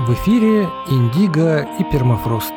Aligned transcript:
В 0.00 0.12
эфире 0.12 0.64
«Индиго» 0.88 1.62
и 1.78 1.84
«Пермафрост». 1.84 2.52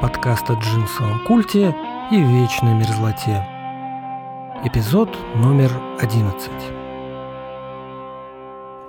Подкаст 0.00 0.48
о 0.48 0.54
джинсовом 0.54 1.24
культе 1.26 1.74
и 2.12 2.20
вечной 2.20 2.72
мерзлоте. 2.72 3.44
Эпизод 4.64 5.18
номер 5.34 5.72
11. 6.00 6.50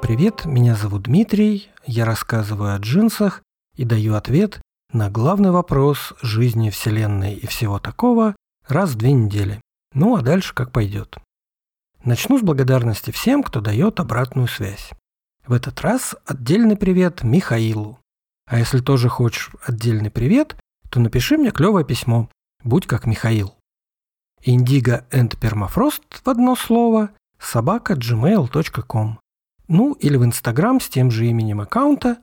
Привет, 0.04 0.46
меня 0.46 0.76
зовут 0.76 1.04
Дмитрий, 1.06 1.70
я 1.88 2.06
рассказываю 2.06 2.76
о 2.76 2.78
джинсах 2.78 3.42
и 3.76 3.86
даю 3.86 4.14
ответ 4.14 4.62
на 4.94 5.10
главный 5.10 5.50
вопрос 5.50 6.14
жизни 6.22 6.70
Вселенной 6.70 7.34
и 7.34 7.48
всего 7.48 7.80
такого 7.80 8.36
раз 8.68 8.92
в 8.92 8.98
две 8.98 9.14
недели. 9.14 9.60
Ну 9.96 10.16
а 10.16 10.22
дальше 10.22 10.54
как 10.54 10.72
пойдет. 10.72 11.18
Начну 12.04 12.38
с 12.38 12.44
благодарности 12.44 13.10
всем, 13.10 13.42
кто 13.42 13.62
дает 13.62 14.00
обратную 14.00 14.48
связь. 14.48 14.92
В 15.48 15.54
этот 15.54 15.80
раз 15.80 16.14
отдельный 16.26 16.76
привет 16.76 17.24
Михаилу. 17.24 18.00
А 18.50 18.60
если 18.60 18.80
тоже 18.80 19.08
хочешь 19.08 19.50
отдельный 19.66 20.12
привет, 20.12 20.58
то 20.90 21.00
напиши 21.00 21.38
мне 21.38 21.52
клевое 21.52 21.86
письмо. 21.86 22.30
Будь 22.66 22.86
как 22.86 23.06
Михаил. 23.06 23.56
Indigo 24.46 25.10
and 25.10 25.40
Permafrost 25.40 26.04
в 26.22 26.28
одно 26.28 26.58
слово 26.58 27.12
собака 27.40 27.94
gmail.com. 27.94 29.20
Ну 29.70 29.94
или 29.94 30.18
в 30.18 30.26
Инстаграм 30.26 30.82
с 30.82 30.90
тем 30.90 31.12
же 31.12 31.28
именем 31.28 31.62
аккаунта. 31.62 32.18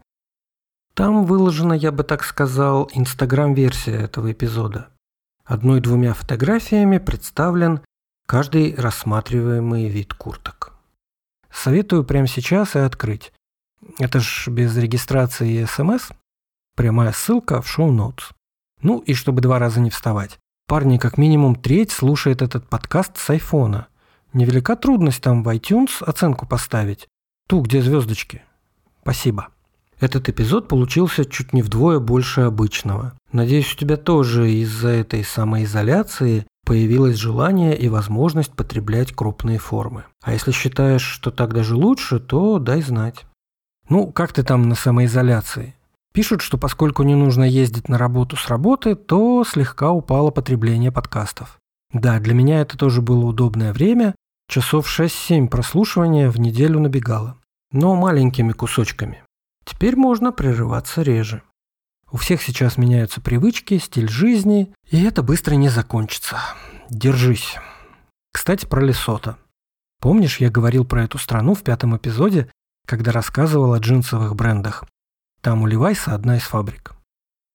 Там 0.92 1.24
выложена, 1.24 1.72
я 1.72 1.92
бы 1.92 2.04
так 2.04 2.24
сказал, 2.24 2.90
Инстаграм-версия 2.92 3.96
этого 3.96 4.32
эпизода. 4.32 4.90
Одной-двумя 5.44 6.12
фотографиями 6.12 6.98
представлен 6.98 7.80
каждый 8.26 8.74
рассматриваемый 8.74 9.88
вид 9.88 10.12
курток. 10.12 10.63
Советую 11.54 12.04
прямо 12.04 12.26
сейчас 12.26 12.74
и 12.74 12.80
открыть. 12.80 13.32
Это 13.98 14.20
ж 14.20 14.48
без 14.48 14.76
регистрации 14.76 15.62
и 15.62 15.66
смс. 15.66 16.10
Прямая 16.74 17.12
ссылка 17.12 17.62
в 17.62 17.68
шоу-ноутс. 17.68 18.30
Ну 18.82 18.98
и 18.98 19.14
чтобы 19.14 19.40
два 19.40 19.58
раза 19.58 19.80
не 19.80 19.90
вставать. 19.90 20.38
Парни 20.66 20.98
как 20.98 21.16
минимум 21.16 21.54
треть 21.54 21.92
слушает 21.92 22.42
этот 22.42 22.68
подкаст 22.68 23.16
с 23.18 23.30
айфона. 23.30 23.86
Невелика 24.32 24.74
трудность 24.74 25.22
там 25.22 25.44
в 25.44 25.48
iTunes 25.48 26.02
оценку 26.02 26.46
поставить. 26.46 27.06
Ту, 27.46 27.60
где 27.60 27.80
звездочки. 27.80 28.42
Спасибо. 29.02 29.48
Этот 30.00 30.28
эпизод 30.28 30.66
получился 30.66 31.24
чуть 31.24 31.52
не 31.52 31.62
вдвое 31.62 32.00
больше 32.00 32.42
обычного. 32.42 33.12
Надеюсь, 33.30 33.72
у 33.72 33.76
тебя 33.76 33.96
тоже 33.96 34.50
из-за 34.50 34.88
этой 34.88 35.22
самоизоляции 35.22 36.46
появилось 36.64 37.16
желание 37.16 37.76
и 37.76 37.88
возможность 37.88 38.52
потреблять 38.52 39.12
крупные 39.12 39.58
формы. 39.58 40.04
А 40.22 40.32
если 40.32 40.50
считаешь, 40.50 41.02
что 41.02 41.30
так 41.30 41.52
даже 41.52 41.76
лучше, 41.76 42.20
то 42.20 42.58
дай 42.58 42.82
знать. 42.82 43.26
Ну, 43.88 44.10
как 44.10 44.32
ты 44.32 44.42
там 44.42 44.68
на 44.68 44.74
самоизоляции? 44.74 45.74
Пишут, 46.12 46.42
что 46.42 46.58
поскольку 46.58 47.02
не 47.02 47.14
нужно 47.14 47.44
ездить 47.44 47.88
на 47.88 47.98
работу 47.98 48.36
с 48.36 48.48
работы, 48.48 48.94
то 48.94 49.44
слегка 49.44 49.90
упало 49.90 50.30
потребление 50.30 50.92
подкастов. 50.92 51.58
Да, 51.92 52.18
для 52.20 52.34
меня 52.34 52.60
это 52.60 52.78
тоже 52.78 53.02
было 53.02 53.24
удобное 53.26 53.72
время. 53.72 54.14
Часов 54.48 54.86
6-7 54.88 55.48
прослушивания 55.48 56.30
в 56.30 56.38
неделю 56.38 56.80
набегало. 56.80 57.36
Но 57.72 57.94
маленькими 57.94 58.52
кусочками. 58.52 59.22
Теперь 59.64 59.96
можно 59.96 60.30
прерываться 60.32 61.02
реже. 61.02 61.42
У 62.14 62.16
всех 62.16 62.42
сейчас 62.42 62.78
меняются 62.78 63.20
привычки, 63.20 63.76
стиль 63.78 64.08
жизни, 64.08 64.72
и 64.88 65.02
это 65.02 65.24
быстро 65.24 65.56
не 65.56 65.68
закончится. 65.68 66.38
Держись. 66.88 67.56
Кстати, 68.32 68.66
про 68.66 68.80
Лесото. 68.80 69.36
Помнишь, 70.00 70.38
я 70.38 70.48
говорил 70.48 70.84
про 70.84 71.02
эту 71.02 71.18
страну 71.18 71.54
в 71.54 71.64
пятом 71.64 71.96
эпизоде, 71.96 72.48
когда 72.86 73.10
рассказывал 73.10 73.72
о 73.72 73.80
джинсовых 73.80 74.36
брендах? 74.36 74.84
Там 75.40 75.62
у 75.62 75.66
Левайса 75.66 76.14
одна 76.14 76.36
из 76.36 76.44
фабрик. 76.44 76.92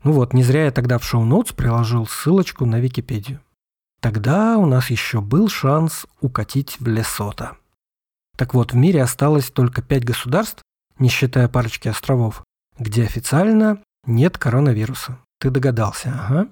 Ну 0.04 0.12
вот, 0.12 0.34
не 0.34 0.44
зря 0.44 0.66
я 0.66 0.72
тогда 0.72 0.98
в 0.98 1.06
шоу-ноутс 1.06 1.54
приложил 1.54 2.06
ссылочку 2.06 2.66
на 2.66 2.82
Википедию. 2.82 3.40
Тогда 4.02 4.58
у 4.58 4.66
нас 4.66 4.90
еще 4.90 5.22
был 5.22 5.48
шанс 5.48 6.06
укатить 6.20 6.82
в 6.82 6.88
Лесото. 6.90 7.56
Так 8.36 8.54
вот, 8.54 8.74
в 8.74 8.76
мире 8.76 9.04
осталось 9.04 9.52
только 9.52 9.82
пять 9.82 10.04
государств, 10.04 10.62
не 10.98 11.08
считая 11.08 11.48
парочки 11.48 11.88
островов, 11.88 12.44
где 12.78 13.06
официально 13.06 13.82
нет 14.06 14.38
коронавируса. 14.38 15.20
Ты 15.40 15.50
догадался, 15.50 16.10
ага. 16.10 16.50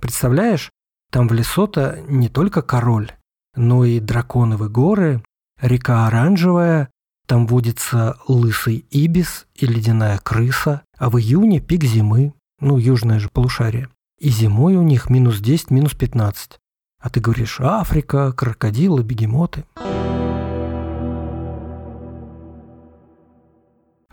Представляешь, 0.00 0.70
там 1.10 1.28
в 1.28 1.32
Лесото 1.32 1.98
не 2.08 2.28
только 2.28 2.62
король, 2.62 3.12
но 3.54 3.84
и 3.84 4.00
драконовые 4.00 4.70
горы, 4.70 5.22
река 5.60 6.06
Оранжевая, 6.06 6.88
там 7.26 7.46
водится 7.46 8.16
лысый 8.26 8.84
ибис 8.90 9.46
и 9.54 9.66
ледяная 9.66 10.18
крыса, 10.18 10.82
а 10.98 11.10
в 11.10 11.18
июне 11.18 11.60
пик 11.60 11.84
зимы, 11.84 12.34
ну, 12.60 12.78
южное 12.78 13.18
же 13.18 13.28
полушарие. 13.28 13.88
И 14.18 14.28
зимой 14.28 14.76
у 14.76 14.82
них 14.82 15.10
минус 15.10 15.40
10, 15.40 15.70
минус 15.70 15.94
15. 15.94 16.58
А 17.00 17.10
ты 17.10 17.20
говоришь, 17.20 17.60
Африка, 17.60 18.32
крокодилы, 18.32 19.02
бегемоты. 19.02 19.64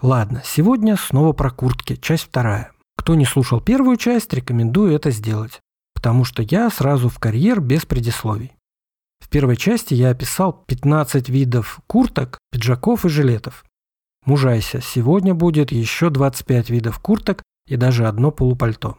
Ладно, 0.02 0.42
сегодня 0.46 0.96
снова 0.96 1.34
про 1.34 1.52
куртки, 1.52 1.98
часть 1.98 2.24
вторая. 2.24 2.72
Кто 2.96 3.16
не 3.16 3.26
слушал 3.26 3.60
первую 3.60 3.98
часть, 3.98 4.34
рекомендую 4.34 4.94
это 4.94 5.12
сделать, 5.12 5.60
потому 5.94 6.24
что 6.24 6.42
я 6.42 6.70
сразу 6.70 7.10
в 7.10 7.20
карьер 7.20 7.60
без 7.60 7.86
предисловий. 7.86 8.54
В 9.20 9.28
первой 9.28 9.58
части 9.58 9.94
я 9.94 10.12
описал 10.12 10.54
15 10.54 11.28
видов 11.28 11.82
курток, 11.86 12.40
пиджаков 12.50 13.06
и 13.06 13.10
жилетов. 13.10 13.66
Мужайся, 14.26 14.80
сегодня 14.80 15.34
будет 15.34 15.74
еще 15.74 16.10
25 16.10 16.70
видов 16.70 17.00
курток 17.00 17.44
и 17.68 17.76
даже 17.76 18.08
одно 18.08 18.32
полупальто. 18.32 18.96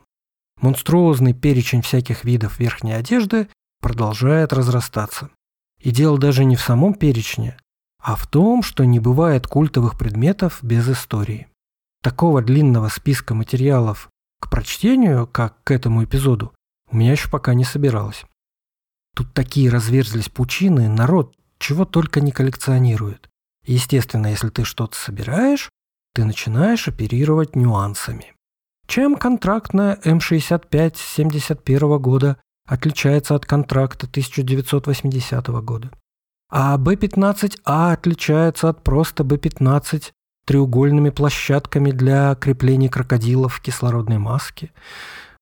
Монструозный 0.60 1.32
перечень 1.32 1.80
всяких 1.80 2.24
видов 2.24 2.58
верхней 2.58 2.92
одежды 2.92 3.48
продолжает 3.80 4.52
разрастаться. 4.52 5.30
И 5.80 5.92
дело 5.92 6.18
даже 6.18 6.44
не 6.44 6.56
в 6.56 6.60
самом 6.60 6.92
перечне, 6.92 7.56
а 8.00 8.16
в 8.16 8.26
том, 8.26 8.62
что 8.62 8.84
не 8.84 8.98
бывает 8.98 9.46
культовых 9.46 9.98
предметов 9.98 10.58
без 10.62 10.88
истории. 10.88 11.48
Такого 12.02 12.42
длинного 12.42 12.88
списка 12.88 13.34
материалов 13.34 14.08
к 14.40 14.50
прочтению, 14.50 15.26
как 15.26 15.62
к 15.64 15.70
этому 15.70 16.04
эпизоду, 16.04 16.52
у 16.90 16.96
меня 16.96 17.12
еще 17.12 17.28
пока 17.28 17.54
не 17.54 17.64
собиралось. 17.64 18.24
Тут 19.14 19.34
такие 19.34 19.70
разверзлись 19.70 20.28
пучины, 20.28 20.88
народ 20.88 21.36
чего 21.58 21.84
только 21.84 22.20
не 22.20 22.32
коллекционирует. 22.32 23.28
Естественно, 23.66 24.28
если 24.28 24.48
ты 24.48 24.64
что-то 24.64 24.96
собираешь, 24.96 25.68
ты 26.14 26.24
начинаешь 26.24 26.88
оперировать 26.88 27.54
нюансами. 27.54 28.32
Чем 28.86 29.16
контрактная 29.16 29.96
М65 30.04 30.96
71 30.96 31.98
года 31.98 32.38
отличается 32.66 33.34
от 33.34 33.46
контракта 33.46 34.06
1980 34.06 35.46
года? 35.62 35.90
А 36.50 36.76
Б-15А 36.76 37.92
отличается 37.92 38.68
от 38.68 38.82
просто 38.82 39.22
Б-15 39.24 40.10
треугольными 40.44 41.10
площадками 41.10 41.92
для 41.92 42.34
крепления 42.34 42.88
крокодилов 42.88 43.54
в 43.54 43.60
кислородной 43.60 44.18
маске. 44.18 44.72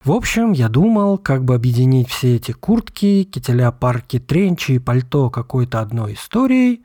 В 0.05 0.13
общем, 0.13 0.53
я 0.53 0.69
думал, 0.69 1.19
как 1.19 1.45
бы 1.45 1.55
объединить 1.55 2.11
все 2.11 2.37
эти 2.37 2.53
куртки, 2.53 3.25
кителя, 3.25 3.73
парки, 3.73 4.19
тренчи 4.19 4.73
и 4.73 4.79
пальто 4.79 5.31
какой-то 5.31 5.81
одной 5.81 6.15
историей. 6.15 6.85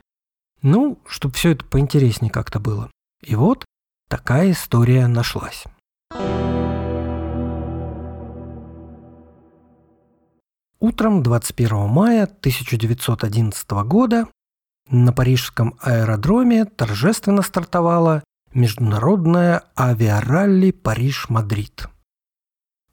Ну, 0.62 0.98
чтобы 1.06 1.34
все 1.34 1.50
это 1.50 1.64
поинтереснее 1.66 2.32
как-то 2.32 2.58
было. 2.58 2.90
И 3.22 3.34
вот 3.36 3.64
такая 4.08 4.52
история 4.52 5.06
нашлась. 5.06 5.64
Утром 10.84 11.22
21 11.22 11.88
мая 11.88 12.24
1911 12.24 13.70
года 13.86 14.28
на 14.90 15.14
парижском 15.14 15.78
аэродроме 15.80 16.66
торжественно 16.66 17.40
стартовала 17.40 18.22
международная 18.52 19.62
авиаралли 19.78 20.72
Париж-Мадрид. 20.72 21.88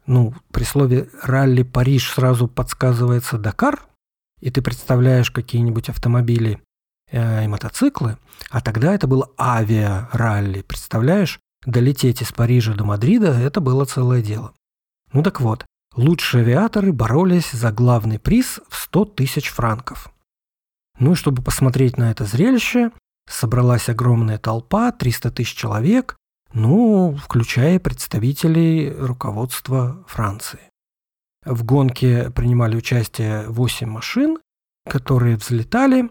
Ну, 0.05 0.33
при 0.53 0.63
слове 0.63 1.09
«ралли 1.21 1.63
Париж» 1.63 2.13
сразу 2.13 2.47
подсказывается 2.47 3.38
Дакар, 3.38 3.85
и 4.39 4.49
ты 4.51 4.61
представляешь 4.61 5.29
какие-нибудь 5.29 5.89
автомобили 5.89 6.61
э, 7.11 7.44
и 7.44 7.47
мотоциклы, 7.49 8.17
а 8.49 8.61
тогда 8.61 8.95
это 8.95 9.07
было 9.07 9.29
авиаралли, 9.37 10.61
представляешь? 10.61 11.41
Долететь 11.65 12.21
из 12.21 12.31
Парижа 12.31 12.73
до 12.73 12.85
Мадрида– 12.85 13.33
это 13.41 13.59
было 13.59 13.83
целое 13.83 14.21
дело. 14.21 14.53
Ну 15.11 15.23
так 15.23 15.41
вот, 15.41 15.65
Лучшие 15.95 16.43
авиаторы 16.43 16.93
боролись 16.93 17.51
за 17.51 17.71
главный 17.71 18.17
приз 18.17 18.61
в 18.69 18.75
100 18.75 19.05
тысяч 19.05 19.49
франков. 19.49 20.11
Ну 20.99 21.13
и 21.13 21.15
чтобы 21.15 21.41
посмотреть 21.41 21.97
на 21.97 22.11
это 22.11 22.25
зрелище, 22.25 22.91
собралась 23.29 23.89
огромная 23.89 24.38
толпа, 24.38 24.91
300 24.91 25.31
тысяч 25.31 25.53
человек, 25.55 26.15
ну, 26.53 27.17
включая 27.21 27.79
представителей 27.79 28.91
руководства 28.91 30.03
Франции. 30.07 30.59
В 31.45 31.63
гонке 31.63 32.29
принимали 32.31 32.75
участие 32.75 33.47
8 33.47 33.89
машин, 33.89 34.37
которые 34.89 35.37
взлетали 35.37 36.09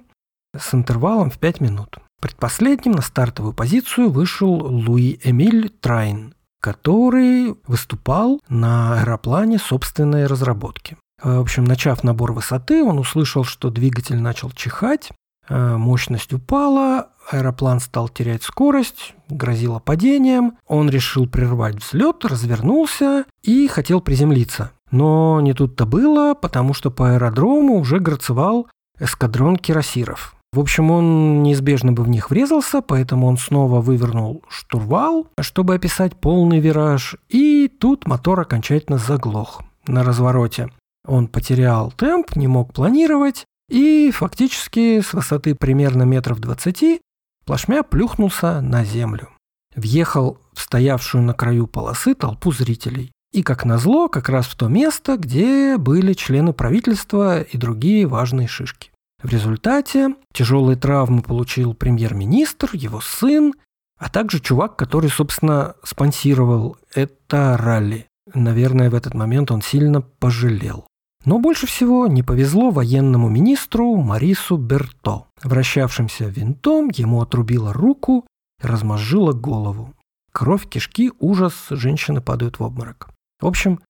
с 0.57 0.75
интервалом 0.75 1.31
в 1.31 1.39
5 1.39 1.61
минут. 1.61 1.99
Предпоследним 2.21 2.93
на 2.93 3.03
стартовую 3.03 3.55
позицию 3.55 4.11
вышел 4.11 4.51
Луи 4.51 5.19
Эмиль 5.23 5.71
Трайн, 5.71 6.35
который 6.61 7.57
выступал 7.67 8.41
на 8.49 9.01
аэроплане 9.01 9.59
собственной 9.59 10.27
разработки. 10.27 10.97
В 11.23 11.41
общем, 11.41 11.65
начав 11.65 12.03
набор 12.05 12.33
высоты, 12.33 12.83
он 12.83 12.99
услышал, 12.99 13.45
что 13.45 13.71
двигатель 13.71 14.19
начал 14.19 14.51
чихать, 14.53 15.11
э, 15.49 15.77
мощность 15.77 16.33
упала, 16.33 17.09
аэроплан 17.31 17.81
стал 17.81 18.09
терять 18.09 18.43
скорость, 18.43 19.15
грозило 19.29 19.79
падением. 19.79 20.59
Он 20.67 20.89
решил 20.89 21.29
прервать 21.29 21.77
взлет, 21.77 22.25
развернулся 22.25 23.25
и 23.43 23.69
хотел 23.69 24.01
приземлиться. 24.01 24.73
Но 24.91 25.41
не 25.41 25.53
тут-то 25.53 25.85
было, 25.85 26.35
потому 26.35 26.75
что 26.75 26.91
по 26.91 27.13
аэродрому 27.13 27.79
уже 27.79 27.99
грацевал 28.01 28.69
эскадрон 28.99 29.57
кирасиров. 29.57 30.35
В 30.53 30.59
общем, 30.59 30.91
он 30.91 31.43
неизбежно 31.45 31.93
бы 31.93 32.03
в 32.03 32.09
них 32.09 32.31
врезался, 32.31 32.83
поэтому 32.83 33.29
он 33.29 33.39
снова 33.39 33.81
вывернул 33.81 34.43
штурвал, 34.49 35.29
чтобы 35.41 35.75
описать 35.75 36.17
полный 36.17 36.59
вираж, 36.59 37.15
и 37.29 37.69
тут 37.69 38.09
мотор 38.09 38.41
окончательно 38.41 38.99
заглох 38.99 39.63
на 39.87 40.03
развороте. 40.03 40.71
Он 41.07 41.29
потерял 41.29 41.93
темп, 41.93 42.35
не 42.35 42.49
мог 42.49 42.75
планировать, 42.75 43.45
и 43.69 44.11
фактически 44.11 45.01
с 45.01 45.13
высоты 45.13 45.55
примерно 45.55 46.03
метров 46.03 46.41
двадцати 46.41 47.01
плашмя 47.47 47.85
плюхнулся 47.85 48.61
на 48.61 48.85
землю. 48.85 49.29
Въехал 49.77 50.39
в 50.53 50.61
стоявшую 50.61 51.23
на 51.23 51.33
краю 51.33 51.69
полосы 51.69 52.15
толпу 52.15 52.51
зрителей. 52.51 53.13
И, 53.33 53.45
как 53.45 53.65
назло, 53.65 54.09
как 54.09 54.29
раз 54.29 54.47
в 54.47 54.57
то 54.57 54.67
место, 54.67 55.17
где 55.17 55.77
были 55.77 56.15
члены 56.15 56.53
правительства 56.53 57.41
и 57.41 57.57
другие 57.57 58.07
важные 58.07 58.49
шишки. 58.49 58.90
В 59.23 59.29
результате 59.29 60.15
тяжелые 60.33 60.77
травмы 60.77 61.23
получил 61.23 61.75
премьер-министр, 61.75 62.71
его 62.73 63.01
сын, 63.01 63.53
а 63.99 64.09
также 64.09 64.41
чувак, 64.41 64.77
который, 64.77 65.11
собственно, 65.11 65.75
спонсировал 65.83 66.79
это 66.95 67.57
ралли. 67.59 68.07
Наверное, 68.33 68.89
в 68.89 68.95
этот 68.95 69.15
момент 69.15 69.51
он 69.51 69.61
сильно 69.61 70.01
пожалел. 70.01 70.87
Но 71.27 71.39
больше 71.39 71.67
всего 71.67 72.07
не 72.07 72.23
повезло 72.23 72.71
военному 72.71 73.29
министру 73.29 73.95
Марису 73.97 74.57
Берто. 74.57 75.27
Вращавшимся 75.43 76.25
винтом 76.25 76.89
ему 76.95 77.21
отрубило 77.21 77.75
руку 77.75 78.27
и 78.63 78.67
размозжило 78.67 79.33
голову. 79.33 79.95
Кровь, 80.33 80.67
кишки, 80.67 81.13
ужас, 81.19 81.67
женщины 81.71 82.23
падают 82.23 82.59
в 82.59 82.63
обморок. 82.63 83.11
В 83.41 83.47
общем, 83.47 83.81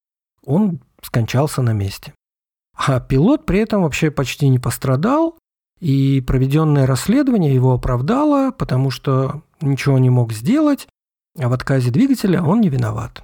он 0.45 0.81
скончался 1.03 1.63
на 1.63 1.73
месте. 1.73 2.15
А 2.87 2.99
пилот 2.99 3.45
при 3.45 3.59
этом 3.59 3.83
вообще 3.83 4.11
почти 4.11 4.49
не 4.49 4.59
пострадал, 4.59 5.37
и 5.81 6.23
проведенное 6.27 6.87
расследование 6.87 7.55
его 7.55 7.75
оправдало, 7.75 8.53
потому 8.53 8.91
что 8.91 9.43
ничего 9.61 9.99
не 9.99 10.09
мог 10.09 10.33
сделать, 10.33 10.89
а 11.39 11.49
в 11.49 11.53
отказе 11.53 11.91
двигателя 11.91 12.43
он 12.43 12.61
не 12.61 12.71
виноват. 12.71 13.23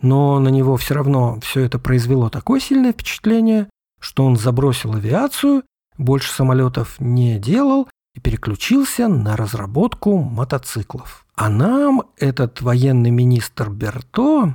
Но 0.00 0.38
на 0.38 0.48
него 0.48 0.76
все 0.76 0.94
равно 0.94 1.38
все 1.40 1.60
это 1.60 1.78
произвело 1.78 2.30
такое 2.30 2.58
сильное 2.58 2.92
впечатление, 2.92 3.68
что 4.00 4.24
он 4.24 4.36
забросил 4.36 4.94
авиацию, 4.94 5.62
больше 5.98 6.32
самолетов 6.32 6.98
не 6.98 7.38
делал 7.38 7.88
и 8.14 8.20
переключился 8.20 9.08
на 9.08 9.36
разработку 9.36 10.18
мотоциклов. 10.18 11.26
А 11.34 11.50
нам 11.50 12.02
этот 12.16 12.62
военный 12.62 13.10
министр 13.10 13.68
Берто 13.68 14.54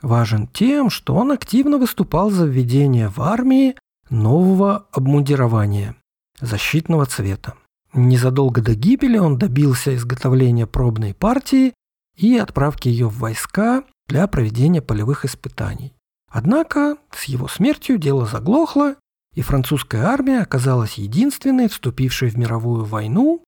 важен 0.00 0.46
тем, 0.46 0.90
что 0.90 1.14
он 1.14 1.30
активно 1.30 1.78
выступал 1.78 2.30
за 2.30 2.46
введение 2.46 3.08
в 3.08 3.20
армии 3.20 3.76
нового 4.12 4.86
обмундирования 4.92 5.96
защитного 6.40 7.06
цвета. 7.06 7.54
Незадолго 7.94 8.60
до 8.62 8.74
гибели 8.74 9.18
он 9.18 9.38
добился 9.38 9.94
изготовления 9.96 10.66
пробной 10.66 11.14
партии 11.14 11.72
и 12.16 12.36
отправки 12.36 12.88
ее 12.88 13.08
в 13.08 13.18
войска 13.18 13.84
для 14.08 14.26
проведения 14.26 14.82
полевых 14.82 15.24
испытаний. 15.24 15.94
Однако 16.30 16.96
с 17.10 17.24
его 17.24 17.48
смертью 17.48 17.98
дело 17.98 18.26
заглохло, 18.26 18.96
и 19.34 19.40
французская 19.40 20.04
армия 20.04 20.40
оказалась 20.40 20.94
единственной, 20.94 21.68
вступившей 21.68 22.28
в 22.28 22.36
мировую 22.36 22.84
войну 22.84 23.42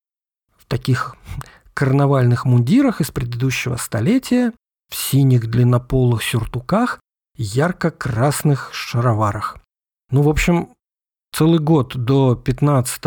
в 0.56 0.64
таких 0.66 1.16
карнавальных 1.74 2.46
мундирах 2.46 3.00
из 3.00 3.10
предыдущего 3.10 3.76
столетия, 3.76 4.52
в 4.90 4.96
синих 4.96 5.50
длиннополых 5.50 6.22
сюртуках 6.22 7.00
ярко-красных 7.36 8.70
шароварах. 8.72 9.58
Ну, 10.10 10.22
в 10.22 10.28
общем, 10.28 10.70
целый 11.32 11.58
год 11.58 11.96
до 11.96 12.34
15 12.34 13.04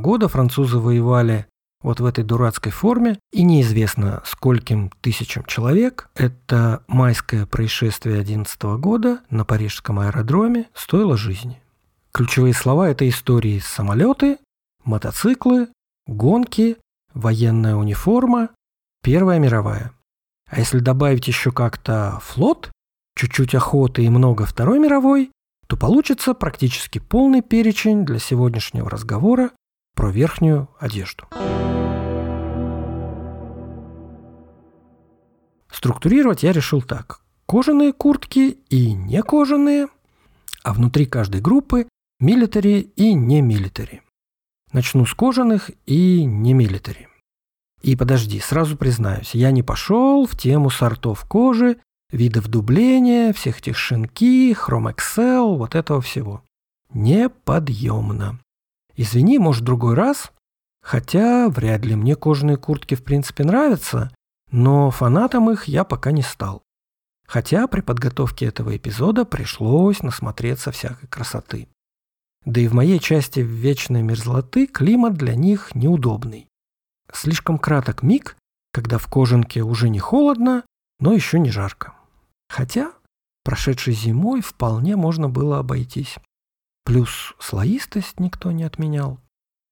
года 0.00 0.28
французы 0.28 0.78
воевали 0.78 1.46
вот 1.82 2.00
в 2.00 2.04
этой 2.04 2.24
дурацкой 2.24 2.72
форме, 2.72 3.18
и 3.32 3.44
неизвестно 3.44 4.20
скольким 4.24 4.90
тысячам 5.00 5.44
человек 5.44 6.10
это 6.16 6.82
майское 6.88 7.46
происшествие 7.46 8.16
2011 8.16 8.62
года 8.80 9.20
на 9.30 9.44
парижском 9.44 10.00
аэродроме 10.00 10.66
стоило 10.74 11.16
жизни. 11.16 11.62
Ключевые 12.12 12.54
слова 12.54 12.88
этой 12.88 13.10
истории– 13.10 13.58
самолеты, 13.64 14.38
мотоциклы, 14.84 15.68
гонки, 16.06 16.78
военная 17.14 17.76
униформа, 17.76 18.48
Первая 19.02 19.38
мировая. 19.38 19.92
А 20.50 20.58
если 20.58 20.80
добавить 20.80 21.28
еще 21.28 21.52
как-то 21.52 22.18
флот, 22.22 22.70
чуть-чуть 23.16 23.54
охоты 23.54 24.04
и 24.04 24.08
много 24.08 24.44
Второй 24.44 24.78
мировой, 24.78 25.30
то 25.68 25.76
получится 25.76 26.34
практически 26.34 26.98
полный 26.98 27.42
перечень 27.42 28.04
для 28.04 28.18
сегодняшнего 28.18 28.88
разговора 28.88 29.50
про 29.94 30.10
верхнюю 30.10 30.68
одежду. 30.80 31.26
Структурировать 35.70 36.42
я 36.42 36.52
решил 36.52 36.82
так. 36.82 37.20
Кожаные 37.46 37.92
куртки 37.92 38.58
и 38.68 38.92
не 38.92 39.22
кожаные, 39.22 39.88
а 40.64 40.72
внутри 40.72 41.06
каждой 41.06 41.40
группы 41.40 41.86
милитари 42.18 42.80
и 42.96 43.14
не 43.14 43.40
милитари. 43.42 44.02
Начну 44.72 45.06
с 45.06 45.14
кожаных 45.14 45.70
и 45.86 46.24
не 46.24 46.52
милитари. 46.52 47.08
И 47.82 47.94
подожди, 47.94 48.40
сразу 48.40 48.76
признаюсь, 48.76 49.34
я 49.34 49.50
не 49.50 49.62
пошел 49.62 50.26
в 50.26 50.36
тему 50.36 50.68
сортов 50.68 51.24
кожи, 51.24 51.78
видов 52.10 52.48
дубления, 52.48 53.32
всех 53.32 53.58
этих 53.58 53.76
шинки, 53.76 54.52
Chrome 54.52 54.94
Excel, 54.94 55.56
вот 55.56 55.74
этого 55.74 56.00
всего. 56.00 56.42
Неподъемно. 56.92 58.40
Извини, 58.96 59.38
может, 59.38 59.64
другой 59.64 59.94
раз? 59.94 60.32
Хотя 60.82 61.48
вряд 61.48 61.84
ли 61.84 61.94
мне 61.94 62.16
кожаные 62.16 62.56
куртки 62.56 62.94
в 62.94 63.04
принципе 63.04 63.44
нравятся, 63.44 64.10
но 64.50 64.90
фанатом 64.90 65.50
их 65.50 65.64
я 65.64 65.84
пока 65.84 66.10
не 66.10 66.22
стал. 66.22 66.62
Хотя 67.26 67.66
при 67.66 67.82
подготовке 67.82 68.46
этого 68.46 68.74
эпизода 68.76 69.26
пришлось 69.26 70.02
насмотреться 70.02 70.72
всякой 70.72 71.08
красоты. 71.08 71.68
Да 72.46 72.60
и 72.60 72.68
в 72.68 72.72
моей 72.72 72.98
части 72.98 73.40
вечной 73.40 74.02
мерзлоты 74.02 74.66
климат 74.66 75.14
для 75.14 75.34
них 75.34 75.74
неудобный. 75.74 76.48
Слишком 77.12 77.58
краток 77.58 78.02
миг, 78.02 78.36
когда 78.72 78.96
в 78.96 79.06
кожанке 79.08 79.62
уже 79.62 79.90
не 79.90 79.98
холодно, 79.98 80.64
но 81.00 81.12
еще 81.12 81.38
не 81.38 81.50
жарко. 81.50 81.97
Хотя 82.48 82.92
прошедшей 83.44 83.94
зимой 83.94 84.40
вполне 84.40 84.96
можно 84.96 85.28
было 85.28 85.58
обойтись. 85.58 86.16
Плюс 86.84 87.34
слоистость 87.38 88.18
никто 88.18 88.50
не 88.50 88.64
отменял. 88.64 89.20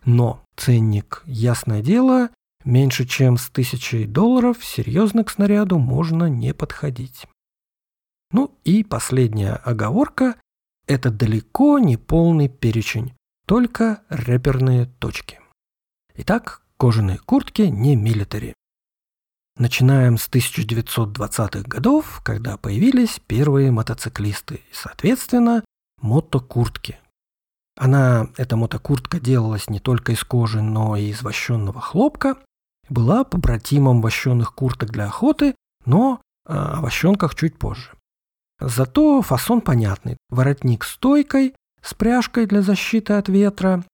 Но 0.04 0.44
ценник, 0.56 1.22
ясное 1.26 1.82
дело, 1.82 2.30
меньше 2.64 3.06
чем 3.06 3.38
с 3.38 3.48
тысячей 3.48 4.06
долларов 4.06 4.64
серьезно 4.64 5.24
к 5.24 5.30
снаряду 5.30 5.78
можно 5.78 6.24
не 6.28 6.54
подходить. 6.54 7.26
Ну 8.30 8.56
и 8.64 8.84
последняя 8.84 9.54
оговорка– 9.54 10.36
это 10.86 11.10
далеко 11.10 11.78
не 11.78 11.96
полный 11.96 12.48
перечень, 12.48 13.14
только 13.46 14.02
рэперные 14.08 14.86
точки. 14.86 15.40
Итак, 16.14 16.62
кожаные 16.76 17.18
куртки 17.18 17.62
не 17.62 17.96
милитари. 17.96 18.54
Начинаем 19.58 20.18
с 20.18 20.28
1920-х 20.28 21.62
годов, 21.62 22.20
когда 22.22 22.56
появились 22.56 23.20
первые 23.26 23.70
мотоциклисты 23.70 24.56
и, 24.56 24.74
соответственно, 24.74 25.64
мотокуртки, 26.02 26.98
она, 27.76 28.28
эта 28.38 28.56
мотокуртка 28.56 29.20
делалась 29.20 29.68
не 29.68 29.80
только 29.80 30.12
из 30.12 30.24
кожи, 30.24 30.62
но 30.62 30.96
и 30.96 31.10
из 31.10 31.22
вощенного 31.22 31.80
хлопка, 31.80 32.38
была 32.88 33.24
побратимом 33.24 34.00
вощенных 34.00 34.54
курток 34.54 34.90
для 34.90 35.06
охоты, 35.06 35.54
но 35.84 36.20
о 36.46 36.80
вощенках 36.80 37.34
чуть 37.34 37.58
позже. 37.58 37.92
Зато 38.60 39.20
фасон 39.20 39.60
понятный. 39.60 40.16
Воротник 40.30 40.84
с 40.84 40.92
стойкой, 40.92 41.54
с 41.82 41.92
пряжкой 41.92 42.46
для 42.46 42.62
защиты 42.62 43.12
от 43.12 43.28
ветра, 43.28 43.84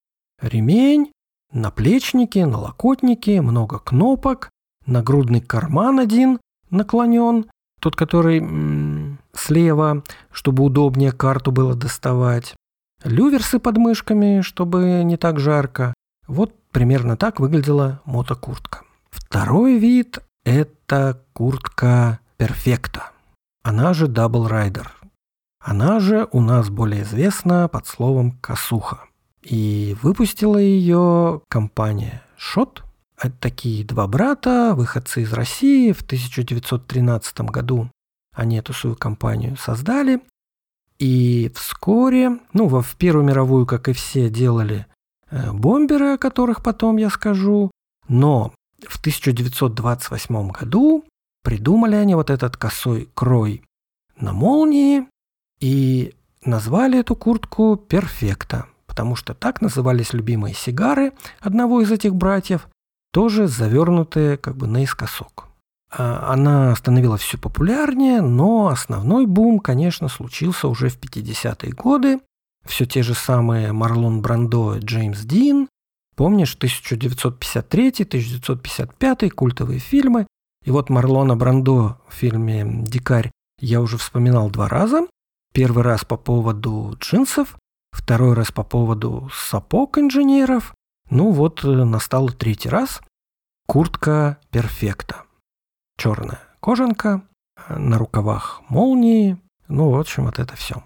ремень, 0.40 1.11
наплечники, 1.52 2.38
налокотники, 2.38 3.40
много 3.40 3.81
кнопок, 3.81 4.50
нагрудный 4.87 5.41
карман 5.41 5.99
один 5.99 6.39
наклонен, 6.71 7.47
тот, 7.81 7.97
который 7.97 8.39
м 8.39 8.47
-м, 8.47 9.17
слева, 9.35 10.03
чтобы 10.31 10.65
удобнее 10.65 11.12
карту 11.12 11.53
было 11.53 11.75
доставать, 11.75 12.55
люверсы 13.05 13.59
под 13.59 13.77
мышками, 13.77 14.41
чтобы 14.41 15.03
не 15.05 15.17
так 15.17 15.39
жарко, 15.39 15.95
Вот 16.29 16.55
примерно 16.71 17.17
так 17.17 17.41
выглядела 17.41 18.01
мотокуртка. 18.05 18.83
Второй 19.11 19.79
вид– 19.79 20.21
это 20.45 21.21
куртка 21.33 22.21
перфекта. 22.37 23.11
Она 23.65 23.93
же 23.93 24.07
Double 24.07 24.49
Rider. 24.49 24.87
Она 25.61 26.01
же 26.01 26.29
у 26.33 26.41
нас 26.41 26.71
более 26.71 27.03
известна 27.03 27.69
под 27.69 27.87
словом 27.87 28.33
«косуха». 28.41 29.01
И 29.43 29.97
выпустила 30.03 30.59
ее 30.59 31.43
компания 31.49 32.23
«Шот». 32.37 32.85
Это 33.19 33.35
такие 33.38 33.85
два 33.85 34.07
брата, 34.07 34.73
выходцы 34.75 35.23
из 35.23 35.33
России. 35.33 35.92
В 35.92 36.02
1913 36.02 37.40
году 37.42 37.88
они 38.35 38.59
эту 38.59 38.73
свою 38.73 38.97
компанию 38.97 39.57
создали. 39.57 40.21
И 40.99 41.50
вскоре, 41.54 42.38
ну, 42.52 42.69
в 42.69 42.97
Первую 42.97 43.25
мировую, 43.25 43.66
как 43.66 43.88
и 43.88 43.92
все, 43.92 44.31
делали 44.31 44.87
э, 45.31 45.52
бомберы, 45.52 46.14
о 46.14 46.19
которых 46.19 46.62
потом 46.62 46.97
я 46.97 47.11
скажу. 47.11 47.71
Но 48.09 48.52
в 48.88 48.99
1928 49.00 50.50
году 50.50 51.04
придумали 51.42 51.97
они 51.97 52.14
вот 52.14 52.31
этот 52.31 52.57
косой 52.57 53.09
крой 53.14 53.64
на 54.16 54.33
молнии 54.33 55.07
и 55.61 56.14
назвали 56.45 57.00
эту 57.00 57.16
куртку 57.16 57.76
«Перфекта», 57.76 58.66
потому 58.87 59.16
что 59.16 59.35
так 59.35 59.61
назывались 59.61 60.12
любимые 60.12 60.54
сигары 60.54 61.12
одного 61.40 61.81
из 61.81 61.90
этих 61.90 62.14
братьев, 62.14 62.69
тоже 63.12 63.47
завернутые 63.47 64.37
как 64.37 64.57
бы 64.57 64.66
наискосок. 64.66 65.47
А, 65.90 66.33
она 66.33 66.75
становилась 66.75 67.23
все 67.23 67.38
популярнее, 67.38 68.21
но 68.23 68.66
основной 68.69 69.26
бум, 69.26 69.61
конечно, 69.61 70.09
случился 70.09 70.66
уже 70.69 70.88
в 70.88 70.99
50-е 70.99 71.73
годы. 71.73 72.19
Все 72.66 72.87
те 72.87 73.02
же 73.02 73.14
самые 73.14 73.73
Марлон 73.73 74.23
Брандо 74.23 74.76
и 74.76 74.81
Джеймс 74.81 75.21
Дин. 75.21 75.69
Помнишь, 76.16 76.57
1953-1955 76.61 79.31
культовые 79.31 79.78
фильмы. 79.81 80.26
И 80.64 80.71
вот 80.71 80.90
Марлона 80.90 81.35
Брандо 81.37 81.99
в 82.09 82.14
фильме 82.14 82.85
«Дикарь» 82.85 83.33
я 83.59 83.81
уже 83.81 83.99
вспоминал 83.99 84.49
два 84.50 84.69
раза. 84.69 85.09
Первый 85.52 85.83
раз 85.83 86.04
по 86.04 86.16
поводу 86.16 86.97
джинсов, 87.00 87.57
второй 87.90 88.35
раз 88.35 88.52
по 88.52 88.62
поводу 88.62 89.28
сапог 89.35 89.99
инженеров. 89.99 90.73
Ну 91.12 91.31
вот 91.31 91.62
э, 91.62 91.69
настал 91.69 92.31
третий 92.31 92.71
раз. 92.71 93.02
Куртка 93.66 94.38
перфекта 94.50 95.25
черная 96.02 96.40
кожанка, 96.61 97.23
на 97.69 97.99
рукавах 97.99 98.62
молнии, 98.69 99.37
ну, 99.69 99.90
в 99.90 100.00
общем, 100.00 100.25
вот 100.25 100.38
это 100.38 100.57
все. 100.57 100.83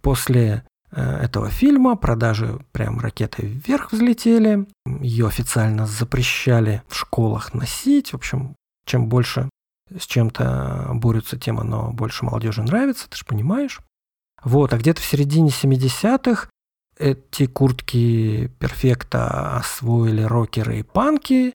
После 0.00 0.64
э, 0.92 1.00
этого 1.00 1.50
фильма 1.50 1.96
продажи 1.96 2.60
прям 2.72 3.00
ракетой 3.00 3.46
вверх 3.46 3.92
взлетели, 3.92 4.68
ее 5.00 5.26
официально 5.26 5.86
запрещали 5.86 6.82
в 6.88 6.94
школах 6.94 7.52
носить, 7.52 8.12
в 8.12 8.16
общем, 8.16 8.54
чем 8.86 9.08
больше 9.08 9.48
с 9.90 10.06
чем-то 10.06 10.90
борются, 10.92 11.38
тем 11.38 11.58
оно 11.58 11.90
больше 11.90 12.24
молодежи 12.24 12.62
нравится, 12.62 13.08
ты 13.08 13.16
же 13.16 13.24
понимаешь. 13.24 13.80
Вот, 14.44 14.72
а 14.72 14.78
где-то 14.78 15.00
в 15.00 15.04
середине 15.04 15.48
70-х 15.48 16.48
эти 16.98 17.46
куртки 17.46 18.48
перфекта 18.58 19.56
освоили 19.56 20.22
рокеры 20.22 20.78
и 20.78 20.82
панки, 20.82 21.54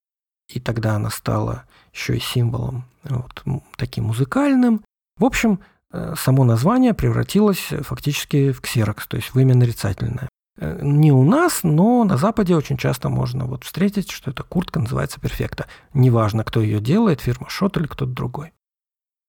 и 0.49 0.59
тогда 0.59 0.95
она 0.95 1.09
стала 1.09 1.65
еще 1.93 2.17
и 2.17 2.19
символом 2.19 2.85
вот, 3.03 3.43
таким 3.75 4.05
музыкальным. 4.05 4.83
В 5.17 5.25
общем, 5.25 5.59
э, 5.91 6.15
само 6.17 6.43
название 6.43 6.93
превратилось 6.93 7.67
фактически 7.81 8.51
в 8.51 8.61
ксерокс, 8.61 9.07
то 9.07 9.17
есть 9.17 9.33
в 9.33 9.39
имя 9.39 9.55
нарицательное. 9.55 10.29
Э, 10.57 10.79
не 10.81 11.11
у 11.11 11.23
нас, 11.23 11.61
но 11.63 12.03
на 12.03 12.17
Западе 12.17 12.55
очень 12.55 12.77
часто 12.77 13.09
можно 13.09 13.45
вот 13.45 13.63
встретить, 13.63 14.11
что 14.11 14.31
эта 14.31 14.43
куртка 14.43 14.79
называется 14.79 15.19
перфекта. 15.19 15.67
Неважно, 15.93 16.43
кто 16.43 16.61
ее 16.61 16.79
делает, 16.79 17.21
фирма 17.21 17.49
Шот 17.49 17.77
или 17.77 17.85
кто-то 17.85 18.11
другой. 18.11 18.53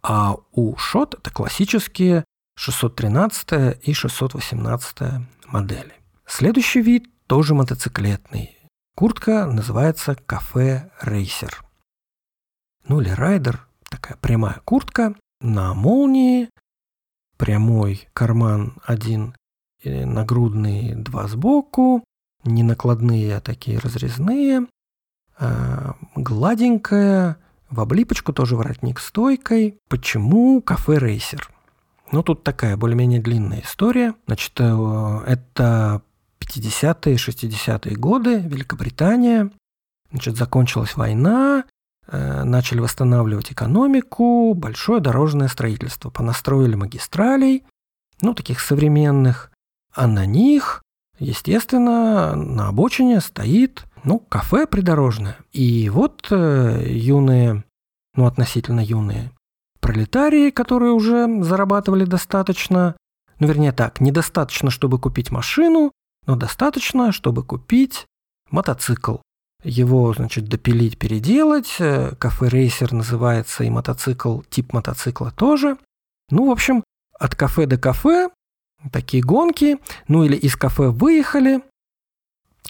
А 0.02 0.36
у 0.52 0.76
Шот 0.76 1.14
это 1.14 1.30
классические 1.30 2.24
613 2.56 3.78
и 3.82 3.92
618 3.92 4.98
модели. 5.46 6.00
Следующий 6.30 6.80
вид 6.80 7.10
тоже 7.26 7.54
мотоциклетный. 7.54 8.56
Куртка 8.96 9.46
называется 9.46 10.14
кафе 10.14 10.90
рейсер 11.02 11.64
ну 12.90 13.00
или 13.00 13.10
райдер, 13.10 13.68
такая 13.88 14.16
прямая 14.16 14.60
куртка 14.64 15.14
на 15.40 15.75
молнии, 15.75 16.50
прямой 17.37 18.08
карман 18.12 18.75
один, 18.84 19.34
нагрудный 19.84 20.96
два 20.96 21.28
сбоку, 21.28 22.02
не 22.42 22.64
накладные, 22.64 23.37
а 23.37 23.40
такие 23.40 23.78
разрезные, 23.78 24.66
а, 25.38 25.94
гладенькая, 26.16 27.37
в 27.70 27.80
облипочку 27.80 28.32
тоже 28.32 28.56
воротник 28.56 28.99
стойкой. 28.99 29.78
Почему 29.88 30.60
кафе 30.60 30.99
рейсер? 30.99 31.49
Ну, 32.10 32.25
тут 32.25 32.42
такая 32.42 32.76
более-менее 32.76 33.20
длинная 33.20 33.60
история. 33.60 34.14
Значит, 34.26 34.54
э, 34.58 35.20
это 35.28 36.02
50-е, 36.40 37.14
60-е 37.16 37.97
годы, 37.97 38.38
Великобритания. 38.40 39.50
Значит, 40.11 40.37
закончилась 40.37 40.97
война, 40.97 41.64
Э, 42.12 42.42
начали 42.42 42.80
восстанавливать 42.80 43.52
экономику, 43.52 44.54
большое 44.54 45.00
дорожное 45.00 45.47
строительство. 45.47 46.11
Понастроили 46.11 46.75
магистралей, 46.75 47.64
ну, 48.20 48.35
таких 48.35 48.59
современных, 48.61 49.52
а 49.94 50.09
на 50.09 50.26
них, 50.26 50.82
естественно, 51.20 52.35
на 52.35 52.68
обочине 52.68 53.20
стоит, 53.20 53.85
ну, 54.02 54.18
кафе 54.18 54.66
придорожное. 54.66 55.37
И 55.52 55.88
вот 55.88 56.26
э, 56.32 56.82
юные, 56.85 57.62
ну, 58.16 58.26
относительно 58.26 58.80
юные 58.80 59.30
пролетарии, 59.80 60.50
которые 60.50 60.92
уже 60.92 61.44
зарабатывали 61.44 62.04
достаточно, 62.04 62.97
ну, 63.38 63.47
вернее 63.47 63.73
так, 63.73 64.00
недостаточно, 64.00 64.70
чтобы 64.70 64.99
купить 64.99 65.30
машину, 65.30 65.92
но 66.26 66.36
достаточно, 66.36 67.12
чтобы 67.12 67.44
купить 67.44 68.06
мотоцикл 68.50 69.16
его, 69.62 70.12
значит, 70.14 70.48
допилить, 70.48 70.98
переделать. 70.98 71.76
Э, 71.78 72.14
кафе-рейсер 72.16 72.92
называется, 72.92 73.64
и 73.64 73.70
мотоцикл, 73.70 74.40
тип 74.48 74.72
мотоцикла 74.72 75.30
тоже. 75.30 75.76
Ну, 76.30 76.48
в 76.48 76.50
общем, 76.50 76.82
от 77.18 77.34
кафе 77.34 77.66
до 77.66 77.76
кафе, 77.76 78.30
такие 78.92 79.22
гонки, 79.22 79.78
ну 80.08 80.24
или 80.24 80.36
из 80.36 80.56
кафе 80.56 80.88
выехали, 80.88 81.60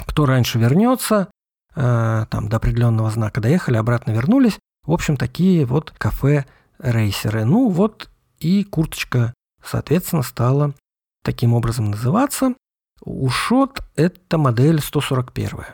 кто 0.06 0.26
раньше 0.26 0.58
вернется, 0.58 1.30
э, 1.74 2.26
там 2.28 2.48
до 2.48 2.56
определенного 2.56 3.10
знака 3.10 3.40
доехали, 3.40 3.76
обратно 3.76 4.12
вернулись. 4.12 4.58
В 4.84 4.92
общем, 4.92 5.16
такие 5.16 5.66
вот 5.66 5.92
кафе-рейсеры. 5.92 7.44
Ну 7.44 7.68
вот 7.68 8.10
и 8.38 8.64
курточка, 8.64 9.34
соответственно, 9.62 10.22
стала 10.22 10.74
таким 11.22 11.52
образом 11.52 11.90
называться. 11.90 12.54
Ушот– 13.00 13.82
это 13.96 14.38
модель 14.38 14.80
141. 14.80 15.64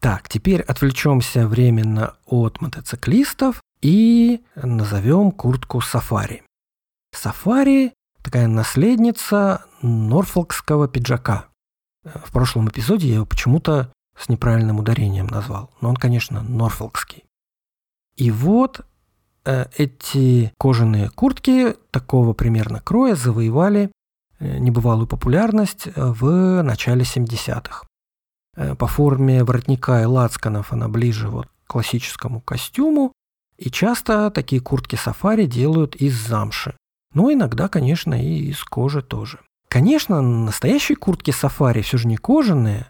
Так, 0.00 0.28
теперь 0.28 0.62
отвлечемся 0.62 1.46
временно 1.46 2.16
от 2.26 2.60
мотоциклистов 2.60 3.60
и 3.82 4.42
назовем 4.56 5.30
куртку 5.30 5.80
сафари. 5.80 6.42
Сафари– 7.14 7.92
такая 8.22 8.46
наследница 8.46 9.64
норфолкского 9.82 10.88
пиджака. 10.88 11.48
В 12.02 12.32
прошлом 12.32 12.68
эпизоде 12.68 13.08
я 13.08 13.14
его 13.16 13.26
почему-то 13.26 13.92
с 14.18 14.28
неправильным 14.30 14.78
ударением 14.78 15.26
назвал, 15.26 15.70
но 15.82 15.90
он, 15.90 15.96
конечно, 15.96 16.42
норфолкский. 16.42 17.24
И 18.16 18.30
вот 18.30 18.86
э, 19.44 19.66
эти 19.76 20.52
кожаные 20.58 21.10
куртки 21.10 21.74
такого 21.90 22.32
примерно 22.32 22.80
кроя 22.80 23.14
завоевали 23.14 23.90
небывалую 24.40 25.06
популярность 25.06 25.88
в 25.94 26.62
начале 26.62 27.02
70-х. 27.02 27.84
Э, 28.56 28.74
по 28.74 28.86
форме 28.86 29.44
воротника 29.44 30.02
и 30.02 30.04
лацканов 30.04 30.72
она 30.72 30.88
ближе 30.88 31.28
вот 31.28 31.46
к 31.46 31.72
классическому 31.72 32.40
костюму. 32.40 33.12
И 33.56 33.70
часто 33.70 34.30
такие 34.30 34.60
куртки 34.60 34.96
сафари 34.96 35.46
делают 35.46 35.94
из 35.96 36.14
замши. 36.14 36.76
Но 37.14 37.32
иногда, 37.32 37.68
конечно, 37.68 38.14
и 38.14 38.50
из 38.50 38.62
кожи 38.64 39.02
тоже. 39.02 39.40
Конечно, 39.68 40.20
настоящие 40.20 40.96
куртки 40.96 41.30
сафари 41.30 41.82
все 41.82 41.98
же 41.98 42.08
не 42.08 42.16
кожаные, 42.16 42.86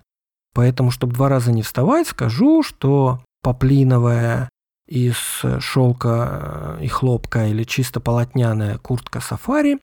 поэтому, 0.54 0.90
чтобы 0.90 1.14
два 1.14 1.28
раза 1.28 1.52
не 1.52 1.62
вставать, 1.62 2.08
скажу, 2.08 2.62
что 2.62 3.22
поплиновая 3.42 4.48
из 4.86 5.16
шелка 5.60 6.78
и 6.80 6.88
хлопка 6.88 7.48
или 7.48 7.64
чисто 7.64 8.00
полотняная 8.00 8.78
куртка 8.78 9.20
сафари 9.20 9.78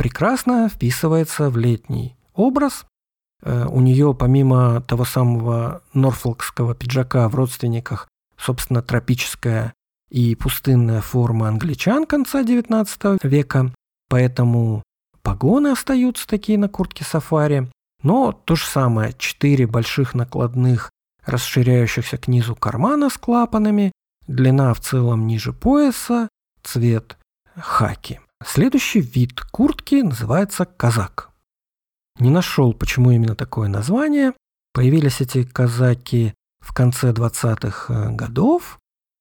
прекрасно 0.00 0.68
вписывается 0.68 1.50
в 1.50 1.56
летний 1.56 2.16
образ, 2.34 2.86
Э, 3.42 3.66
у 3.66 3.80
нее 3.80 4.14
помимо 4.14 4.80
того 4.82 5.04
самого 5.04 5.82
норфолкского 5.94 6.74
пиджака 6.74 7.28
в 7.28 7.34
родственниках, 7.34 8.08
собственно, 8.36 8.82
тропическая 8.82 9.72
и 10.10 10.34
пустынная 10.34 11.00
форма 11.00 11.48
англичан 11.48 12.06
конца 12.06 12.42
XIX 12.42 13.18
века, 13.22 13.72
поэтому 14.08 14.82
погоны 15.22 15.68
остаются 15.68 16.26
такие 16.26 16.58
на 16.58 16.68
куртке 16.68 17.04
сафари. 17.04 17.70
Но 18.02 18.32
то 18.32 18.56
же 18.56 18.64
самое, 18.64 19.14
четыре 19.18 19.66
больших 19.66 20.14
накладных 20.14 20.90
расширяющихся 21.26 22.16
к 22.16 22.28
низу 22.28 22.56
кармана 22.56 23.10
с 23.10 23.18
клапанами, 23.18 23.92
длина 24.26 24.72
в 24.72 24.80
целом 24.80 25.26
ниже 25.26 25.52
пояса, 25.52 26.28
цвет 26.62 27.18
хаки. 27.54 28.20
Следующий 28.44 29.00
вид 29.00 29.40
куртки 29.40 29.96
называется 29.96 30.64
казак. 30.64 31.30
Не 32.18 32.30
нашел, 32.30 32.72
почему 32.72 33.10
именно 33.10 33.34
такое 33.34 33.68
название. 33.68 34.32
Появились 34.72 35.20
эти 35.20 35.44
казаки 35.44 36.34
в 36.60 36.74
конце 36.74 37.12
20-х 37.12 37.92
э, 37.92 38.14
годов. 38.14 38.78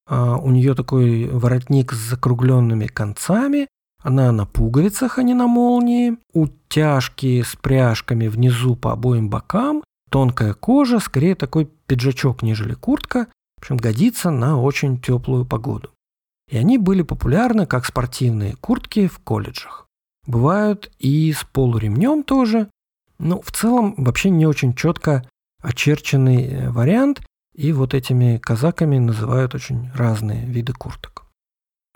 А, 0.08 0.38
у 0.38 0.52
нее 0.52 0.74
такой 0.74 1.28
воротник 1.28 1.94
с 1.94 1.98
закругленными 1.98 2.88
концами. 2.88 3.68
Она 4.02 4.32
на 4.32 4.46
пуговицах, 4.46 5.18
а 5.18 5.24
не 5.24 5.34
на 5.34 5.48
молнии. 5.48 6.18
Утяжки 6.34 7.42
с 7.42 7.56
пряжками 7.56 8.28
внизу 8.28 8.76
по 8.76 8.94
обоим 8.94 9.30
бокам. 9.30 9.84
Тонкая 10.10 10.54
кожа, 10.54 11.00
скорее 11.00 11.36
такой 11.36 11.70
пиджачок, 11.88 12.42
нежели 12.42 12.74
куртка. 12.74 13.28
В 13.58 13.62
общем, 13.62 13.78
годится 13.78 14.32
на 14.32 14.60
очень 14.60 15.00
теплую 15.00 15.46
погоду. 15.46 15.90
И 16.50 16.58
они 16.58 16.78
были 16.78 17.04
популярны 17.04 17.66
как 17.66 17.86
спортивные 17.86 18.56
куртки 18.56 19.08
в 19.08 19.20
колледжах. 19.20 19.88
Бывают 20.26 20.92
и 20.98 21.32
с 21.32 21.44
полуремнем 21.44 22.24
тоже. 22.24 22.70
Но 23.20 23.42
в 23.42 23.52
целом 23.52 23.94
вообще 23.98 24.30
не 24.30 24.46
очень 24.46 24.74
четко 24.74 25.28
очерченный 25.62 26.46
э, 26.46 26.70
вариант. 26.70 27.22
И 27.56 27.72
вот 27.72 27.94
этими 27.94 28.38
казаками 28.38 28.98
называют 28.98 29.54
очень 29.54 29.92
разные 29.94 30.46
виды 30.46 30.74
курток. 30.74 31.26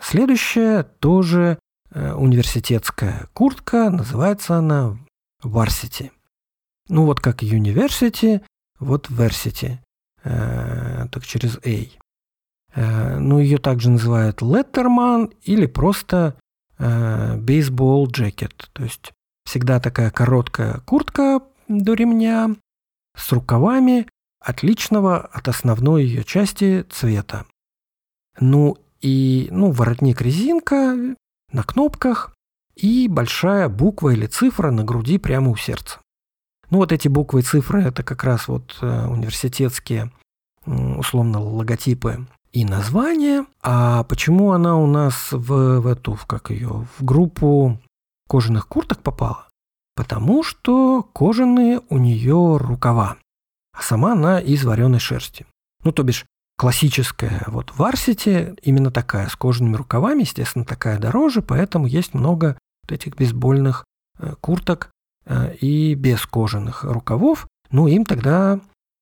Следующая 0.02 0.84
тоже 0.84 1.58
э, 1.92 2.14
университетская 2.14 3.30
куртка. 3.34 3.90
Называется 3.90 4.56
она 4.56 4.98
Varsity. 5.44 6.12
Ну 6.90 7.06
вот 7.06 7.22
как 7.22 7.42
University, 7.42 8.42
вот 8.80 9.10
Varsity. 9.10 9.78
Э, 10.24 11.08
так 11.12 11.26
через 11.26 11.58
A. 11.58 12.03
Э, 12.76 13.18
ну, 13.20 13.40
ее 13.40 13.58
также 13.58 13.90
называют 13.90 14.42
Letterman 14.42 15.34
или 15.44 15.66
просто 15.66 16.36
бейсбол 16.80 18.08
э, 18.08 18.12
джекет. 18.12 18.70
То 18.74 18.84
есть 18.84 19.14
всегда 19.46 19.80
такая 19.80 20.10
короткая 20.10 20.80
куртка 20.86 21.42
до 21.68 21.94
ремня 21.94 22.56
с 23.16 23.32
рукавами 23.32 24.08
отличного 24.40 25.20
от 25.20 25.48
основной 25.48 26.04
ее 26.04 26.24
части 26.24 26.86
цвета. 26.90 27.46
Ну 28.40 28.78
и 29.02 29.48
ну, 29.52 29.72
воротник 29.72 30.22
резинка 30.22 30.98
на 31.52 31.64
кнопках 31.64 32.36
и 32.76 33.08
большая 33.08 33.70
буква 33.70 34.10
или 34.10 34.26
цифра 34.26 34.72
на 34.72 34.84
груди 34.84 35.18
прямо 35.20 35.52
у 35.52 35.56
сердца. 35.56 36.00
Ну 36.70 36.80
вот 36.80 36.92
эти 36.92 37.08
буквы 37.08 37.42
и 37.42 37.44
цифры 37.44 37.84
это 37.84 38.04
как 38.04 38.24
раз 38.24 38.48
вот 38.48 38.78
э, 38.82 39.08
университетские 39.08 40.12
условно 40.66 41.40
логотипы 41.40 42.26
и 42.54 42.64
название. 42.66 43.46
А 43.62 44.04
почему 44.04 44.52
она 44.52 44.78
у 44.78 44.88
нас 44.88 45.32
в, 45.32 45.80
в 45.82 45.88
эту, 45.88 46.14
в 46.14 46.26
как 46.26 46.52
ее, 46.52 46.88
в 46.98 47.04
группу 47.04 47.80
кожаных 48.30 48.68
курток 48.68 49.02
попала? 49.02 49.50
Потому 49.96 50.44
что 50.44 51.04
кожаные 51.14 51.82
у 51.90 51.98
нее 51.98 52.58
рукава, 52.58 53.18
а 53.78 53.82
сама 53.82 54.14
она 54.14 54.40
из 54.40 54.64
вареной 54.64 55.00
шерсти. 55.00 55.46
Ну, 55.84 55.92
то 55.92 56.04
бишь, 56.04 56.26
классическая 56.58 57.44
вот 57.48 57.74
варсити 57.76 58.56
именно 58.62 58.92
такая, 58.92 59.28
с 59.28 59.36
кожаными 59.36 59.76
рукавами, 59.76 60.22
естественно, 60.22 60.66
такая 60.66 61.00
дороже, 61.00 61.42
поэтому 61.42 61.88
есть 61.88 62.14
много 62.14 62.58
вот 62.84 62.92
этих 62.92 63.16
бейсбольных 63.16 63.84
э, 64.20 64.36
курток 64.40 64.92
э, 65.26 65.56
и 65.56 65.94
без 65.96 66.26
кожаных 66.26 66.84
рукавов. 66.84 67.48
Ну, 67.70 67.88
им 67.88 68.06
тогда 68.06 68.60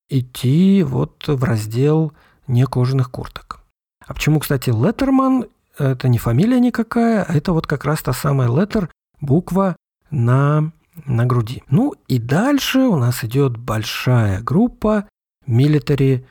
идти 0.10 0.84
вот 0.84 1.28
в 1.28 1.44
раздел 1.44 2.14
не 2.52 2.66
кожаных 2.66 3.10
курток. 3.10 3.62
А 4.06 4.14
почему, 4.14 4.40
кстати, 4.40 4.70
Letterman– 4.70 5.50
это 5.78 6.08
не 6.08 6.18
фамилия 6.18 6.60
никакая, 6.60 7.24
а 7.24 7.34
это 7.34 7.54
вот 7.54 7.66
как 7.66 7.86
раз 7.86 8.02
та 8.02 8.14
самая 8.14 8.50
letter, 8.50 8.90
буква 9.22 9.76
на, 10.10 10.72
на 11.06 11.26
груди. 11.26 11.64
Ну 11.70 11.94
и 12.08 12.20
дальше 12.20 12.80
у 12.80 12.98
нас 12.98 13.24
идет 13.24 13.58
большая 13.58 14.42
группа 14.42 15.08
милитари 15.48 16.26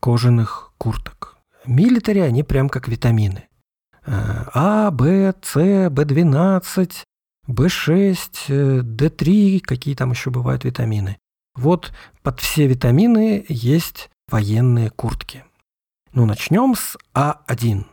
кожаных 0.00 0.72
курток. 0.78 1.36
Милитари, 1.66 2.20
они 2.20 2.42
прям 2.42 2.68
как 2.68 2.88
витамины. 2.88 3.48
А, 4.06 4.90
Б, 4.92 5.34
С, 5.42 5.56
В12, 5.56 6.92
В6, 7.48 8.82
Д3, 8.82 9.60
какие 9.60 9.94
там 9.94 10.12
еще 10.12 10.30
бывают 10.30 10.64
витамины. 10.64 11.18
Вот 11.56 11.92
под 12.22 12.40
все 12.40 12.66
витамины 12.66 13.44
есть 13.48 14.10
военные 14.30 14.90
куртки. 14.90 15.44
Ну, 16.12 16.24
начнем 16.26 16.74
с 16.74 16.96
А1. 17.14 17.84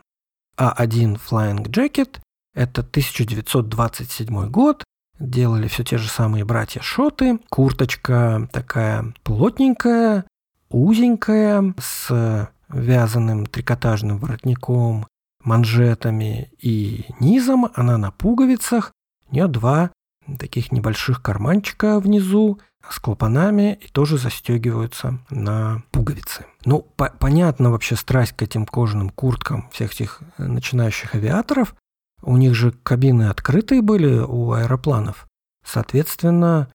А1 0.56 1.20
Flying 1.20 1.64
Jacket– 1.66 2.18
это 2.54 2.80
1927 2.80 4.48
год. 4.48 4.84
Делали 5.18 5.68
все 5.68 5.84
те 5.84 5.98
же 5.98 6.08
самые 6.08 6.44
братья 6.44 6.80
Шоты. 6.80 7.38
Курточка 7.48 8.48
такая 8.52 9.14
плотненькая, 9.22 10.24
узенькая, 10.70 11.74
с 11.78 12.50
вязаным 12.68 13.46
трикотажным 13.46 14.18
воротником, 14.18 15.06
манжетами 15.42 16.50
и 16.58 17.06
низом. 17.20 17.70
Она 17.74 17.98
на 17.98 18.10
пуговицах. 18.10 18.92
У 19.30 19.34
нее 19.34 19.46
два 19.46 19.90
таких 20.38 20.72
небольших 20.72 21.22
карманчика 21.22 22.00
внизу 22.00 22.58
с 22.88 22.98
клапанами 22.98 23.78
и 23.80 23.88
тоже 23.88 24.18
застегиваются 24.18 25.18
на 25.30 25.82
пуговицы. 25.90 26.46
Ну, 26.64 26.82
по 26.96 27.10
понятно 27.10 27.70
вообще 27.70 27.96
страсть 27.96 28.32
к 28.32 28.42
этим 28.42 28.66
кожаным 28.66 29.10
курткам 29.10 29.68
всех 29.70 29.92
этих 29.92 30.20
э, 30.38 30.44
начинающих 30.44 31.14
авиаторов. 31.14 31.74
У 32.22 32.36
них 32.36 32.54
же 32.54 32.72
кабины 32.72 33.28
открытые 33.28 33.82
были 33.82 34.18
у 34.18 34.52
аэропланов. 34.52 35.26
Соответственно, 35.66 36.68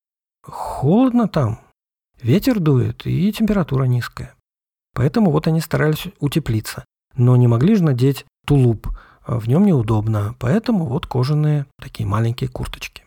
холодно 0.44 1.28
там, 1.28 1.60
ветер 2.22 2.60
дует 2.60 3.06
и 3.06 3.32
температура 3.32 3.86
низкая. 3.86 4.36
Поэтому 4.94 5.32
вот 5.32 5.48
они 5.48 5.60
старались 5.60 6.08
утеплиться. 6.20 6.86
Но 7.16 7.36
не 7.36 7.48
могли 7.48 7.76
же 7.76 7.84
надеть 7.84 8.26
тулуп, 8.46 8.88
в 9.30 9.48
нем 9.48 9.66
неудобно, 9.66 10.36
поэтому 10.40 10.86
вот 10.86 11.06
кожаные 11.06 11.66
такие 11.80 12.08
маленькие 12.08 12.50
курточки. 12.50 13.04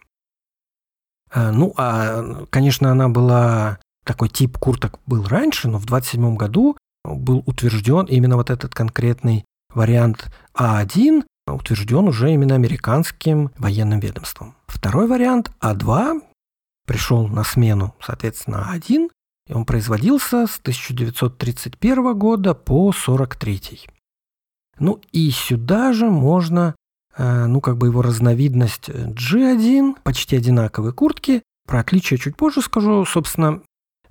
Э, 1.35 1.51
ну, 1.51 1.75
а, 1.77 2.47
конечно, 2.51 2.93
она 2.93 3.09
была... 3.09 3.79
Такой 4.05 4.29
тип 4.29 4.59
курток 4.59 4.99
был 5.07 5.25
раньше, 5.27 5.69
но 5.69 5.79
в 5.79 5.87
27 5.87 6.37
году 6.37 6.77
был 7.05 7.43
утвержден 7.47 8.05
именно 8.07 8.37
вот 8.37 8.51
этот 8.51 8.75
конкретный 8.75 9.45
вариант 9.73 10.33
А1, 10.57 11.25
утвержден 11.47 12.09
уже 12.09 12.33
именно 12.33 12.55
американским 12.55 13.51
военным 13.59 14.01
ведомством. 14.01 14.55
Второй 14.67 15.07
вариант 15.07 15.53
А2 15.61 16.23
пришел 16.87 17.29
на 17.29 17.45
смену, 17.45 17.95
соответственно, 18.01 18.69
А1, 18.75 19.11
и 19.49 19.53
он 19.53 19.65
производился 19.65 20.47
с 20.47 20.59
1931 20.59 22.19
года 22.19 22.55
по 22.55 22.89
1943. 22.91 23.89
Ну 24.79 25.01
и 25.13 25.31
сюда 25.31 25.93
же 25.93 26.11
можно 26.11 26.75
Э, 27.17 27.47
ну, 27.47 27.61
как 27.61 27.77
бы 27.77 27.89
его 27.89 28.03
разновидность 28.03 28.89
G1, 28.89 29.97
почти 30.03 30.37
одинаковые 30.37 30.93
куртки. 30.93 31.43
Про 31.67 31.81
отличие 31.81 32.19
чуть 32.19 32.37
позже 32.37 32.63
скажу. 32.63 33.05
Собственно, 33.05 33.63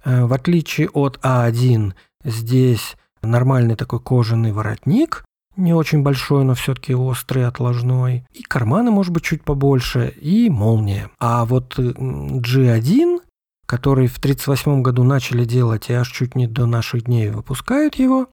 в 0.03 0.33
отличие 0.33 0.89
от 0.89 1.19
А1, 1.23 1.93
здесь 2.23 2.95
нормальный 3.21 3.75
такой 3.75 3.99
кожаный 3.99 4.51
воротник, 4.51 5.25
не 5.57 5.73
очень 5.73 6.01
большой, 6.01 6.43
но 6.43 6.53
все-таки 6.53 6.95
острый, 6.95 7.45
отложной. 7.45 8.25
И 8.33 8.41
карманы, 8.41 8.89
может 8.89 9.11
быть, 9.11 9.23
чуть 9.23 9.43
побольше, 9.43 10.07
и 10.09 10.49
молния. 10.49 11.09
А 11.19 11.45
вот 11.45 11.77
G1, 11.77 13.19
который 13.65 14.07
в 14.07 14.17
1938 14.17 14.81
году 14.81 15.03
начали 15.03 15.45
делать 15.45 15.89
и 15.89 15.93
аж 15.93 16.09
чуть 16.09 16.35
не 16.35 16.47
до 16.47 16.65
наших 16.65 17.03
дней 17.03 17.29
выпускают 17.29 17.95
его, 17.95 18.27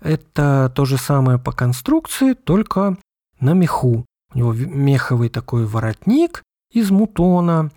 это 0.00 0.72
то 0.74 0.84
же 0.84 0.96
самое 0.96 1.38
по 1.38 1.52
конструкции, 1.52 2.34
только 2.34 2.96
на 3.40 3.52
меху. 3.52 4.06
У 4.32 4.38
него 4.38 4.52
меховый 4.52 5.28
такой 5.28 5.66
воротник 5.66 6.42
из 6.72 6.90
мутона. 6.90 7.70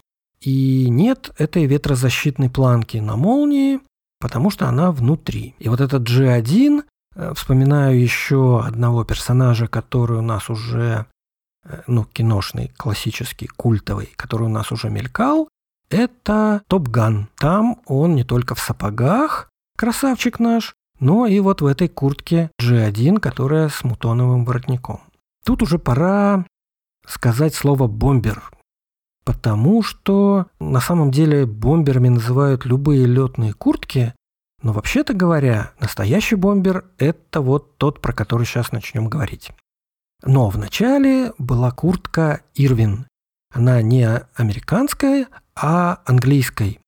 И 0.44 0.90
нет 0.90 1.32
этой 1.38 1.66
ветрозащитной 1.66 2.50
планки 2.50 2.98
на 2.98 3.16
молнии, 3.16 3.80
потому 4.20 4.50
что 4.50 4.68
она 4.68 4.92
внутри. 4.92 5.56
И 5.60 5.70
вот 5.70 5.80
этот 5.80 6.04
G1, 6.10 6.84
э, 7.16 7.34
вспоминаю 7.34 8.00
еще 8.00 8.62
одного 8.62 9.06
персонажа, 9.06 9.68
который 9.68 10.18
у 10.18 10.22
нас 10.22 10.50
уже, 10.50 11.06
э, 11.64 11.82
ну, 11.88 12.04
киношный, 12.04 12.74
классический, 12.76 13.48
культовый, 13.48 14.12
который 14.18 14.44
у 14.44 14.50
нас 14.50 14.72
уже 14.74 14.90
мелькал, 14.90 15.48
это 15.90 16.62
Топган. 16.68 17.30
Там 17.38 17.80
он 17.86 18.16
не 18.16 18.26
только 18.26 18.54
в 18.54 18.60
сапогах, 18.60 19.50
красавчик 19.78 20.40
наш, 20.40 20.74
но 21.00 21.26
и 21.26 21.40
вот 21.40 21.62
в 21.62 21.66
этой 21.66 21.88
куртке 21.88 22.52
G1, 22.62 23.20
которая 23.20 23.70
с 23.70 23.84
мутоновым 23.86 24.44
воротником. 24.44 25.02
Тут 25.46 25.62
уже 25.62 25.80
пора 25.80 26.46
сказать 27.06 27.56
слово 27.56 27.88
«бомбер», 27.88 28.53
потому 29.24 29.84
что 29.84 30.48
на 30.60 30.80
самом 30.80 31.12
деле 31.12 31.46
бомберами 31.46 32.10
называют 32.10 32.66
любые 32.66 33.06
летные 33.06 33.54
куртки, 33.54 34.14
Но 34.62 34.72
вообще-то 34.72 35.14
говоря, 35.14 35.74
настоящий 35.82 36.36
бомбер– 36.36 36.86
это 36.98 37.42
вот 37.42 37.78
тот, 37.78 38.00
про 38.00 38.14
который 38.14 38.46
сейчас 38.46 38.72
начнем 38.72 39.10
говорить. 39.10 39.52
Но 40.24 40.48
вначале 40.48 41.34
была 41.38 41.72
куртка 41.72 42.44
Ирвин. 42.56 43.06
Она 43.54 43.82
не 43.82 44.08
американская, 44.36 45.28
а 45.54 46.02
английской 46.06 46.80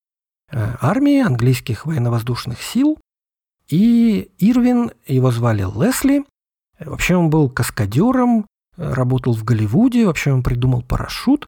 э, 0.50 0.74
армии, 0.80 1.20
английских 1.20 1.84
военно-воздушных 1.84 2.62
сил. 2.62 2.98
И 3.68 4.30
Ирвин, 4.38 4.92
его 5.06 5.30
звали 5.30 5.62
Лесли. 5.62 6.24
Вообще 6.80 7.14
он 7.14 7.28
был 7.28 7.50
каскадером, 7.50 8.46
работал 8.76 9.34
в 9.34 9.44
Голливуде, 9.44 10.06
вообще 10.06 10.32
он 10.32 10.42
придумал 10.42 10.82
парашют. 10.82 11.46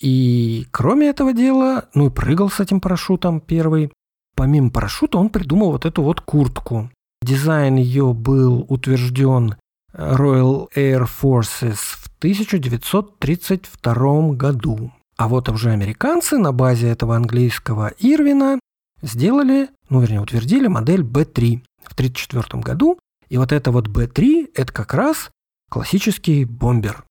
И 0.00 0.66
кроме 0.70 1.08
этого 1.08 1.32
дела, 1.32 1.88
ну 1.94 2.06
и 2.06 2.10
прыгал 2.10 2.50
с 2.50 2.60
этим 2.60 2.80
парашютом 2.80 3.40
первый. 3.40 3.92
Помимо 4.34 4.70
парашюта 4.70 5.18
он 5.18 5.28
придумал 5.28 5.72
вот 5.72 5.84
эту 5.84 6.02
вот 6.02 6.22
куртку. 6.22 6.90
Дизайн 7.22 7.76
ее 7.76 8.14
был 8.14 8.64
утвержден 8.68 9.56
Royal 9.92 10.70
Air 10.74 11.06
Forces 11.06 11.76
в 11.76 12.08
1932 12.18 14.32
году. 14.32 14.90
А 15.18 15.28
вот 15.28 15.50
уже 15.50 15.70
американцы 15.70 16.38
на 16.38 16.52
базе 16.52 16.88
этого 16.88 17.16
английского 17.16 17.92
Ирвина 17.98 18.58
сделали, 19.02 19.68
ну 19.90 20.00
вернее 20.00 20.22
утвердили 20.22 20.66
модель 20.66 21.02
B3 21.02 21.60
в 21.82 21.92
1934 21.92 22.62
году. 22.62 22.98
И 23.28 23.36
вот 23.36 23.52
это 23.52 23.70
вот 23.70 23.88
B3 23.88 24.52
это 24.54 24.72
как 24.72 24.94
раз 24.94 25.28
классический 25.68 26.46
бомбер. 26.46 27.04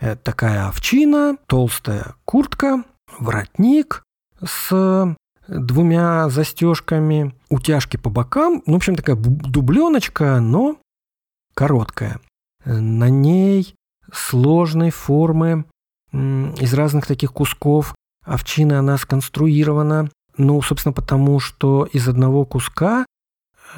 Это 0.00 0.20
такая 0.22 0.68
овчина, 0.68 1.36
толстая 1.46 2.14
куртка, 2.24 2.84
воротник 3.18 4.02
с 4.42 5.16
двумя 5.48 6.28
застежками, 6.28 7.34
утяжки 7.48 7.96
по 7.96 8.10
бокам. 8.10 8.62
Ну, 8.66 8.74
в 8.74 8.76
общем, 8.76 8.94
такая 8.94 9.16
дубленочка, 9.16 10.40
но 10.40 10.78
короткая. 11.54 12.20
На 12.64 13.08
ней 13.08 13.74
сложной 14.12 14.90
формы 14.90 15.64
из 16.12 16.74
разных 16.74 17.06
таких 17.06 17.32
кусков 17.32 17.94
овчина 18.24 18.78
она 18.78 18.98
сконструирована. 18.98 20.10
Ну, 20.36 20.62
собственно, 20.62 20.92
потому 20.92 21.40
что 21.40 21.84
из 21.92 22.08
одного 22.08 22.44
куска 22.44 23.04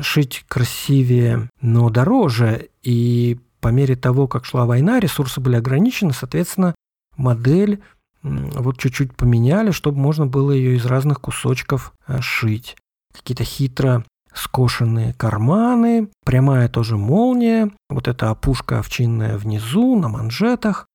шить 0.00 0.44
красивее, 0.48 1.48
но 1.60 1.88
дороже. 1.88 2.68
И 2.82 3.40
по 3.60 3.68
мере 3.68 3.96
того, 3.96 4.26
как 4.26 4.44
шла 4.44 4.66
война, 4.66 5.00
ресурсы 5.00 5.40
были 5.40 5.56
ограничены, 5.56 6.12
соответственно, 6.12 6.74
модель 7.16 7.82
вот 8.22 8.78
чуть-чуть 8.78 9.14
поменяли, 9.14 9.70
чтобы 9.70 9.98
можно 9.98 10.26
было 10.26 10.52
ее 10.52 10.76
из 10.76 10.84
разных 10.84 11.20
кусочков 11.20 11.92
э, 12.06 12.20
шить. 12.20 12.76
Какие-то 13.14 13.44
хитро 13.44 14.04
скошенные 14.34 15.12
карманы, 15.14 16.08
прямая 16.24 16.68
тоже 16.68 16.96
молния, 16.96 17.70
вот 17.88 18.08
эта 18.08 18.30
опушка 18.30 18.78
овчинная 18.78 19.36
внизу, 19.38 19.98
на 19.98 20.08
манжетах. 20.08 20.86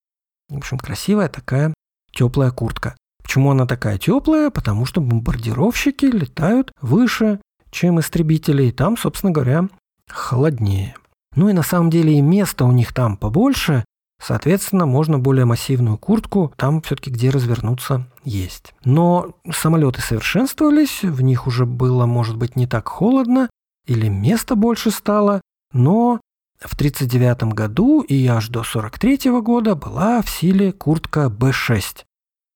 В 0.49 0.57
общем, 0.57 0.77
красивая 0.77 1.27
такая 1.27 1.73
теплая 2.13 2.51
куртка. 2.51 2.95
Почему 3.23 3.51
она 3.51 3.65
такая 3.65 3.97
теплая? 3.97 4.51
Потому 4.51 4.85
что 4.85 5.01
бомбардировщики 5.01 6.05
летают 6.05 6.71
выше, 6.79 7.41
чем 7.71 7.99
истребители, 7.99 8.65
и 8.65 8.71
там, 8.71 8.95
собственно 8.97 9.33
говоря, 9.33 9.67
холоднее. 10.07 10.95
Ну 11.35 11.49
и 11.49 11.53
на 11.53 11.63
самом 11.63 11.89
деле 11.89 12.17
и 12.17 12.21
места 12.21 12.65
у 12.65 12.71
них 12.71 12.93
там 12.93 13.17
побольше, 13.17 13.83
Соответственно, 14.21 14.85
можно 14.85 15.19
более 15.19 15.45
массивную 15.45 15.97
куртку, 15.97 16.53
там 16.55 16.81
все-таки 16.81 17.11
где 17.11 17.29
развернуться 17.29 18.07
есть. 18.23 18.73
Но 18.83 19.35
самолеты 19.51 20.01
совершенствовались, 20.01 21.03
в 21.03 21.21
них 21.21 21.47
уже 21.47 21.65
было, 21.65 22.05
может 22.05 22.37
быть, 22.37 22.55
не 22.55 22.65
так 22.65 22.87
холодно, 22.87 23.49
или 23.85 24.07
места 24.07 24.55
больше 24.55 24.89
стало, 24.91 25.41
но 25.73 26.21
в 26.59 26.73
1939 26.73 27.53
году 27.53 28.01
и 28.01 28.25
аж 28.25 28.47
до 28.47 28.61
1943 28.61 29.31
года 29.41 29.75
была 29.75 30.21
в 30.21 30.29
силе 30.29 30.71
куртка 30.71 31.25
B6. 31.25 32.03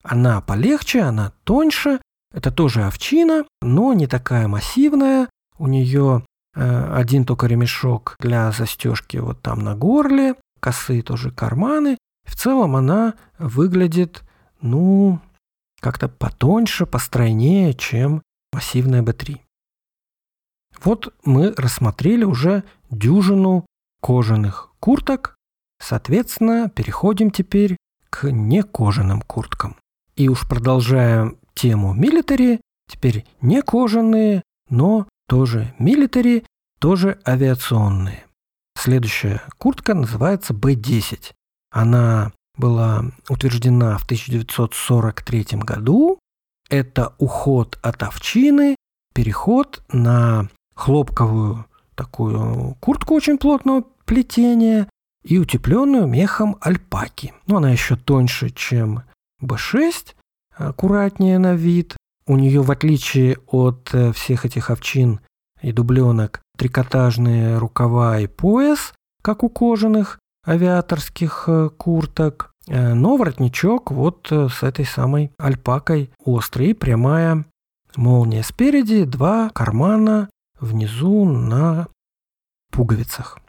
Она 0.03 0.41
полегче, 0.41 1.01
она 1.01 1.33
тоньше, 1.43 1.99
это 2.33 2.51
тоже 2.51 2.83
овчина, 2.83 3.43
но 3.61 3.93
не 3.93 4.07
такая 4.07 4.47
массивная. 4.47 5.29
У 5.57 5.67
нее 5.67 6.23
один 6.59 7.25
только 7.25 7.47
ремешок 7.47 8.15
для 8.19 8.51
застежки 8.51 9.17
вот 9.17 9.41
там 9.41 9.59
на 9.59 9.75
горле, 9.75 10.35
косые 10.59 11.01
тоже 11.01 11.31
карманы. 11.31 11.97
В 12.25 12.35
целом 12.35 12.75
она 12.75 13.15
выглядит, 13.37 14.23
ну, 14.61 15.19
как-то 15.79 16.07
потоньше, 16.09 16.85
постройнее, 16.85 17.73
чем 17.73 18.21
массивная 18.53 19.01
B3. 19.01 19.39
Вот 20.83 21.13
мы 21.23 21.53
рассмотрели 21.57 22.23
уже 22.23 22.63
дюжину 22.89 23.65
кожаных 24.01 24.71
курток. 24.79 25.35
Соответственно, 25.81 26.69
переходим 26.69 27.31
теперь 27.31 27.77
к 28.09 28.29
некожаным 28.31 29.21
курткам. 29.21 29.75
И 30.15 30.27
уж 30.27 30.47
продолжаем 30.47 31.37
тему 31.53 31.93
милитари, 31.93 32.61
теперь 32.89 33.25
не 33.41 33.61
кожаные, 33.61 34.43
но 34.69 35.07
тоже 35.27 35.73
милитари, 35.79 36.43
тоже 36.79 37.19
авиационные. 37.27 38.25
Следующая 38.77 39.41
куртка 39.57 39.93
называется 39.93 40.53
B10. 40.53 41.33
Она 41.71 42.31
была 42.57 43.05
утверждена 43.27 43.97
в 43.97 44.05
1943 44.05 45.45
году. 45.59 46.19
Это 46.69 47.13
уход 47.17 47.77
от 47.81 48.03
овчины, 48.03 48.75
переход 49.13 49.83
на 49.91 50.49
хлопковую 50.75 51.65
такую 51.95 52.75
куртку 52.79 53.15
очень 53.15 53.37
плотного 53.37 53.83
плетения 54.05 54.87
и 55.23 55.37
утепленную 55.37 56.07
мехом 56.07 56.57
альпаки. 56.61 57.33
Но 57.47 57.57
она 57.57 57.71
еще 57.71 57.97
тоньше, 57.97 58.49
чем 58.49 59.03
B6, 59.43 60.13
аккуратнее 60.55 61.39
на 61.39 61.55
вид. 61.55 61.97
У 62.25 62.37
нее, 62.37 62.61
в 62.61 62.71
отличие 62.71 63.37
от 63.47 63.89
э, 63.93 64.13
всех 64.13 64.45
этих 64.45 64.69
овчин 64.69 65.19
и 65.61 65.71
дубленок, 65.71 66.41
трикотажные 66.57 67.57
рукава 67.57 68.19
и 68.19 68.27
пояс, 68.27 68.93
как 69.21 69.43
у 69.43 69.49
кожаных 69.49 70.19
авиаторских 70.45 71.45
э, 71.47 71.69
курток, 71.69 72.51
э, 72.67 72.93
но 72.93 73.17
воротничок 73.17 73.91
вот 73.91 74.31
э, 74.31 74.47
с 74.49 74.63
этой 74.63 74.85
самой 74.85 75.31
альпакой 75.37 76.11
острый, 76.23 76.73
прямая 76.73 77.45
молния 77.95 78.43
спереди, 78.43 79.03
два 79.03 79.49
кармана 79.49 80.29
внизу 80.59 81.25
на 81.25 81.87
пуговицах. 82.71 83.39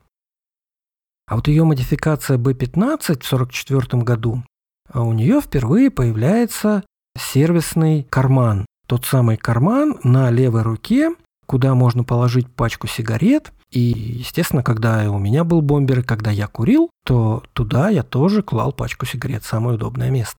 А 1.27 1.37
вот 1.37 1.47
ее 1.49 1.65
модификация 1.65 2.39
B15 2.39 3.23
в 3.23 3.33
1944 3.33 4.03
году, 4.03 4.43
а 4.93 5.03
у 5.03 5.13
нее 5.13 5.41
впервые 5.41 5.91
появляется 5.91 6.83
сервисный 7.17 8.03
карман. 8.03 8.67
Тот 8.87 9.05
самый 9.05 9.37
карман 9.37 10.01
на 10.03 10.31
левой 10.31 10.63
руке, 10.63 11.15
куда 11.51 11.75
можно 11.75 12.05
положить 12.05 12.49
пачку 12.49 12.87
сигарет. 12.87 13.53
И, 13.73 13.81
естественно, 13.81 14.63
когда 14.63 15.11
у 15.11 15.19
меня 15.19 15.43
был 15.43 15.63
бомбер, 15.63 15.99
и 15.99 16.03
когда 16.05 16.31
я 16.31 16.47
курил, 16.47 16.91
то 17.05 17.43
туда 17.55 17.89
я 17.89 18.05
тоже 18.05 18.45
клал 18.45 18.73
пачку 18.73 19.05
сигарет, 19.05 19.43
самое 19.43 19.75
удобное 19.75 20.11
место. 20.11 20.37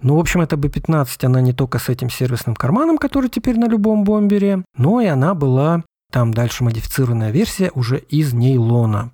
Ну, 0.00 0.16
в 0.16 0.20
общем, 0.20 0.40
эта 0.40 0.56
B15, 0.56 1.26
она 1.26 1.42
не 1.42 1.52
только 1.52 1.78
с 1.78 1.90
этим 1.90 2.08
сервисным 2.08 2.56
карманом, 2.56 2.96
который 2.96 3.28
теперь 3.28 3.58
на 3.58 3.68
любом 3.68 4.04
бомбере, 4.04 4.64
но 4.78 5.02
и 5.02 5.06
она 5.06 5.34
была, 5.34 5.82
там 6.10 6.32
дальше 6.32 6.64
модифицированная 6.64 7.30
версия, 7.30 7.70
уже 7.74 7.98
из 7.98 8.32
нейлона. 8.32 9.10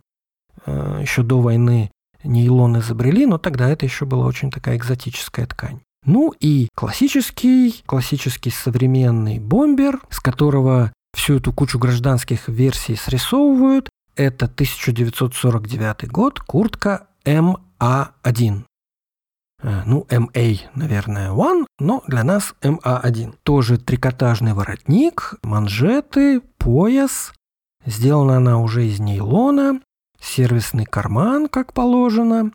Э, 0.67 1.01
еще 1.03 1.25
до 1.25 1.41
войны 1.41 1.91
нейлон 2.23 2.79
изобрели, 2.79 3.27
но 3.27 3.39
тогда 3.39 3.69
это 3.69 3.87
еще 3.87 4.05
была 4.05 4.25
очень 4.25 4.53
такая 4.53 4.77
экзотическая 4.77 5.47
ткань. 5.47 5.81
Ну 6.07 6.33
и 6.39 6.69
классический, 6.77 7.83
классический 7.87 8.51
современный 8.51 9.41
бомбер, 9.41 10.01
с 10.11 10.21
которого 10.21 10.93
всю 11.15 11.37
эту 11.37 11.53
кучу 11.53 11.79
гражданских 11.79 12.49
версий 12.49 12.97
срисовывают. 12.97 13.89
Это 14.17 14.47
1949 14.47 16.09
год, 16.09 16.41
куртка 16.41 17.09
МА1. 17.25 18.65
Э, 19.63 19.83
ну, 19.87 20.07
MA, 20.09 20.61
наверное, 20.75 21.31
One, 21.31 21.67
но 21.79 22.03
для 22.07 22.25
нас 22.25 22.55
МА1. 22.63 23.37
Тоже 23.43 23.79
трикотажный 23.79 24.53
воротник, 24.53 25.35
манжеты, 25.43 26.41
пояс. 26.59 27.33
Сделана 27.87 28.37
она 28.37 28.59
уже 28.59 28.87
из 28.87 29.01
нейлона, 29.01 29.81
сервисный 30.21 30.85
карман, 30.85 31.49
как 31.49 31.73
положено. 31.73 32.53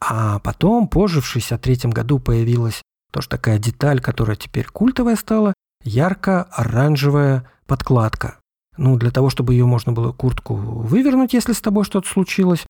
А 0.00 0.38
потом, 0.38 0.88
позже, 0.88 1.20
в 1.20 1.28
1963 1.28 1.92
году 1.92 2.18
появилась 2.18 2.82
тоже 3.10 3.28
такая 3.28 3.58
деталь, 3.58 4.00
которая 4.00 4.36
теперь 4.36 4.66
культовая 4.66 5.16
стала, 5.16 5.52
ярко-оранжевая 5.82 7.48
подкладка. 7.70 8.40
Ну, 8.76 8.96
для 8.96 9.12
того, 9.12 9.30
чтобы 9.30 9.54
ее 9.54 9.64
можно 9.64 9.92
было 9.92 10.10
куртку 10.10 10.54
вывернуть, 10.56 11.34
если 11.34 11.52
с 11.52 11.60
тобой 11.60 11.84
что-то 11.84 12.08
случилось. 12.08 12.66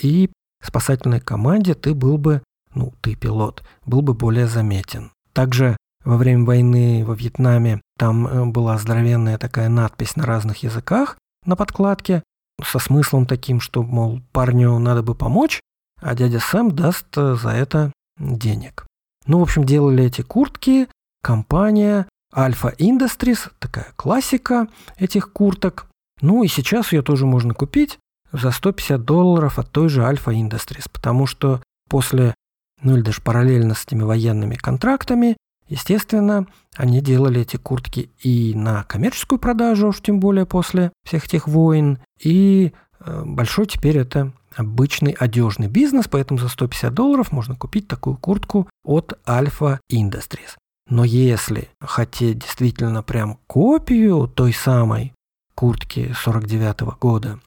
И 0.00 0.30
спасательной 0.62 1.20
команде 1.20 1.74
ты 1.74 1.92
был 1.92 2.18
бы, 2.18 2.40
ну, 2.72 2.92
ты 3.00 3.16
пилот, 3.16 3.64
был 3.84 4.00
бы 4.00 4.14
более 4.14 4.46
заметен. 4.46 5.10
Также 5.32 5.76
во 6.04 6.16
время 6.16 6.44
войны 6.44 7.04
во 7.04 7.16
Вьетнаме. 7.16 7.80
Там 7.98 8.28
э, 8.28 8.44
была 8.46 8.78
здоровенная 8.78 9.38
такая 9.38 9.68
надпись 9.68 10.14
на 10.14 10.24
разных 10.24 10.62
языках 10.62 11.16
на 11.44 11.56
подкладке 11.56 12.22
со 12.62 12.78
смыслом 12.78 13.26
таким, 13.26 13.58
что, 13.58 13.82
мол, 13.82 14.20
парню 14.30 14.78
надо 14.78 15.02
бы 15.02 15.16
помочь, 15.16 15.60
а 16.00 16.14
дядя 16.14 16.38
Сэм 16.38 16.70
даст 16.70 17.06
э, 17.16 17.34
за 17.34 17.50
это 17.50 17.92
денег. 18.20 18.86
Ну, 19.26 19.40
в 19.40 19.42
общем, 19.42 19.64
делали 19.64 20.04
эти 20.04 20.22
куртки 20.22 20.86
компания 21.24 22.06
Alpha 22.34 22.76
Industries, 22.76 23.50
такая 23.58 23.86
классика 23.96 24.68
этих 24.96 25.32
курток. 25.32 25.86
Ну 26.20 26.42
и 26.42 26.48
сейчас 26.48 26.92
ее 26.92 27.02
тоже 27.02 27.26
можно 27.26 27.54
купить 27.54 27.98
за 28.32 28.50
150 28.50 29.04
долларов 29.04 29.58
от 29.58 29.70
той 29.70 29.88
же 29.88 30.02
Alpha 30.02 30.32
Industries, 30.34 30.88
потому 30.92 31.26
что 31.26 31.62
после, 31.88 32.34
ну 32.82 32.96
или 32.96 33.02
даже 33.02 33.20
параллельно 33.22 33.74
с 33.74 33.84
этими 33.84 34.02
военными 34.02 34.56
контрактами, 34.56 35.36
естественно, 35.68 36.46
они 36.76 37.00
делали 37.00 37.42
эти 37.42 37.56
куртки 37.56 38.10
и 38.20 38.54
на 38.54 38.82
коммерческую 38.84 39.38
продажу, 39.38 39.88
уж 39.88 40.00
тем 40.00 40.18
более 40.20 40.46
после 40.46 40.92
всех 41.06 41.26
этих 41.26 41.46
войн, 41.46 41.98
и 42.20 42.72
э, 43.00 43.22
большой 43.24 43.66
теперь 43.66 43.98
это 43.98 44.32
обычный 44.56 45.12
одежный 45.12 45.68
бизнес, 45.68 46.06
поэтому 46.08 46.38
за 46.38 46.48
150 46.48 46.92
долларов 46.92 47.32
можно 47.32 47.54
купить 47.54 47.88
такую 47.88 48.16
куртку 48.16 48.68
от 48.84 49.18
Alpha 49.26 49.78
Industries. 49.92 50.56
Но 50.88 51.04
если 51.04 51.70
хотеть 51.80 52.40
действительно 52.40 53.02
прям 53.02 53.38
копию 53.46 54.28
той 54.28 54.52
самой 54.52 55.12
куртки 55.54 56.12
49 56.12 56.82
-го 56.82 56.98
года, 56.98 57.40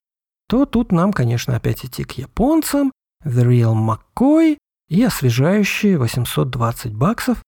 то 0.47 0.65
тут 0.65 0.91
нам, 0.91 1.13
конечно, 1.13 1.55
опять 1.55 1.85
идти 1.85 2.03
к 2.03 2.13
японцам, 2.13 2.91
The 3.23 3.45
Real 3.45 3.75
McCoy 3.75 4.57
и 4.89 5.03
освежающие 5.03 5.97
820 5.97 6.93
баксов, 6.93 7.43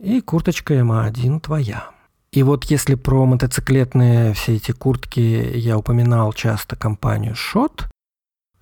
и 0.00 0.20
курточка 0.20 0.74
МА1 0.74 1.40
твоя. 1.40 1.90
И 2.32 2.42
вот 2.42 2.64
если 2.64 2.94
про 2.94 3.26
мотоциклетные 3.26 4.34
все 4.34 4.56
эти 4.56 4.72
куртки 4.72 5.20
я 5.20 5.78
упоминал 5.78 6.32
часто 6.32 6.74
компанию 6.74 7.34
Shot, 7.34 7.86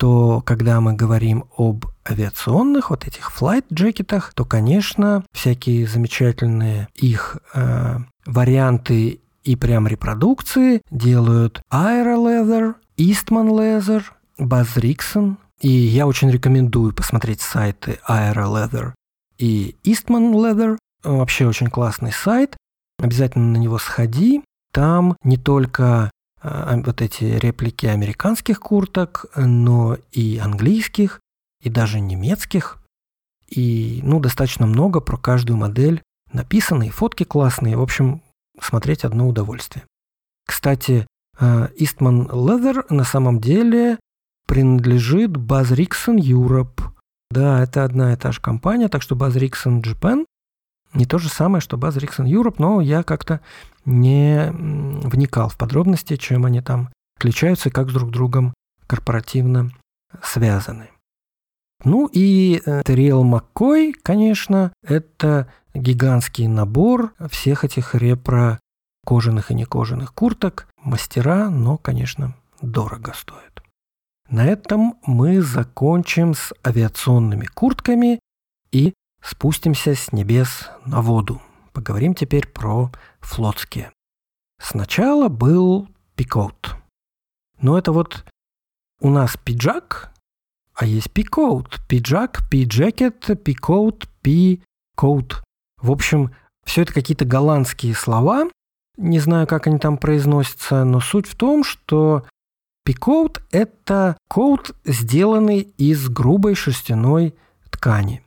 то 0.03 0.41
когда 0.45 0.81
мы 0.81 0.95
говорим 0.95 1.45
об 1.57 1.85
авиационных 2.05 2.89
вот 2.89 3.07
этих 3.07 3.31
flight 3.31 3.63
джекетах, 3.71 4.33
то, 4.33 4.43
конечно, 4.43 5.23
всякие 5.31 5.87
замечательные 5.87 6.89
их 6.93 7.37
э, 7.53 7.99
варианты 8.25 9.21
и 9.45 9.55
прям 9.55 9.87
репродукции 9.87 10.81
делают 10.91 11.61
Aero 11.71 12.17
Leather, 12.17 12.75
Eastman 12.97 13.47
Leather, 13.47 14.03
Buzz 14.37 14.75
Rixon. 14.75 15.37
И 15.61 15.69
я 15.69 16.05
очень 16.05 16.29
рекомендую 16.29 16.93
посмотреть 16.93 17.39
сайты 17.39 17.97
Aero 18.05 18.47
Leather 18.47 18.91
и 19.37 19.77
Eastman 19.85 20.33
Leather. 20.33 20.77
Вообще 21.05 21.47
очень 21.47 21.67
классный 21.67 22.11
сайт. 22.11 22.57
Обязательно 23.01 23.53
на 23.53 23.57
него 23.57 23.77
сходи. 23.77 24.43
Там 24.73 25.15
не 25.23 25.37
только 25.37 26.11
вот 26.43 27.01
эти 27.01 27.23
реплики 27.23 27.85
американских 27.85 28.59
курток, 28.59 29.25
но 29.35 29.97
и 30.11 30.37
английских, 30.37 31.21
и 31.61 31.69
даже 31.69 31.99
немецких. 31.99 32.77
И, 33.47 34.01
ну, 34.03 34.19
достаточно 34.19 34.65
много 34.65 34.99
про 34.99 35.17
каждую 35.17 35.57
модель 35.57 36.01
написано, 36.33 36.83
и 36.83 36.89
фотки 36.89 37.23
классные. 37.23 37.77
В 37.77 37.81
общем, 37.81 38.21
смотреть 38.59 39.05
одно 39.05 39.27
удовольствие. 39.27 39.85
Кстати, 40.45 41.07
а, 41.39 41.69
Eastman 41.79 42.27
Leather 42.29 42.85
на 42.89 43.03
самом 43.03 43.39
деле 43.39 43.99
принадлежит 44.47 45.31
Buzz 45.31 45.73
Rixon 45.73 46.17
Europe. 46.17 46.81
Да, 47.31 47.63
это 47.63 47.83
одна 47.83 48.13
и 48.13 48.15
та 48.17 48.31
же 48.31 48.41
компания, 48.41 48.89
так 48.89 49.01
что 49.01 49.15
Buzz 49.15 49.33
Rixon 49.33 49.81
Japan 49.81 50.25
не 50.93 51.05
то 51.05 51.17
же 51.17 51.29
самое, 51.29 51.61
что 51.61 51.77
Buzz 51.77 51.97
Rixon 51.97 52.25
Europe, 52.25 52.55
но 52.59 52.81
я 52.81 53.03
как-то 53.03 53.41
не 53.85 54.49
вникал 54.51 55.49
в 55.49 55.57
подробности, 55.57 56.15
чем 56.15 56.45
они 56.45 56.61
там 56.61 56.89
отличаются 57.17 57.69
и 57.69 57.71
как 57.71 57.89
с 57.89 57.93
друг 57.93 58.11
другом 58.11 58.53
корпоративно 58.87 59.71
связаны. 60.21 60.89
Ну 61.83 62.09
и 62.11 62.61
Терриэл 62.85 63.23
Маккой, 63.23 63.93
конечно, 63.93 64.71
это 64.83 65.51
гигантский 65.73 66.47
набор 66.47 67.13
всех 67.29 67.63
этих 67.65 67.95
репро 67.95 68.59
кожаных 69.05 69.51
и 69.51 69.55
некожаных 69.55 70.13
курток. 70.13 70.67
Мастера, 70.81 71.49
но, 71.49 71.77
конечно, 71.77 72.35
дорого 72.61 73.13
стоят. 73.13 73.63
На 74.29 74.45
этом 74.45 74.95
мы 75.05 75.41
закончим 75.41 76.33
с 76.33 76.53
авиационными 76.65 77.45
куртками 77.45 78.19
и 78.71 78.93
спустимся 79.21 79.95
с 79.95 80.11
небес 80.11 80.69
на 80.85 81.01
воду. 81.01 81.41
Поговорим 81.73 82.13
теперь 82.13 82.47
про 82.47 82.91
флотские. 83.23 83.91
Сначала 84.61 85.29
был 85.29 85.87
пикоут. 86.15 86.75
Но 87.59 87.77
это 87.77 87.91
вот 87.91 88.25
у 89.01 89.09
нас 89.09 89.37
пиджак, 89.37 90.13
а 90.73 90.85
есть 90.85 91.11
пикоут. 91.11 91.81
Пиджак, 91.87 92.47
пиджакет, 92.49 93.43
пикоут, 93.43 94.07
пикоут. 94.21 95.43
В 95.81 95.91
общем, 95.91 96.31
все 96.65 96.83
это 96.83 96.93
какие-то 96.93 97.25
голландские 97.25 97.93
слова. 97.93 98.49
Не 98.97 99.19
знаю, 99.19 99.47
как 99.47 99.67
они 99.67 99.79
там 99.79 99.97
произносятся, 99.97 100.83
но 100.83 100.99
суть 100.99 101.27
в 101.27 101.35
том, 101.35 101.63
что 101.63 102.25
пикоут– 102.85 103.41
это 103.51 104.17
коут, 104.29 104.75
сделанный 104.85 105.61
из 105.77 106.09
грубой 106.09 106.55
шерстяной 106.55 107.35
ткани. 107.69 108.23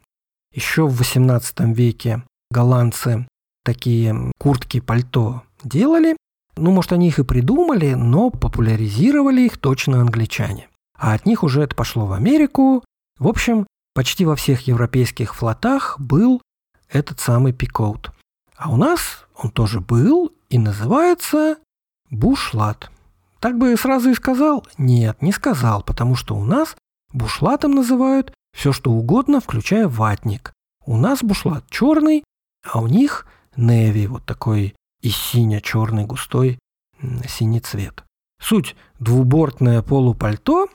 Еще 0.53 0.87
в 0.87 1.01
XVIII 1.01 1.73
веке 1.73 2.23
голландцы 2.51 3.27
такие 3.67 4.33
куртки, 4.39 4.81
пальто 4.81 5.43
делали. 5.63 6.17
Ну, 6.57 6.71
может, 6.71 6.93
они 6.93 7.09
их 7.09 7.19
и 7.19 7.25
придумали, 7.25 7.95
но 7.95 8.31
популяризировали 8.31 9.43
их 9.43 9.59
точно 9.59 10.01
англичане. 10.01 10.69
А 10.97 11.13
от 11.13 11.27
них 11.27 11.43
уже 11.43 11.63
это 11.63 11.75
пошло 11.75 12.07
в 12.07 12.13
Америку. 12.13 12.83
В 13.19 13.29
общем, 13.29 13.67
почти 13.93 14.25
во 14.25 14.37
всех 14.37 14.67
европейских 14.69 15.35
флотах 15.35 15.97
был 15.99 16.41
этот 16.89 17.21
самый 17.21 17.53
пикоут. 17.53 18.13
А 18.57 18.71
у 18.71 18.77
нас 18.77 19.27
он 19.37 19.51
тоже 19.51 19.81
был 19.81 20.33
и 20.49 20.59
называется 20.59 21.57
бушлат. 22.09 22.91
Так 23.41 23.59
бы 23.59 23.77
сразу 23.77 24.11
и 24.11 24.15
сказал? 24.15 24.67
Нет, 24.79 25.21
не 25.21 25.33
сказал, 25.33 25.83
потому 25.83 26.15
что 26.15 26.37
у 26.37 26.45
нас 26.45 26.77
бушлатом 27.13 27.73
называют 27.73 28.33
все 28.57 28.73
что 28.73 28.93
угодно, 28.93 29.41
включая 29.41 29.89
ватник. 29.89 30.53
У 30.87 30.97
нас 30.97 31.23
бушлат 31.23 31.65
черный, 31.69 32.25
а 32.65 32.81
у 32.81 32.87
них 32.87 33.27
неви, 33.57 34.07
вот 34.07 34.25
такой 34.25 34.75
и 35.03 35.09
сине-черный 35.09 36.05
густой 36.05 36.59
синий 37.29 37.61
цвет. 37.61 38.05
Суть– 38.40 38.77
двубортное 38.99 39.83
полупальто, 39.83 40.66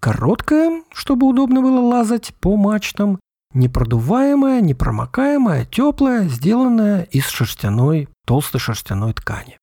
короткое, 0.00 0.82
чтобы 0.92 1.26
удобно 1.26 1.62
было 1.62 1.80
лазать 1.80 2.34
по 2.40 2.56
мачтам, 2.56 3.18
непродуваемое, 3.54 4.60
непромокаемое, 4.60 5.64
теплое, 5.64 6.28
сделанное 6.28 7.02
из 7.04 7.28
шерстяной, 7.28 8.08
толстой 8.26 8.60
шерстяной 8.60 9.14
ткани. 9.14 9.58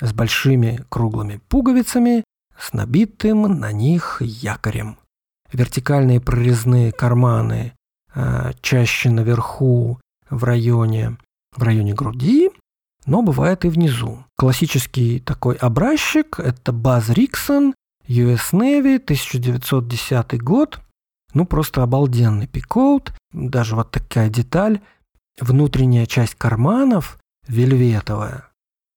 С 0.00 0.12
большими 0.12 0.84
круглыми 0.88 1.40
пуговицами, 1.48 2.24
с 2.58 2.72
набитым 2.72 3.42
на 3.58 3.72
них 3.72 4.18
якорем. 4.20 4.98
Вертикальные 5.52 6.20
прорезные 6.20 6.92
карманы 6.92 7.72
э, 8.14 8.52
чаще 8.60 9.10
наверху 9.10 9.98
в 10.28 10.44
районе 10.44 11.16
в 11.56 11.62
районе 11.62 11.94
груди, 11.94 12.50
но 13.06 13.22
бывает 13.22 13.64
и 13.64 13.68
внизу. 13.68 14.24
Классический 14.36 15.20
такой 15.20 15.56
образчик– 15.56 16.38
это 16.40 16.72
Баз 16.72 17.08
Риксон, 17.08 17.74
US 18.08 18.52
Navy, 18.52 18.96
1910 18.96 20.42
год. 20.42 20.80
Ну, 21.34 21.44
просто 21.46 21.82
обалденный 21.82 22.46
пикоут. 22.46 23.12
Даже 23.32 23.76
вот 23.76 23.90
такая 23.90 24.28
деталь. 24.28 24.80
Внутренняя 25.40 26.06
часть 26.06 26.34
карманов 26.34 27.18
вельветовая. 27.46 28.48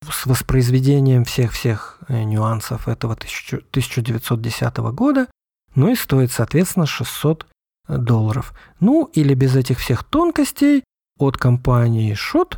С 0.10 0.26
воспроизведением 0.26 1.26
всех-всех 1.26 2.00
э, 2.08 2.24
нюансов 2.24 2.88
этого 2.88 3.13
1910 3.13 4.78
года. 4.78 5.28
Ну 5.76 5.91
и 5.91 5.95
стоит, 5.95 6.32
соответственно, 6.32 6.86
600 6.86 7.45
долларов. 7.88 8.54
Ну, 8.80 9.10
или 9.13 9.34
без 9.34 9.56
этих 9.56 9.80
всех 9.80 10.04
тонкостей 10.04 10.84
от 11.20 11.38
компании 11.38 12.14
Shot 12.16 12.58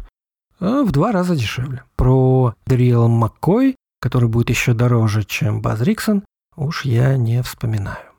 а 0.60 0.84
в 0.84 0.91
два 0.91 1.12
раза 1.12 1.36
дешевле. 1.36 1.84
Про 1.95 2.54
Дриэл 2.65 3.08
Маккой, 3.08 3.76
который 4.00 4.30
будет 4.30 4.50
еще 4.50 4.74
дороже, 4.74 5.24
чем 5.24 5.62
Баз 5.62 5.82
Риксон, 5.82 6.24
уж 6.56 6.86
я 6.86 7.17
не 7.17 7.41
вспоминаю. 7.41 8.12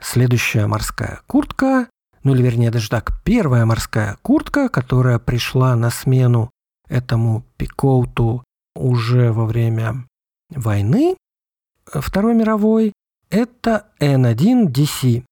Следующая 0.00 0.66
морская 0.66 1.20
куртка, 1.26 1.88
ну 2.22 2.34
или 2.34 2.42
вернее 2.42 2.70
даже 2.70 2.88
так, 2.88 3.20
первая 3.24 3.66
морская 3.66 4.16
куртка, 4.22 4.68
которая 4.68 5.18
пришла 5.18 5.74
на 5.74 5.90
смену 5.90 6.50
этому 6.88 7.44
пикоуту 7.56 8.44
уже 8.74 9.32
во 9.32 9.46
время 9.46 10.06
войны 10.50 11.16
Второй 11.86 12.34
мировой, 12.34 12.92
это 13.30 13.86
N1 14.00 14.72
DC. 14.72 15.24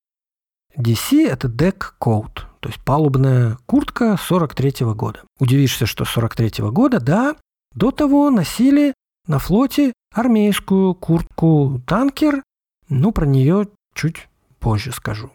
Это 0.76 1.48
deck 1.48 1.94
coat, 2.00 2.44
то 2.64 2.70
есть 2.70 2.80
палубная 2.80 3.58
куртка 3.66 4.16
43 4.16 4.84
-го 4.84 4.94
года. 4.94 5.20
Удивишься, 5.38 5.84
что 5.84 6.06
43 6.06 6.62
-го 6.62 6.70
года, 6.70 6.98
да, 6.98 7.36
до 7.74 7.90
того 7.90 8.30
носили 8.30 8.94
на 9.28 9.38
флоте 9.38 9.92
армейскую 10.14 10.94
куртку 10.94 11.82
танкер, 11.86 12.42
но 12.88 13.12
про 13.12 13.26
нее 13.26 13.68
чуть 13.94 14.28
позже 14.60 14.92
скажу. 14.92 15.30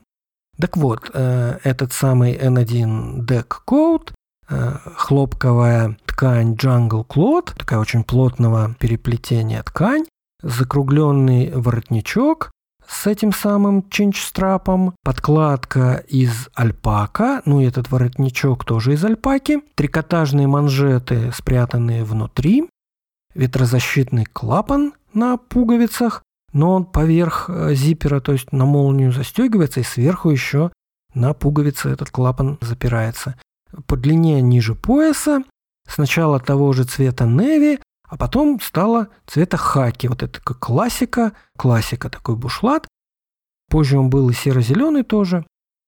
Так 0.60 0.76
вот, 0.76 1.12
э, 1.14 1.60
этот 1.64 1.94
самый 1.94 2.36
N1 2.36 3.28
Deck 3.28 3.60
Coat, 3.68 4.12
э, 4.50 4.78
хлопковая 4.96 6.00
ткань 6.08 6.56
Jungle 6.56 7.06
Cloth, 7.06 7.56
такая 7.56 7.80
очень 7.80 8.04
плотного 8.04 8.74
переплетения 8.80 9.62
ткань, 9.62 10.06
закругленный 10.42 11.52
воротничок 11.52 12.50
с 12.90 13.06
этим 13.06 13.32
самым 13.32 13.88
чинчстрапом, 13.90 14.96
подкладка 15.04 16.04
из 16.08 16.50
альпака, 16.56 17.44
ну 17.46 17.62
и 17.62 17.66
этот 17.66 17.92
воротничок 17.92 18.66
тоже 18.66 18.94
из 18.94 19.06
альпаки, 19.06 19.62
трикотажные 19.76 20.48
манжеты, 20.48 21.32
спрятанные 21.32 22.04
внутри, 22.04 22.68
ветрозащитный 23.36 24.26
клапан 24.26 24.94
на 25.14 25.38
пуговицах, 25.38 26.24
но 26.52 26.74
он 26.74 26.86
поверх 26.86 27.50
э, 27.50 27.76
зипера, 27.76 28.22
то 28.22 28.32
есть 28.32 28.52
на 28.52 28.66
молнию 28.66 29.12
застегивается, 29.12 29.82
и 29.82 29.84
сверху 29.84 30.32
еще 30.32 30.72
на 31.14 31.34
пуговице 31.34 31.90
этот 31.90 32.10
клапан 32.10 32.58
запирается. 32.60 33.36
По 33.86 33.98
длине 33.98 34.42
ниже 34.42 34.74
пояса, 34.74 35.44
сначала 35.88 36.40
того 36.40 36.74
же 36.74 36.86
цвета 36.86 37.26
неви, 37.26 37.80
а 38.10 38.18
потом 38.18 38.60
стало 38.60 39.08
цвета 39.28 39.58
хаки. 39.58 40.08
Вот 40.08 40.24
это 40.24 40.42
как 40.42 40.60
классика, 40.60 41.34
классика 41.58 42.10
такой 42.10 42.36
бушлат. 42.36 42.88
Позже 43.70 43.98
он 43.98 44.10
был 44.10 44.30
и 44.30 44.34
серо-зеленый 44.34 45.04
тоже. 45.04 45.46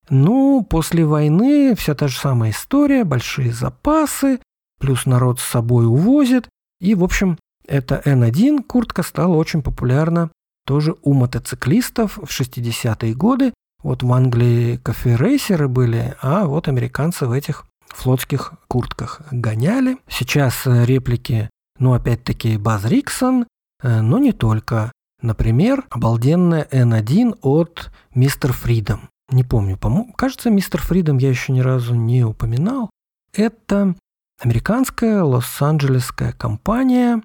Ну, 0.10 0.66
после 0.70 1.06
войны 1.06 1.76
вся 1.76 1.96
та 1.96 2.08
же 2.08 2.18
самая 2.18 2.52
история, 2.52 3.04
большие 3.04 3.52
запасы, 3.52 4.40
плюс 4.80 5.06
народ 5.06 5.40
с 5.40 5.44
собой 5.44 5.86
увозит. 5.86 6.48
И, 6.80 6.96
в 6.96 7.04
общем, 7.04 7.38
эта 7.68 8.02
N1 8.06 8.64
куртка 8.64 9.04
стала 9.04 9.36
очень 9.36 9.64
популярна 9.64 10.30
тоже 10.66 10.96
у 11.02 11.14
мотоциклистов 11.14 12.18
в 12.18 12.30
60-е 12.30 13.14
годы. 13.16 13.54
Вот 13.84 14.04
в 14.04 14.14
Англии 14.14 14.78
кафе-рейсеры 14.78 15.68
были, 15.68 16.16
а 16.22 16.46
вот 16.46 16.68
американцы 16.68 17.26
в 17.26 17.32
этих 17.32 17.66
флотских 17.88 18.54
куртках 18.68 19.22
гоняли. 19.32 19.98
Сейчас 20.08 20.66
э, 20.66 20.86
реплики, 20.86 21.50
ну, 21.82 21.94
опять-таки, 21.94 22.58
Баз 22.58 22.86
Риксон, 22.86 23.48
э, 23.82 24.02
но 24.02 24.20
не 24.20 24.32
только. 24.32 24.92
Например, 25.22 25.86
обалденная 25.90 26.68
N1 26.72 27.40
от 27.42 27.92
Мистер 28.14 28.54
Фридом. 28.54 29.10
Не 29.30 29.44
помню, 29.44 29.78
по-моему, 29.78 30.14
кажется, 30.14 30.50
Мистер 30.52 30.82
Фридом 30.82 31.18
я 31.18 31.30
еще 31.30 31.52
ни 31.54 31.60
разу 31.60 31.96
не 31.96 32.24
упоминал. 32.24 32.92
Это 33.34 33.96
американская 34.40 35.24
лос-анджелесская 35.24 36.34
компания, 36.34 37.24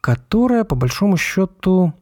которая, 0.00 0.62
по 0.62 0.76
большому 0.76 1.16
счету, 1.16 1.92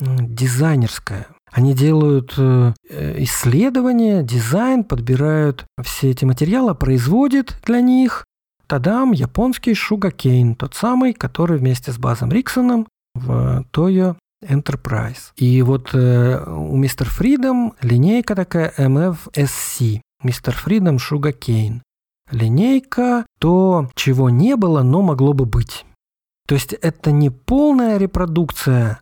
дизайнерская. 0.00 1.28
Они 1.52 1.72
делают 1.72 2.34
э, 2.36 2.72
исследования, 3.18 4.22
дизайн, 4.22 4.82
подбирают 4.82 5.66
все 5.82 6.10
эти 6.10 6.24
материалы, 6.24 6.74
производят 6.74 7.56
для 7.64 7.80
них. 7.80 8.24
Тадам, 8.68 9.12
японский 9.12 9.74
Шугакейн, 9.74 10.54
тот 10.54 10.74
самый, 10.74 11.14
который 11.14 11.58
вместе 11.58 11.90
с 11.90 11.98
Базом 11.98 12.30
Риксоном 12.30 12.86
в 13.14 13.64
Toyo 13.72 14.16
Enterprise. 14.44 15.32
И 15.36 15.62
вот 15.62 15.94
э, 15.94 16.44
у 16.46 16.76
Мистер 16.76 17.08
Фридом 17.08 17.74
линейка 17.82 18.36
такая 18.36 18.72
MFSC. 18.76 20.00
Мистер 20.22 20.54
Фридом 20.54 20.98
Шугакейн. 20.98 21.82
Линейка 22.30 23.24
то, 23.40 23.90
чего 23.94 24.28
не 24.30 24.54
было, 24.54 24.82
но 24.82 25.02
могло 25.02 25.32
бы 25.32 25.46
быть. 25.46 25.86
То 26.46 26.54
есть 26.54 26.74
это 26.74 27.10
не 27.10 27.30
полная 27.30 27.96
репродукция 27.96 29.00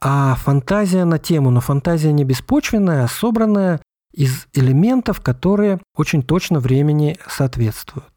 а 0.00 0.36
фантазия 0.36 1.04
на 1.04 1.18
тему, 1.18 1.50
но 1.50 1.60
фантазия 1.60 2.12
не 2.12 2.24
беспочвенная, 2.24 3.04
а 3.04 3.08
собранная 3.08 3.80
из 4.12 4.46
элементов, 4.54 5.20
которые 5.20 5.80
очень 5.96 6.22
точно 6.22 6.60
времени 6.60 7.16
соответствуют. 7.28 8.08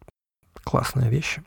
Классная 0.63 1.09
вещь. 1.09 1.39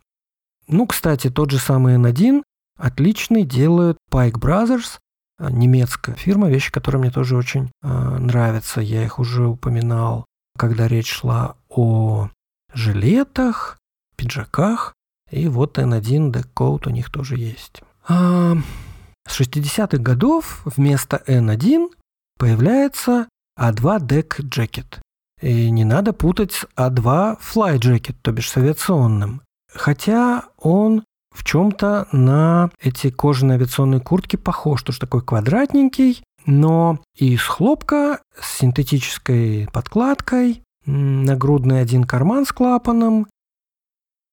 Ну, 0.67 0.87
кстати, 0.87 1.31
тот 1.31 1.51
же 1.51 1.59
самый 1.59 1.97
N1 1.97 2.43
отличный 2.79 3.45
делают 3.45 3.99
Pike 4.11 4.39
Brothers, 4.39 4.99
а, 5.39 5.51
немецкая 5.51 6.15
фирма, 6.15 6.49
вещи, 6.49 6.73
которые 6.73 7.01
мне 7.01 7.11
тоже 7.11 7.37
очень 7.37 7.71
э, 7.83 7.89
нравятся. 7.89 8.81
Я 8.81 9.05
их 9.05 9.19
уже 9.19 9.47
упоминал, 9.47 10.25
когда 10.57 10.87
речь 10.87 11.11
шла 11.11 11.57
о 11.69 12.31
жилетах, 12.73 13.79
пиджаках. 14.17 14.95
И 15.31 15.49
вот 15.49 15.79
N1 15.79 16.33
Deck 16.33 16.81
у 16.87 16.91
них 16.91 17.11
тоже 17.11 17.37
есть. 17.37 17.83
А, 18.07 18.55
с 19.27 19.41
60-х 19.41 19.99
годов 19.99 20.63
вместо 20.65 21.23
N1 21.27 21.89
появляется 22.39 23.29
A2 23.59 24.01
Deck 24.01 24.41
Jacket. 24.41 25.01
И 25.45 25.71
не 25.71 25.85
надо 25.85 26.15
путать 26.15 26.53
с 26.53 26.67
A2 26.75 27.39
Fly 27.39 27.77
Jacket, 27.79 28.17
то 28.23 28.33
бишь 28.33 28.49
с 28.49 28.57
авиационным. 28.57 29.43
Хотя 29.71 30.45
он 30.57 31.05
в 31.35 31.45
чем-то 31.45 32.09
на 32.13 32.71
эти 32.81 33.11
кожаные 33.11 33.57
авиационные 33.57 34.01
куртки 34.01 34.37
похож, 34.37 34.81
что 34.81 34.99
такой 34.99 35.21
квадратненький, 35.21 36.25
но 36.47 36.99
из 37.15 37.43
хлопка 37.43 38.21
с 38.41 38.57
синтетической 38.57 39.69
подкладкой, 39.71 40.63
нагрудный 40.87 41.83
один 41.83 42.05
карман 42.05 42.47
с 42.47 42.53
клапаном, 42.53 43.27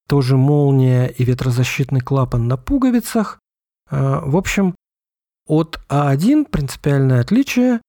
тоже 0.07 0.37
молния 0.37 1.07
и 1.07 1.25
ветрозащитный 1.25 1.99
клапан 1.99 2.47
на 2.47 2.55
пуговицах. 2.55 3.37
А, 3.89 4.21
в 4.21 4.37
общем, 4.37 4.75
от 5.45 5.81
А1 5.89 6.45
принципиальное 6.45 7.19
отличие, 7.19 7.81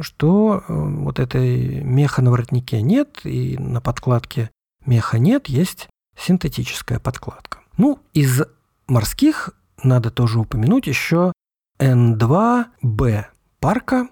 что 0.00 0.64
э, 0.66 0.72
вот 0.72 1.18
этой 1.18 1.82
меха 1.82 2.22
на 2.22 2.30
воротнике 2.30 2.82
нет, 2.82 3.20
и 3.24 3.56
на 3.58 3.80
подкладке 3.80 4.50
меха 4.84 5.18
нет, 5.18 5.48
есть 5.48 5.88
синтетическая 6.18 6.98
подкладка. 6.98 7.60
Ну, 7.76 8.00
из 8.12 8.42
морских 8.86 9.50
надо 9.82 10.10
тоже 10.10 10.40
упомянуть 10.40 10.86
еще 10.86 11.32
N2B 11.78 13.24
парка. 13.60 14.08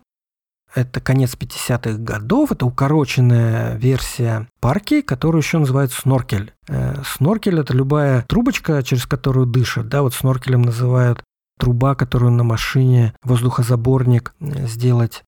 Это 0.75 1.01
конец 1.01 1.37
50-х 1.39 1.99
годов, 1.99 2.51
это 2.51 2.67
укороченная 2.67 3.77
версия 3.77 4.49
парки, 4.61 5.03
которую 5.03 5.41
еще 5.41 5.59
называют 5.59 5.93
сноркель. 5.93 6.53
Э, 6.69 7.01
сноркель– 7.05 7.59
это 7.61 7.73
любая 7.73 8.23
трубочка, 8.23 8.83
через 8.83 9.07
которую 9.07 9.47
дышат. 9.47 9.89
Да, 9.89 10.03
вот 10.03 10.15
сноркелем 10.15 10.63
называют 10.63 11.23
труба, 11.59 11.95
которую 11.95 12.33
на 12.33 12.43
машине, 12.43 13.15
воздухозаборник 13.23 14.35
э, 14.41 14.67
сделать 14.67 15.23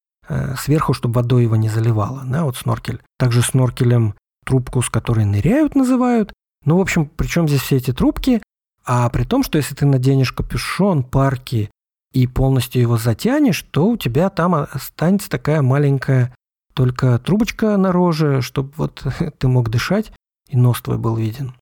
сверху, 0.56 0.92
чтобы 0.92 1.14
водой 1.14 1.42
его 1.42 1.56
не 1.56 1.68
заливало, 1.68 2.22
да, 2.24 2.44
вот 2.44 2.56
сноркель. 2.56 3.00
Также 3.18 3.42
сноркелем 3.42 4.14
трубку, 4.44 4.82
с 4.82 4.90
которой 4.90 5.24
ныряют, 5.24 5.74
называют. 5.74 6.32
Ну, 6.64 6.78
в 6.78 6.80
общем, 6.80 7.06
причем 7.06 7.48
здесь 7.48 7.62
все 7.62 7.76
эти 7.76 7.92
трубки, 7.92 8.42
а 8.84 9.08
при 9.10 9.24
том, 9.24 9.42
что 9.42 9.58
если 9.58 9.74
ты 9.74 9.86
наденешь 9.86 10.32
капюшон, 10.32 11.02
парки 11.02 11.70
и 12.12 12.26
полностью 12.26 12.80
его 12.80 12.96
затянешь, 12.96 13.62
то 13.62 13.88
у 13.88 13.96
тебя 13.96 14.30
там 14.30 14.54
останется 14.54 15.28
такая 15.28 15.62
маленькая 15.62 16.34
только 16.74 17.18
трубочка 17.18 17.76
на 17.76 18.42
чтобы 18.42 18.72
вот 18.76 19.04
ты 19.38 19.48
мог 19.48 19.70
дышать 19.70 20.12
и 20.48 20.56
нос 20.56 20.80
твой 20.82 20.98
был 20.98 21.16
виден. 21.16 21.54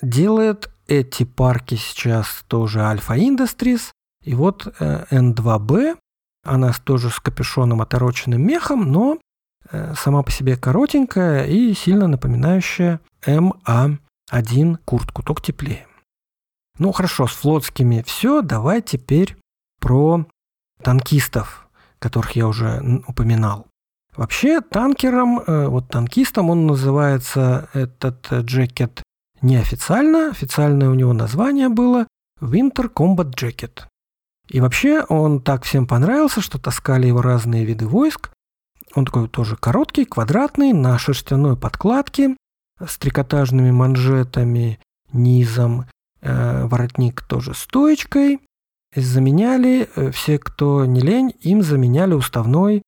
Делает 0.00 0.70
эти 0.86 1.24
парки 1.24 1.74
сейчас 1.74 2.44
тоже 2.48 2.80
Alpha 2.80 3.16
Industries. 3.16 3.90
И 4.24 4.34
вот 4.34 4.66
N2B, 4.78 5.72
э, 5.80 5.96
она 6.44 6.72
тоже 6.72 7.10
с 7.10 7.20
капюшоном 7.20 7.80
отороченным 7.80 8.42
мехом, 8.42 8.90
но 8.90 9.18
э, 9.70 9.94
сама 9.96 10.22
по 10.22 10.30
себе 10.30 10.56
коротенькая 10.56 11.46
и 11.46 11.74
сильно 11.74 12.08
напоминающая 12.08 13.00
MA1 13.26 14.78
куртку, 14.84 15.22
только 15.22 15.42
теплее. 15.42 15.86
Ну 16.78 16.92
хорошо, 16.92 17.26
с 17.26 17.32
флотскими 17.32 18.02
все, 18.06 18.42
давай 18.42 18.82
теперь 18.82 19.36
про 19.80 20.26
танкистов, 20.82 21.68
которых 21.98 22.32
я 22.32 22.48
уже 22.48 23.02
упоминал. 23.06 23.66
Вообще 24.16 24.60
танкером, 24.60 25.40
э, 25.40 25.66
вот 25.68 25.88
танкистом 25.88 26.50
он 26.50 26.66
называется 26.66 27.68
этот 27.72 28.30
джекет 28.32 29.02
Неофициально, 29.42 30.30
официальное 30.30 30.88
у 30.88 30.94
него 30.94 31.12
название 31.12 31.68
было 31.68 32.06
Winter 32.40 32.88
Combat 32.88 33.34
Jacket. 33.34 33.82
И 34.52 34.60
вообще 34.60 35.02
он 35.08 35.40
так 35.40 35.64
всем 35.64 35.86
понравился, 35.86 36.42
что 36.42 36.58
таскали 36.58 37.06
его 37.06 37.22
разные 37.22 37.64
виды 37.64 37.86
войск. 37.86 38.30
Он 38.94 39.06
такой 39.06 39.26
тоже 39.28 39.56
короткий, 39.56 40.04
квадратный, 40.04 40.74
на 40.74 40.98
шерстяной 40.98 41.56
подкладке, 41.56 42.36
с 42.78 42.98
трикотажными 42.98 43.70
манжетами, 43.70 44.78
низом, 45.10 45.86
э, 46.20 46.66
воротник 46.66 47.22
тоже 47.22 47.54
стоечкой. 47.54 48.40
Заменяли, 48.94 49.88
э, 49.96 50.10
все, 50.10 50.38
кто 50.38 50.84
не 50.84 51.00
лень, 51.00 51.32
им 51.40 51.62
заменяли 51.62 52.12
уставной 52.12 52.82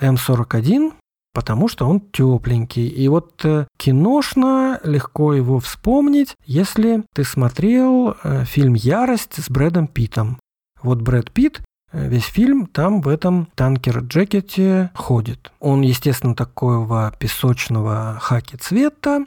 М41, 0.00 0.94
потому 1.32 1.68
что 1.68 1.86
он 1.86 2.00
тепленький. 2.00 2.88
И 2.88 3.06
вот 3.06 3.44
э, 3.44 3.68
киношно 3.76 4.80
легко 4.82 5.32
его 5.32 5.60
вспомнить, 5.60 6.34
если 6.44 7.04
ты 7.14 7.22
смотрел 7.22 8.16
э, 8.24 8.44
фильм 8.44 8.74
«Ярость» 8.74 9.40
с 9.40 9.48
Брэдом 9.48 9.86
Питтом. 9.86 10.38
Вот 10.84 11.00
Брэд 11.00 11.32
Питт 11.32 11.62
э, 11.92 12.08
весь 12.08 12.26
фильм 12.26 12.66
там 12.66 13.00
в 13.00 13.08
этом 13.08 13.48
танкер-джекете 13.56 14.90
ходит. 14.94 15.50
Он, 15.58 15.80
естественно, 15.80 16.34
такого 16.34 17.12
песочного 17.18 18.18
хаки 18.20 18.56
цвета, 18.56 19.24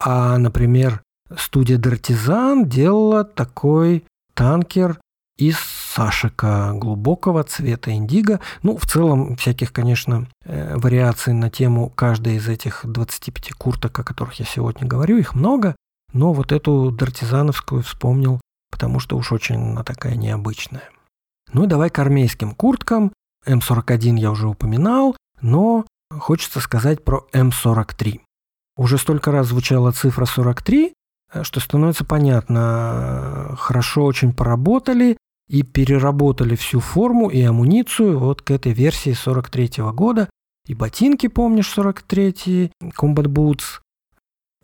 а, 0.00 0.36
например, 0.36 1.02
студия 1.36 1.78
Дартизан 1.78 2.68
делала 2.68 3.22
такой 3.22 4.04
танкер 4.34 4.98
из 5.38 5.58
сашика 5.58 6.72
глубокого 6.74 7.44
цвета 7.44 7.92
индиго. 7.92 8.40
Ну, 8.64 8.76
в 8.76 8.84
целом, 8.84 9.36
всяких, 9.36 9.72
конечно, 9.72 10.26
э, 10.44 10.76
вариаций 10.76 11.34
на 11.34 11.50
тему 11.50 11.88
каждой 11.88 12.36
из 12.36 12.48
этих 12.48 12.80
25 12.84 13.52
курток, 13.52 13.96
о 13.96 14.02
которых 14.02 14.34
я 14.34 14.44
сегодня 14.44 14.88
говорю, 14.88 15.18
их 15.18 15.34
много, 15.34 15.76
но 16.12 16.32
вот 16.32 16.50
эту 16.50 16.90
дартизановскую 16.90 17.82
вспомнил, 17.82 18.40
потому 18.70 19.00
что 19.00 19.16
уж 19.16 19.32
очень 19.32 19.56
она 19.56 19.84
такая 19.84 20.16
необычная. 20.16 20.88
Ну 21.52 21.64
и 21.64 21.66
давай 21.66 21.90
к 21.90 21.98
армейским 21.98 22.54
курткам. 22.54 23.12
М41 23.46 24.18
я 24.18 24.30
уже 24.30 24.48
упоминал, 24.48 25.16
но 25.40 25.84
хочется 26.10 26.60
сказать 26.60 27.04
про 27.04 27.26
М43. 27.32 28.20
Уже 28.76 28.98
столько 28.98 29.32
раз 29.32 29.48
звучала 29.48 29.92
цифра 29.92 30.24
43, 30.24 30.92
э, 31.32 31.42
что 31.42 31.60
становится 31.60 32.04
понятно, 32.04 33.56
хорошо 33.58 34.04
очень 34.04 34.32
поработали, 34.32 35.16
и 35.50 35.64
переработали 35.64 36.54
всю 36.54 36.78
форму 36.78 37.28
и 37.28 37.42
амуницию 37.42 38.20
вот 38.20 38.40
к 38.40 38.52
этой 38.52 38.72
версии 38.72 39.12
43 39.12 39.82
-го 39.82 39.92
года. 39.92 40.30
И 40.68 40.74
ботинки, 40.74 41.26
помнишь, 41.26 41.68
43 41.68 42.70
Combat 42.80 43.26
Boots, 43.26 43.80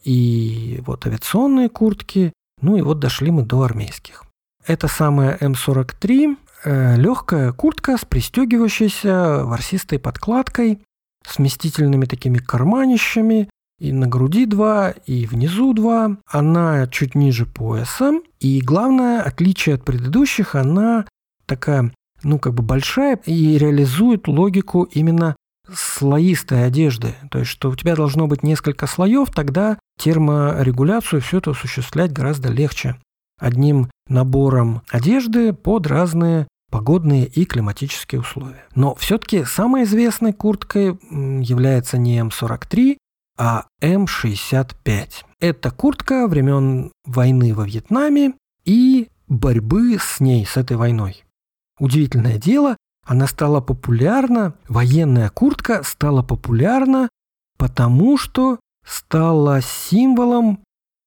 и 0.04 0.80
вот 0.86 1.04
авиационные 1.04 1.68
куртки, 1.68 2.32
ну 2.60 2.76
и 2.76 2.82
вот 2.82 2.98
дошли 2.98 3.30
мы 3.30 3.42
до 3.42 3.62
армейских. 3.62 4.24
Это 4.66 4.88
самая 4.88 5.36
М43, 5.38 6.36
э, 6.64 6.96
легкая 6.96 7.52
куртка 7.52 7.96
с 7.96 8.04
пристегивающейся 8.04 9.44
ворсистой 9.44 9.98
подкладкой, 9.98 10.80
с 11.26 11.38
вместительными 11.38 12.06
такими 12.06 12.38
карманищами, 12.38 13.48
и 13.78 13.92
на 13.92 14.06
груди 14.06 14.46
два, 14.46 14.90
и 14.90 15.26
внизу 15.26 15.74
два. 15.74 16.16
Она 16.26 16.86
чуть 16.86 17.14
ниже 17.14 17.44
пояса. 17.44 18.20
И 18.40 18.60
главное 18.60 19.22
отличие 19.22 19.74
от 19.74 19.84
предыдущих, 19.84 20.54
она 20.54 21.06
такая, 21.44 21.92
ну, 22.22 22.38
как 22.38 22.54
бы 22.54 22.62
большая 22.62 23.20
и 23.26 23.58
реализует 23.58 24.28
логику 24.28 24.84
именно 24.84 25.36
слоистой 25.72 26.66
одежды. 26.66 27.14
То 27.30 27.38
есть, 27.40 27.50
что 27.50 27.70
у 27.70 27.76
тебя 27.76 27.96
должно 27.96 28.26
быть 28.26 28.42
несколько 28.42 28.86
слоев, 28.86 29.30
тогда 29.30 29.78
терморегуляцию 29.98 31.20
все 31.20 31.38
это 31.38 31.50
осуществлять 31.50 32.12
гораздо 32.12 32.50
легче. 32.50 32.96
Одним 33.38 33.90
набором 34.08 34.82
одежды 34.90 35.52
под 35.52 35.86
разные 35.86 36.46
погодные 36.70 37.26
и 37.26 37.44
климатические 37.44 38.20
условия. 38.20 38.64
Но 38.74 38.94
все-таки 38.94 39.44
самой 39.44 39.84
известной 39.84 40.32
курткой 40.32 40.98
является 41.10 41.98
не 41.98 42.18
М43, 42.18 42.96
а 43.38 43.66
М65. 43.82 45.08
Это 45.40 45.70
куртка 45.70 46.26
времен 46.26 46.92
войны 47.04 47.54
во 47.54 47.66
Вьетнаме 47.66 48.34
и 48.64 49.08
борьбы 49.28 49.98
с 50.00 50.20
ней, 50.20 50.46
с 50.46 50.56
этой 50.56 50.76
войной. 50.76 51.24
Удивительное 51.78 52.38
дело, 52.38 52.76
она 53.06 53.26
стала 53.28 53.60
популярна, 53.60 54.54
военная 54.68 55.30
куртка 55.30 55.82
стала 55.84 56.22
популярна, 56.22 57.08
потому 57.56 58.18
что 58.18 58.58
стала 58.84 59.60
символом 59.62 60.60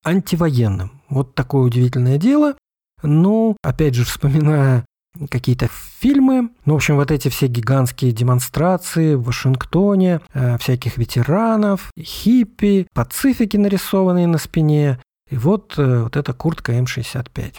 антивоенным. 0.03 1.01
Вот 1.09 1.35
такое 1.35 1.63
удивительное 1.63 2.17
дело. 2.17 2.55
Но, 3.03 3.55
опять 3.63 3.95
же, 3.95 4.05
вспоминая 4.05 4.85
какие-то 5.29 5.69
фильмы. 5.99 6.49
Ну, 6.65 6.73
в 6.73 6.75
общем, 6.77 6.95
вот 6.95 7.11
эти 7.11 7.27
все 7.29 7.47
гигантские 7.47 8.11
демонстрации 8.11 9.15
в 9.15 9.23
Вашингтоне, 9.23 10.21
э, 10.33 10.57
всяких 10.57 10.97
ветеранов, 10.97 11.91
хиппи, 11.99 12.87
пацифики, 12.93 13.57
нарисованные 13.57 14.27
на 14.27 14.37
спине. 14.37 14.99
И 15.29 15.35
вот, 15.35 15.75
э, 15.77 16.03
вот 16.03 16.15
эта 16.15 16.33
куртка 16.33 16.73
М65. 16.73 17.55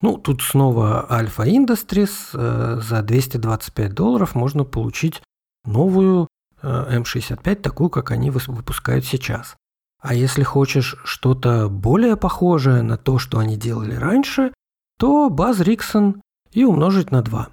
Ну, 0.00 0.16
тут 0.16 0.42
снова 0.42 1.06
Альфа 1.10 1.46
Industries. 1.46 2.10
Э, 2.32 2.80
за 2.80 3.02
225 3.02 3.92
долларов 3.92 4.34
можно 4.34 4.64
получить 4.64 5.22
новую 5.64 6.28
э, 6.62 6.98
М65, 6.98 7.56
такую, 7.56 7.90
как 7.90 8.10
они 8.10 8.30
выпускают 8.30 9.04
сейчас. 9.04 9.56
А 10.00 10.14
если 10.14 10.42
хочешь 10.42 10.96
что-то 11.04 11.68
более 11.68 12.16
похожее 12.16 12.82
на 12.82 12.96
то, 12.96 13.18
что 13.18 13.38
они 13.38 13.56
делали 13.56 13.94
раньше, 13.94 14.52
то 14.98 15.28
Баз 15.28 15.60
Риксон 15.60 16.22
и 16.52 16.64
умножить 16.64 17.10
на 17.10 17.22
2. 17.22 17.50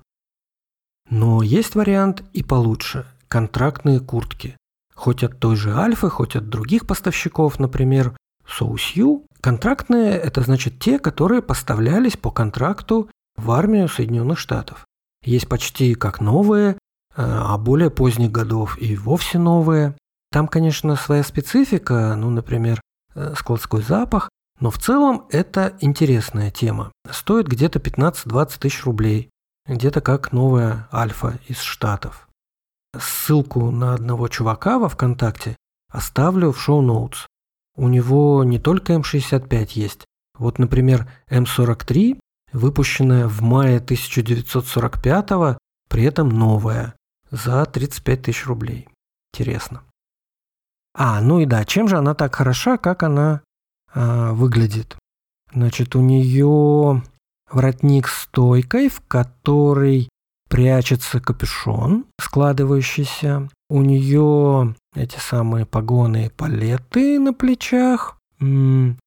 Но 1.09 1.43
есть 1.43 1.75
вариант 1.75 2.23
и 2.33 2.43
получше– 2.43 3.05
контрактные 3.27 3.99
куртки. 3.99 4.57
Хоть 4.95 5.23
от 5.23 5.39
той 5.39 5.55
же 5.55 5.73
Альфы, 5.75 6.09
хоть 6.09 6.35
от 6.35 6.49
других 6.49 6.87
поставщиков, 6.87 7.59
например, 7.59 8.15
Соусью. 8.47 9.26
Контрактные– 9.41 10.11
это 10.17 10.41
значит 10.41 10.79
те, 10.79 10.99
которые 10.99 11.41
поставлялись 11.41 12.17
по 12.17 12.31
контракту 12.31 13.09
в 13.35 13.51
армию 13.51 13.87
Соединенных 13.87 14.39
Штатов. 14.39 14.85
Есть 15.23 15.47
почти 15.47 15.95
как 15.95 16.21
новые, 16.21 16.71
э, 16.71 16.75
а 17.17 17.57
более 17.57 17.89
поздних 17.89 18.31
годов 18.31 18.77
и 18.79 18.95
вовсе 18.95 19.39
новые. 19.39 19.95
Там, 20.31 20.47
конечно, 20.47 20.95
своя 20.95 21.23
специфика, 21.23 22.15
ну, 22.15 22.29
например, 22.29 22.81
э, 23.15 23.33
складской 23.37 23.81
запах, 23.81 24.29
но 24.59 24.71
в 24.71 24.79
целом 24.79 25.27
это 25.29 25.77
интересная 25.81 26.49
тема. 26.49 26.91
Стоит 27.09 27.47
где-то 27.47 27.79
15-20 27.79 28.59
тысяч 28.59 28.83
рублей. 28.85 29.29
Где-то 29.67 30.01
как 30.01 30.31
новая 30.31 30.87
альфа 30.91 31.39
из 31.47 31.59
Штатов. 31.59 32.27
Ссылку 32.97 33.69
на 33.69 33.93
одного 33.93 34.27
чувака 34.29 34.79
во 34.79 34.89
ВКонтакте 34.89 35.55
оставлю 35.91 36.51
в 36.51 36.59
шоу-ноутс. 36.59 37.27
У 37.77 37.87
него 37.87 38.43
не 38.43 38.59
только 38.59 38.93
М65 38.93 39.69
есть. 39.73 40.05
Вот, 40.37 40.59
например, 40.59 41.09
М43, 41.29 42.19
выпущенная 42.51 43.27
в 43.27 43.41
мае 43.41 43.77
1945 43.77 45.57
при 45.89 46.03
этом 46.03 46.29
новая, 46.29 46.95
за 47.31 47.65
35 47.65 48.21
тысяч 48.23 48.45
рублей. 48.45 48.87
Интересно. 49.33 49.83
А, 50.93 51.21
ну 51.21 51.39
и 51.39 51.45
да, 51.45 51.63
чем 51.65 51.87
же 51.87 51.97
она 51.97 52.15
так 52.15 52.35
хороша, 52.35 52.77
как 52.77 53.03
она 53.03 53.41
э, 53.93 54.31
выглядит. 54.31 54.97
Значит, 55.53 55.95
у 55.95 56.01
нее 56.01 57.03
воротник 57.49 58.07
стойкой, 58.07 58.89
в 58.89 59.01
которой 59.07 60.09
прячется 60.49 61.19
капюшон, 61.19 62.05
складывающийся. 62.19 63.49
У 63.69 63.81
нее 63.81 64.75
эти 64.97 65.17
самые 65.17 65.65
погоны 65.65 66.25
и 66.25 66.29
палеты 66.29 67.19
на 67.19 67.33
плечах. 67.33 68.17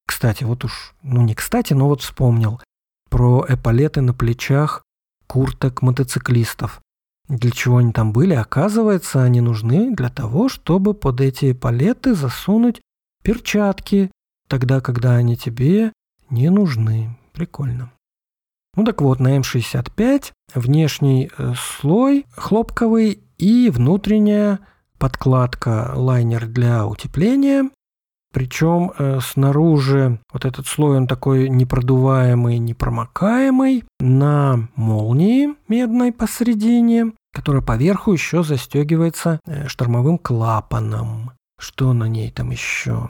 Кстати, 0.06 0.44
вот 0.44 0.64
уж, 0.64 0.94
ну 1.02 1.22
не 1.22 1.34
кстати, 1.34 1.72
но 1.72 1.88
вот 1.88 2.02
вспомнил 2.02 2.60
про 3.08 3.44
эполеты 3.48 4.00
на 4.00 4.14
плечах 4.14 4.84
курток 5.26 5.82
мотоциклистов. 5.82 6.80
Для 7.28 7.52
чего 7.52 7.76
они 7.76 7.92
там 7.92 8.12
были? 8.12 8.34
Оказывается, 8.34 9.22
они 9.22 9.40
нужны 9.40 9.94
для 9.94 10.08
того, 10.08 10.48
чтобы 10.48 10.94
под 10.94 11.20
эти 11.20 11.52
палеты 11.52 12.14
засунуть 12.14 12.80
перчатки, 13.22 14.10
тогда, 14.48 14.80
когда 14.80 15.14
они 15.14 15.36
тебе 15.36 15.92
не 16.28 16.50
нужны. 16.50 17.16
Прикольно. 17.32 17.92
Ну 18.76 18.84
так 18.84 19.00
вот, 19.00 19.20
на 19.20 19.38
М65 19.38 20.32
внешний 20.54 21.30
э, 21.36 21.54
слой 21.56 22.26
хлопковый 22.32 23.22
и 23.38 23.70
внутренняя 23.70 24.60
подкладка 25.00 25.92
лайнер 25.96 26.46
для 26.46 26.86
утепления. 26.86 27.70
Причем 28.32 28.92
э, 28.96 29.18
снаружи 29.20 30.20
вот 30.32 30.44
этот 30.44 30.68
слой, 30.68 30.98
он 30.98 31.08
такой 31.08 31.48
непродуваемый, 31.48 32.58
непромокаемый, 32.58 33.84
на 33.98 34.68
молнии 34.76 35.56
медной 35.66 36.12
посередине, 36.12 37.12
которая 37.34 37.62
поверху 37.62 38.12
еще 38.12 38.44
застегивается 38.44 39.40
э, 39.46 39.66
штормовым 39.66 40.18
клапаном. 40.18 41.32
Что 41.58 41.92
на 41.92 42.04
ней 42.04 42.30
там 42.30 42.50
еще? 42.50 43.08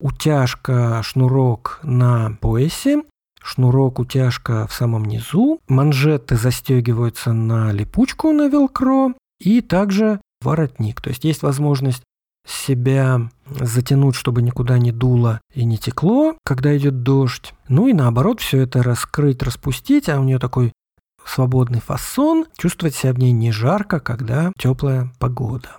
утяжка, 0.00 1.02
шнурок 1.02 1.80
на 1.82 2.36
поясе, 2.40 3.02
шнурок, 3.42 3.98
утяжка 3.98 4.66
в 4.66 4.72
самом 4.72 5.04
низу, 5.04 5.60
манжеты 5.68 6.36
застегиваются 6.36 7.32
на 7.32 7.72
липучку 7.72 8.32
на 8.32 8.48
велкро 8.48 9.14
и 9.40 9.60
также 9.60 10.20
воротник. 10.42 11.00
То 11.00 11.10
есть 11.10 11.24
есть 11.24 11.42
возможность 11.42 12.02
себя 12.46 13.30
затянуть, 13.48 14.14
чтобы 14.14 14.42
никуда 14.42 14.78
не 14.78 14.92
дуло 14.92 15.40
и 15.54 15.64
не 15.64 15.78
текло, 15.78 16.36
когда 16.44 16.76
идет 16.76 17.02
дождь. 17.02 17.52
Ну 17.68 17.88
и 17.88 17.92
наоборот, 17.92 18.40
все 18.40 18.62
это 18.62 18.82
раскрыть, 18.82 19.42
распустить, 19.42 20.08
а 20.08 20.20
у 20.20 20.24
нее 20.24 20.38
такой 20.38 20.72
свободный 21.24 21.80
фасон, 21.80 22.46
чувствовать 22.56 22.94
себя 22.94 23.12
в 23.12 23.18
ней 23.18 23.32
не 23.32 23.52
жарко, 23.52 24.00
когда 24.00 24.52
теплая 24.58 25.12
погода. 25.18 25.76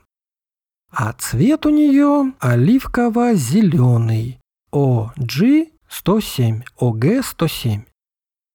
а 0.92 1.14
цвет 1.14 1.66
у 1.66 1.70
нее 1.70 2.34
оливково-зеленый. 2.40 4.40
OG-107, 4.72 6.64
OG-107. 6.80 7.86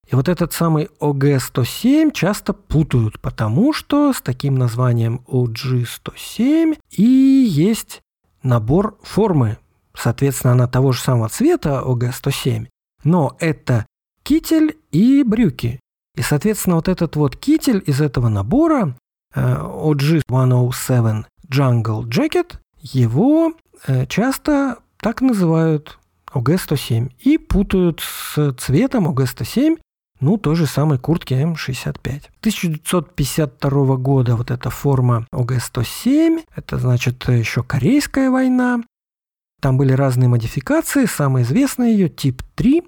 И 0.07 0.15
вот 0.15 0.29
этот 0.29 0.53
самый 0.53 0.89
OG-107 0.99 2.11
часто 2.11 2.53
путают, 2.53 3.19
потому 3.19 3.73
что 3.73 4.13
с 4.13 4.21
таким 4.21 4.55
названием 4.55 5.21
OG-107 5.27 6.77
и 6.91 7.03
есть 7.03 8.01
набор 8.43 8.97
формы. 9.01 9.57
Соответственно, 9.95 10.53
она 10.53 10.67
того 10.67 10.91
же 10.91 11.01
самого 11.01 11.29
цвета 11.29 11.81
OG-107, 11.83 12.67
но 13.03 13.35
это 13.39 13.85
китель 14.23 14.77
и 14.91 15.23
брюки. 15.23 15.79
И, 16.15 16.21
соответственно, 16.21 16.75
вот 16.75 16.87
этот 16.87 17.15
вот 17.15 17.35
китель 17.35 17.83
из 17.85 18.01
этого 18.01 18.29
набора 18.29 18.95
OG-107 19.35 21.25
Jungle 21.49 22.03
Jacket, 22.03 22.55
его 22.81 23.53
э, 23.87 24.05
часто 24.07 24.77
так 24.97 25.21
называют 25.21 25.97
OG-107 26.33 27.11
и 27.19 27.37
путают 27.37 28.01
с 28.01 28.53
цветом 28.53 29.07
OG-107, 29.07 29.79
ну, 30.25 30.37
той 30.37 30.55
же 30.55 30.65
самой 30.65 30.97
куртки 30.97 31.35
М65. 31.35 32.23
1952 32.39 33.97
года 33.97 34.35
вот 34.35 34.49
эта 34.49 34.71
форма 34.71 35.27
ОГ-107, 35.31 36.43
это 36.55 36.79
значит 36.79 37.23
еще 37.29 37.61
Корейская 37.61 38.31
война. 38.31 38.81
Там 39.61 39.77
были 39.77 39.93
разные 39.93 40.27
модификации, 40.27 41.05
самая 41.05 41.43
известная 41.43 41.91
ее 41.91 42.09
тип 42.09 42.41
3, 42.55 42.81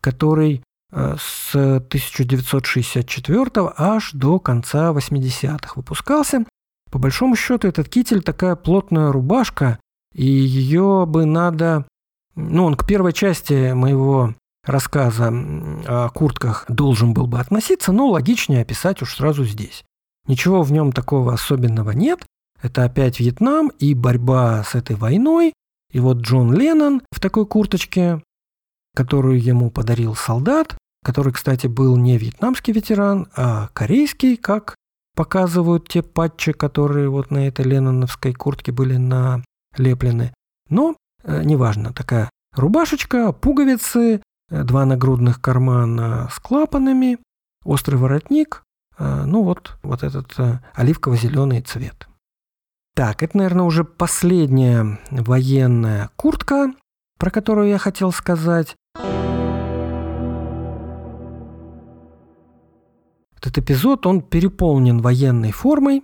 который 0.00 0.62
э, 0.90 1.16
с 1.20 1.54
1964 1.54 3.50
аж 3.76 4.12
до 4.12 4.38
конца 4.38 4.90
80-х 4.90 5.74
выпускался. 5.76 6.46
По 6.90 6.98
большому 6.98 7.36
счету 7.36 7.68
этот 7.68 7.90
китель 7.90 8.22
такая 8.22 8.56
плотная 8.56 9.12
рубашка, 9.12 9.78
и 10.14 10.24
ее 10.24 11.04
бы 11.06 11.26
надо... 11.26 11.86
Ну, 12.34 12.64
он 12.64 12.76
к 12.76 12.86
первой 12.86 13.12
части 13.12 13.72
моего 13.72 14.34
рассказа 14.68 15.28
о 15.28 16.08
куртках 16.10 16.66
должен 16.68 17.14
был 17.14 17.26
бы 17.26 17.40
относиться, 17.40 17.90
но 17.90 18.08
логичнее 18.08 18.62
описать 18.62 19.02
уж 19.02 19.16
сразу 19.16 19.44
здесь. 19.44 19.84
Ничего 20.26 20.62
в 20.62 20.70
нем 20.70 20.92
такого 20.92 21.32
особенного 21.32 21.92
нет. 21.92 22.20
Это 22.62 22.84
опять 22.84 23.18
Вьетнам 23.18 23.68
и 23.78 23.94
борьба 23.94 24.62
с 24.62 24.74
этой 24.74 24.96
войной. 24.96 25.54
И 25.90 26.00
вот 26.00 26.18
Джон 26.18 26.52
Леннон 26.52 27.02
в 27.10 27.18
такой 27.18 27.46
курточке, 27.46 28.22
которую 28.94 29.42
ему 29.42 29.70
подарил 29.70 30.14
солдат, 30.14 30.76
который, 31.02 31.32
кстати, 31.32 31.66
был 31.66 31.96
не 31.96 32.18
вьетнамский 32.18 32.74
ветеран, 32.74 33.28
а 33.34 33.68
корейский, 33.72 34.36
как 34.36 34.74
показывают 35.14 35.88
те 35.88 36.02
патчи, 36.02 36.52
которые 36.52 37.08
вот 37.08 37.30
на 37.30 37.48
этой 37.48 37.64
ленноновской 37.64 38.34
куртке 38.34 38.72
были 38.72 38.96
налеплены. 38.96 40.34
Но 40.68 40.96
э, 41.24 41.42
неважно, 41.44 41.92
такая 41.92 42.28
рубашечка, 42.54 43.32
пуговицы, 43.32 44.20
два 44.50 44.84
нагрудных 44.84 45.40
кармана 45.40 46.28
с 46.30 46.38
клапанами, 46.38 47.18
острый 47.64 47.96
воротник, 47.96 48.62
э, 48.98 49.24
ну 49.24 49.42
вот, 49.42 49.76
вот 49.82 50.02
этот 50.02 50.32
э, 50.38 50.60
оливково-зеленый 50.74 51.60
цвет. 51.60 52.08
Так, 52.94 53.22
это, 53.22 53.36
наверное, 53.36 53.64
уже 53.64 53.84
последняя 53.84 54.98
военная 55.10 56.10
куртка, 56.16 56.72
про 57.18 57.30
которую 57.30 57.68
я 57.68 57.78
хотел 57.78 58.10
сказать. 58.10 58.74
Этот 63.36 63.58
эпизод, 63.58 64.04
он 64.06 64.20
переполнен 64.20 65.00
военной 65.00 65.52
формой. 65.52 66.02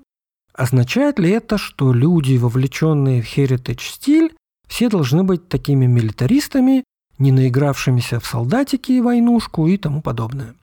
Означает 0.52 1.18
ли 1.18 1.30
это, 1.30 1.58
что 1.58 1.92
люди, 1.92 2.36
вовлеченные 2.36 3.22
в 3.22 3.26
heritage 3.26 3.80
стиль, 3.80 4.36
все 4.68 4.88
должны 4.88 5.24
быть 5.24 5.48
такими 5.48 5.86
милитаристами 5.86 6.84
не 7.18 7.32
наигравшимися 7.32 8.18
в 8.18 8.26
солдатики 8.26 8.92
и 8.92 9.00
войнушку 9.00 9.68
и 9.68 9.76
тому 9.76 10.02
подобное. 10.02 10.54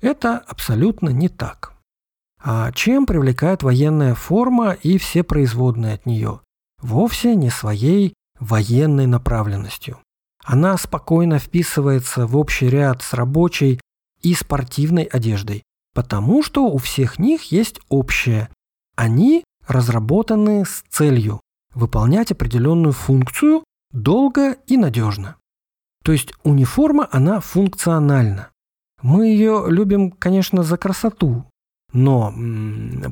Это 0.00 0.38
абсолютно 0.38 1.08
не 1.10 1.28
так. 1.28 1.72
А 2.42 2.70
чем 2.72 3.06
привлекает 3.06 3.62
военная 3.62 4.14
форма 4.14 4.72
и 4.72 4.98
все 4.98 5.22
производные 5.22 5.94
от 5.94 6.06
нее? 6.06 6.40
Вовсе 6.80 7.34
не 7.34 7.50
своей 7.50 8.14
военной 8.38 9.06
направленностью. 9.06 9.98
Она 10.44 10.76
спокойно 10.76 11.38
вписывается 11.38 12.26
в 12.26 12.36
общий 12.36 12.68
ряд 12.68 13.02
с 13.02 13.14
рабочей 13.14 13.80
и 14.22 14.34
спортивной 14.34 15.04
одеждой, 15.04 15.64
потому 15.94 16.42
что 16.42 16.66
у 16.66 16.78
всех 16.78 17.18
них 17.18 17.50
есть 17.50 17.80
общее. 17.88 18.48
Они 18.96 19.44
разработаны 19.66 20.64
с 20.64 20.84
целью 20.88 21.40
выполнять 21.74 22.30
определенную 22.30 22.92
функцию 22.92 23.64
долго 23.92 24.52
и 24.66 24.76
надежно. 24.76 25.36
То 26.06 26.12
есть 26.12 26.32
униформа, 26.44 27.08
она 27.10 27.40
функциональна. 27.40 28.50
Мы 29.02 29.26
ее 29.26 29.64
любим, 29.66 30.12
конечно, 30.12 30.62
за 30.62 30.76
красоту, 30.76 31.44
но 31.92 32.32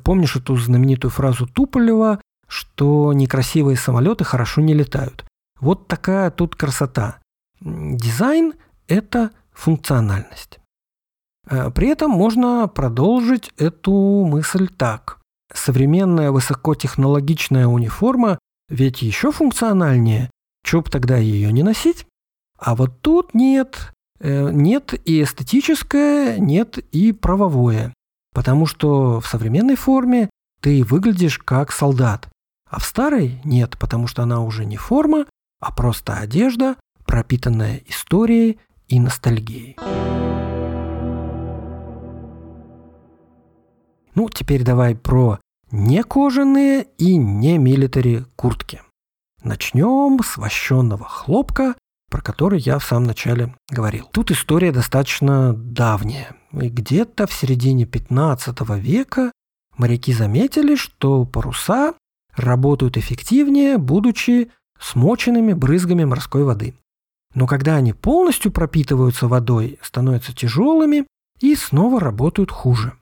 помнишь 0.04 0.36
эту 0.36 0.54
знаменитую 0.56 1.10
фразу 1.10 1.48
Туполева, 1.48 2.20
что 2.46 3.12
некрасивые 3.12 3.76
самолеты 3.76 4.22
хорошо 4.22 4.60
не 4.60 4.74
летают. 4.74 5.24
Вот 5.58 5.88
такая 5.88 6.30
тут 6.30 6.54
красота. 6.54 7.18
Дизайн– 7.60 8.52
это 8.86 9.32
функциональность. 9.52 10.60
Э, 11.50 11.72
при 11.72 11.88
этом 11.88 12.12
можно 12.12 12.68
продолжить 12.68 13.50
эту 13.58 14.24
мысль 14.24 14.68
так. 14.68 15.18
Современная 15.52 16.30
высокотехнологичная 16.30 17.66
униформа 17.66 18.38
ведь 18.68 19.02
еще 19.02 19.32
функциональнее. 19.32 20.30
Чего 20.64 20.82
бы 20.82 20.90
тогда 20.90 21.16
ее 21.16 21.50
не 21.50 21.64
носить? 21.64 22.06
А 22.58 22.74
вот 22.74 23.00
тут 23.00 23.34
нет, 23.34 23.92
э, 24.20 24.50
нет 24.50 24.94
и 25.04 25.22
эстетическое, 25.22 26.38
нет 26.38 26.78
и 26.78 27.12
правовое. 27.12 27.92
Потому 28.32 28.66
что 28.66 29.20
в 29.20 29.26
современной 29.26 29.76
форме 29.76 30.30
ты 30.60 30.82
выглядишь 30.84 31.38
как 31.38 31.72
солдат, 31.72 32.28
а 32.70 32.80
в 32.80 32.84
старой 32.84 33.40
нет, 33.44 33.76
потому 33.78 34.06
что 34.06 34.22
она 34.22 34.40
уже 34.40 34.64
не 34.64 34.76
форма, 34.76 35.26
а 35.60 35.72
просто 35.72 36.14
одежда, 36.14 36.76
пропитанная 37.04 37.82
историей 37.86 38.58
и 38.88 38.98
ностальгией. 38.98 39.76
Ну, 44.14 44.28
теперь 44.28 44.62
давай 44.62 44.94
про 44.94 45.38
не 45.70 46.02
кожаные 46.02 46.86
и 46.98 47.16
не 47.16 47.58
милитари 47.58 48.24
куртки. 48.36 48.80
Начнем 49.42 50.20
с 50.22 50.36
вощенного 50.36 51.04
хлопка 51.04 51.74
про 52.10 52.20
который 52.20 52.60
я 52.60 52.78
в 52.78 52.84
самом 52.84 53.04
начале 53.04 53.54
говорил. 53.70 54.08
Тут 54.12 54.30
история 54.30 54.72
достаточно 54.72 55.52
давняя. 55.52 56.36
И 56.52 56.68
где-то 56.68 57.26
в 57.26 57.32
середине 57.32 57.86
15 57.86 58.60
века 58.78 59.32
моряки 59.76 60.12
заметили, 60.12 60.76
что 60.76 61.24
паруса 61.24 61.94
работают 62.36 62.96
эффективнее, 62.96 63.78
будучи 63.78 64.50
смоченными 64.78 65.52
брызгами 65.52 66.04
морской 66.04 66.44
воды. 66.44 66.74
Но 67.34 67.46
когда 67.46 67.76
они 67.76 67.92
полностью 67.92 68.52
пропитываются 68.52 69.26
водой, 69.26 69.78
становятся 69.82 70.34
тяжелыми 70.34 71.06
и 71.40 71.56
снова 71.56 72.00
работают 72.00 72.50
хуже. 72.50 72.92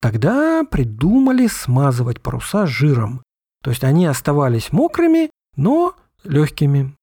Тогда 0.00 0.62
придумали 0.64 1.46
смазывать 1.46 2.20
паруса 2.20 2.66
жиром. 2.66 3.22
То 3.62 3.70
есть 3.70 3.84
они 3.84 4.06
оставались 4.06 4.72
мокрыми, 4.72 5.30
но 5.56 5.96
легкими. 6.24 6.94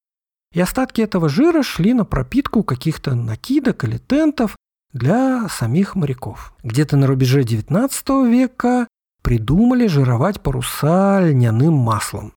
И 0.56 0.62
остатки 0.62 1.02
этого 1.02 1.28
жира 1.28 1.64
шли 1.64 1.94
на 1.94 2.06
пропитку 2.06 2.64
каких-то 2.64 3.14
накидок 3.14 3.84
или 3.84 3.98
тентов 3.98 4.56
для 4.94 5.50
самих 5.50 5.96
моряков. 5.96 6.54
Где-то 6.64 6.96
на 6.96 7.08
рубеже 7.08 7.44
19 7.44 8.10
века 8.32 8.88
придумали 9.22 9.88
жировать 9.88 10.42
паруса 10.42 11.20
льняным 11.20 11.74
маслом. 11.74 12.32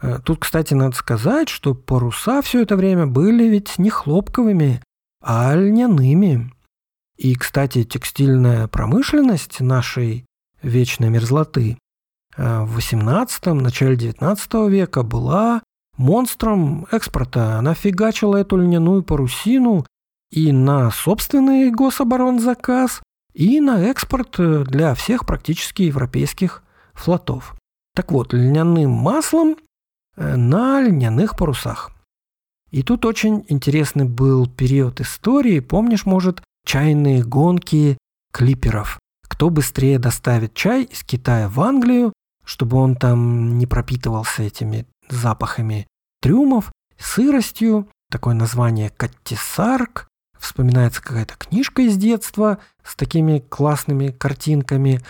Э, 0.00 0.20
тут, 0.24 0.38
кстати, 0.38 0.74
надо 0.74 0.94
сказать, 0.94 1.48
что 1.48 1.74
паруса 1.74 2.42
все 2.42 2.62
это 2.62 2.76
время 2.76 3.08
были 3.08 3.48
ведь 3.48 3.76
не 3.76 3.90
хлопковыми, 3.90 4.80
а 5.20 5.52
льняными. 5.56 6.52
И, 7.16 7.34
кстати, 7.34 7.82
текстильная 7.82 8.68
промышленность 8.68 9.58
нашей 9.58 10.26
вечной 10.62 11.10
мерзлоты 11.10 11.76
э, 12.36 12.60
в 12.60 12.76
18 12.76 13.46
начале 13.46 13.96
19 13.96 14.70
века 14.70 15.02
была 15.02 15.62
монстром 15.98 16.86
экспорта. 16.90 17.58
Она 17.58 17.74
фигачила 17.74 18.36
эту 18.36 18.56
льняную 18.56 19.02
парусину 19.02 19.84
и 20.30 20.52
на 20.52 20.90
собственный 20.90 21.70
гособоронзаказ, 21.70 23.02
и 23.34 23.60
на 23.60 23.82
экспорт 23.82 24.36
для 24.38 24.94
всех 24.94 25.26
практически 25.26 25.82
европейских 25.82 26.62
флотов. 26.94 27.54
Так 27.94 28.12
вот, 28.12 28.32
льняным 28.32 28.90
маслом 28.90 29.56
э, 30.16 30.36
на 30.36 30.80
льняных 30.80 31.36
парусах. 31.36 31.92
И 32.70 32.82
тут 32.82 33.04
очень 33.04 33.44
интересный 33.48 34.04
был 34.04 34.46
период 34.46 35.00
истории. 35.00 35.60
Помнишь, 35.60 36.04
может, 36.04 36.42
чайные 36.64 37.24
гонки 37.24 37.96
клиперов? 38.32 38.98
Кто 39.26 39.50
быстрее 39.50 39.98
доставит 39.98 40.54
чай 40.54 40.84
из 40.84 41.02
Китая 41.02 41.48
в 41.48 41.60
Англию, 41.60 42.12
чтобы 42.44 42.76
он 42.76 42.94
там 42.96 43.58
не 43.58 43.66
пропитывался 43.66 44.42
этими 44.42 44.86
запахами 45.10 45.86
трюмов, 46.20 46.72
сыростью. 46.98 47.88
Такое 48.10 48.34
название 48.34 48.90
«Каттисарк». 48.90 50.08
Вспоминается 50.38 51.02
какая-то 51.02 51.34
книжка 51.36 51.82
из 51.82 51.96
детства 51.96 52.58
с 52.84 52.94
такими 52.94 53.40
классными 53.40 54.08
картинками. 54.08 55.00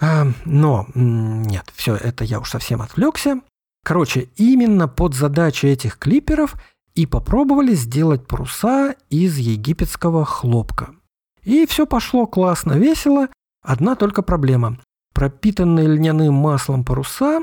А, 0.00 0.26
но 0.44 0.86
нет, 0.94 1.70
все, 1.74 1.94
это 1.94 2.24
я 2.24 2.40
уж 2.40 2.50
совсем 2.50 2.82
отвлекся. 2.82 3.40
Короче, 3.84 4.28
именно 4.36 4.88
под 4.88 5.14
задачи 5.14 5.66
этих 5.66 5.98
клиперов 5.98 6.54
и 6.94 7.06
попробовали 7.06 7.74
сделать 7.74 8.26
паруса 8.26 8.94
из 9.10 9.36
египетского 9.36 10.24
хлопка. 10.24 10.94
И 11.42 11.66
все 11.66 11.86
пошло 11.86 12.26
классно, 12.26 12.74
весело. 12.74 13.28
Одна 13.62 13.94
только 13.94 14.22
проблема. 14.22 14.78
Пропитанные 15.14 15.86
льняным 15.86 16.34
маслом 16.34 16.84
паруса 16.84 17.40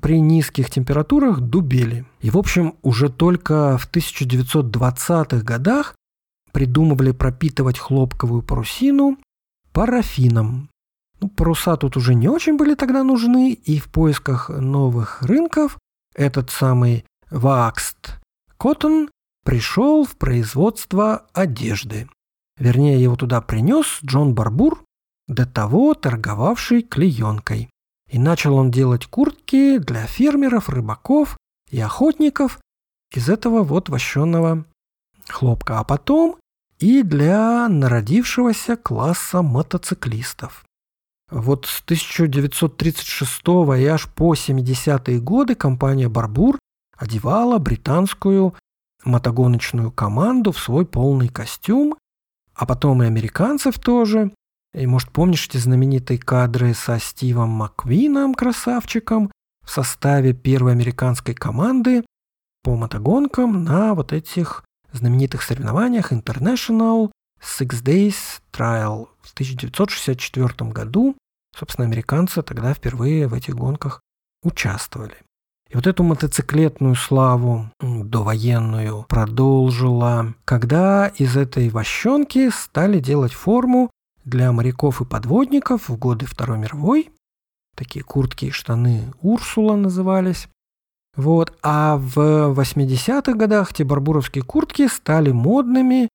при 0.00 0.20
низких 0.20 0.70
температурах 0.70 1.40
дубели. 1.40 2.04
И, 2.20 2.30
в 2.30 2.38
общем, 2.38 2.76
уже 2.82 3.08
только 3.08 3.78
в 3.78 3.90
1920-х 3.90 5.42
годах 5.42 5.94
придумывали 6.52 7.10
пропитывать 7.10 7.78
хлопковую 7.78 8.42
парусину 8.42 9.18
парафином. 9.72 10.70
Ну, 11.20 11.28
паруса 11.28 11.76
тут 11.76 11.96
уже 11.96 12.14
не 12.14 12.28
очень 12.28 12.56
были 12.56 12.74
тогда 12.74 13.02
нужны, 13.02 13.52
и 13.52 13.78
в 13.78 13.88
поисках 13.90 14.48
новых 14.48 15.22
рынков 15.22 15.78
этот 16.14 16.50
самый 16.50 17.04
Waxed 17.30 18.20
Cotton 18.58 19.08
пришел 19.44 20.04
в 20.04 20.16
производство 20.16 21.26
одежды. 21.32 22.08
Вернее, 22.58 23.02
его 23.02 23.16
туда 23.16 23.40
принес 23.40 23.98
Джон 24.04 24.34
Барбур, 24.34 24.84
до 25.26 25.46
того 25.46 25.94
торговавший 25.94 26.82
клеенкой. 26.82 27.68
И 28.14 28.18
начал 28.20 28.54
он 28.54 28.70
делать 28.70 29.06
куртки 29.06 29.78
для 29.78 30.06
фермеров, 30.06 30.68
рыбаков 30.68 31.36
и 31.68 31.80
охотников 31.80 32.60
из 33.12 33.28
этого 33.28 33.64
вот 33.64 33.88
вощенного 33.88 34.64
хлопка. 35.28 35.80
А 35.80 35.82
потом 35.82 36.36
и 36.78 37.02
для 37.02 37.68
народившегося 37.68 38.76
класса 38.76 39.42
мотоциклистов. 39.42 40.64
Вот 41.28 41.66
с 41.66 41.80
1936 41.80 43.40
и 43.80 43.84
аж 43.86 44.08
по 44.08 44.34
70-е 44.34 45.18
годы 45.18 45.56
компания 45.56 46.08
«Барбур» 46.08 46.60
одевала 46.96 47.58
британскую 47.58 48.54
мотогоночную 49.04 49.90
команду 49.90 50.52
в 50.52 50.60
свой 50.60 50.86
полный 50.86 51.30
костюм, 51.30 51.96
а 52.54 52.64
потом 52.64 53.02
и 53.02 53.06
американцев 53.06 53.80
тоже. 53.80 54.30
И, 54.74 54.86
может, 54.86 55.10
помнишь 55.10 55.46
эти 55.48 55.56
знаменитые 55.56 56.18
кадры 56.18 56.74
со 56.74 56.98
Стивом 56.98 57.50
Маквином, 57.50 58.34
красавчиком, 58.34 59.30
в 59.64 59.70
составе 59.70 60.34
первой 60.34 60.72
американской 60.72 61.34
команды 61.34 62.04
по 62.62 62.76
мотогонкам 62.76 63.64
на 63.64 63.94
вот 63.94 64.12
этих 64.12 64.64
знаменитых 64.92 65.42
соревнованиях 65.42 66.12
International 66.12 67.10
Six 67.40 67.82
Days 67.82 68.16
Trial 68.52 69.08
в 69.22 69.32
1964 69.32 70.70
году. 70.70 71.16
Собственно, 71.56 71.86
американцы 71.86 72.42
тогда 72.42 72.74
впервые 72.74 73.28
в 73.28 73.34
этих 73.34 73.54
гонках 73.54 74.00
участвовали. 74.42 75.14
И 75.70 75.76
вот 75.76 75.86
эту 75.86 76.02
мотоциклетную 76.02 76.94
славу 76.94 77.70
довоенную 77.80 79.04
продолжила, 79.08 80.34
когда 80.44 81.08
из 81.08 81.36
этой 81.36 81.68
вощенки 81.68 82.50
стали 82.50 83.00
делать 83.00 83.32
форму 83.32 83.90
для 84.24 84.52
моряков 84.52 85.00
и 85.00 85.04
подводников 85.04 85.88
в 85.88 85.96
годы 85.96 86.26
Второй 86.26 86.58
мировой. 86.58 87.10
Такие 87.76 88.04
куртки 88.04 88.46
и 88.46 88.50
штаны 88.50 89.12
Урсула 89.20 89.76
назывались. 89.76 90.48
Вот. 91.16 91.56
А 91.62 91.96
в 91.96 92.18
80-х 92.52 93.34
годах 93.34 93.72
те 93.72 93.84
барбуровские 93.84 94.44
куртки 94.44 94.88
стали 94.88 95.30
модными 95.30 96.08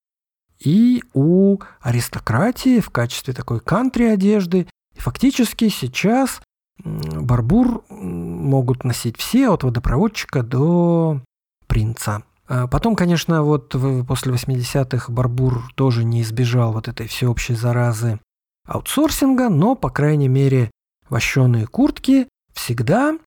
и 0.60 1.04
у 1.14 1.58
аристократии 1.80 2.80
в 2.80 2.90
качестве 2.90 3.34
такой 3.34 3.60
кантри 3.60 4.06
одежды. 4.06 4.68
И 4.96 5.00
фактически 5.00 5.70
сейчас 5.70 6.42
барбур 6.84 7.84
могут 7.90 8.84
носить 8.84 9.18
все, 9.18 9.50
от 9.50 9.64
водопроводчика 9.64 10.44
до 10.44 11.22
принца. 11.68 12.24
А 12.50 12.68
потом, 12.68 12.96
конечно, 12.96 13.44
вот 13.44 13.76
после 14.08 14.34
80-х 14.34 15.12
Барбур 15.12 15.72
тоже 15.76 16.04
не 16.04 16.24
избежал 16.24 16.74
вот 16.74 16.88
этой 16.88 17.08
всеобщей 17.08 17.54
заразы 17.54 18.20
аутсорсинга, 18.68 19.50
но, 19.50 19.76
по 19.76 19.90
крайней 19.92 20.28
мере, 20.28 20.72
вощеные 21.10 21.68
куртки 21.68 22.28
всегда 22.54 23.18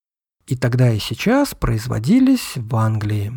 и 0.46 0.56
тогда 0.56 0.90
и 0.90 0.98
сейчас 0.98 1.54
производились 1.54 2.54
в 2.56 2.74
Англии. 2.74 3.32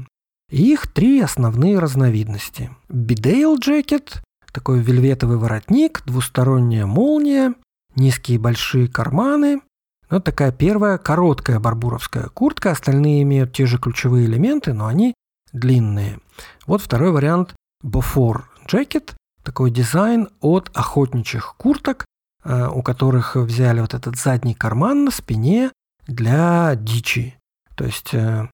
И 0.51 0.73
их 0.73 0.87
три 0.87 1.21
основные 1.21 1.77
разновидности. 1.79 2.71
Бидейл 2.89 3.57
джекет, 3.57 4.23
такой 4.51 4.79
вельветовый 4.79 5.37
воротник, 5.37 6.03
двусторонняя 6.05 6.85
молния, 6.85 7.53
низкие 7.95 8.39
большие 8.39 8.87
карманы. 8.87 9.61
Вот 10.09 10.23
такая 10.23 10.51
первая 10.51 10.97
короткая 10.97 11.59
барбуровская 11.59 12.29
куртка, 12.29 12.71
остальные 12.71 13.21
имеют 13.23 13.53
те 13.53 13.65
же 13.65 13.77
ключевые 13.77 14.25
элементы, 14.25 14.73
но 14.73 14.87
они 14.87 15.13
длинные. 15.55 16.19
Вот 16.67 16.81
второй 16.81 17.11
вариант 17.11 17.55
Before 17.83 18.43
Jacket, 18.67 19.13
такой 19.43 19.71
дизайн 19.71 20.29
от 20.41 20.69
охотничьих 20.73 21.55
курток, 21.57 22.05
э, 22.43 22.67
у 22.67 22.81
которых 22.81 23.35
взяли 23.35 23.79
вот 23.79 23.93
этот 23.93 24.17
задний 24.17 24.53
карман 24.53 25.05
на 25.05 25.11
спине 25.11 25.71
для 26.07 26.75
дичи. 26.75 27.37
То 27.75 27.85
есть 27.85 28.13
э, 28.13 28.49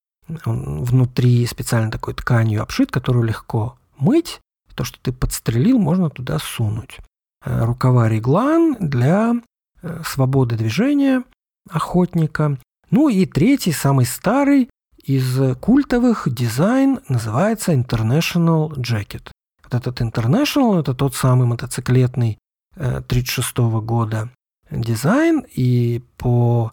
он 0.46 0.84
внутри 0.84 1.46
специально 1.46 1.92
такой 1.92 2.14
тканью 2.14 2.62
обшит, 2.62 2.92
которую 2.92 3.26
легко 3.26 3.78
мыть. 3.98 4.40
То, 4.76 4.84
что 4.84 5.00
ты 5.02 5.12
подстрелил, 5.12 5.78
можно 5.80 6.10
туда 6.10 6.40
сунуть. 6.40 7.00
Э, 7.46 7.66
рукава 7.66 8.10
реглан 8.10 8.76
для 8.80 9.34
свободы 10.06 10.58
движения 10.58 11.24
охотника. 11.68 12.58
Ну 12.92 13.10
и 13.10 13.26
третий, 13.26 13.72
самый 13.72 14.06
старый, 14.06 14.70
из 15.04 15.56
культовых 15.58 16.28
дизайн 16.32 17.00
называется 17.08 17.74
International 17.74 18.72
Jacket. 18.76 19.30
Вот 19.64 19.74
этот 19.74 20.02
International– 20.02 20.80
это 20.82 20.94
тот 20.94 21.16
самый 21.16 21.48
мотоциклетный 21.48 22.38
1936 22.76 23.58
-го 23.58 23.82
года 23.82 24.30
дизайн, 24.70 25.46
и 25.54 26.04
по, 26.18 26.72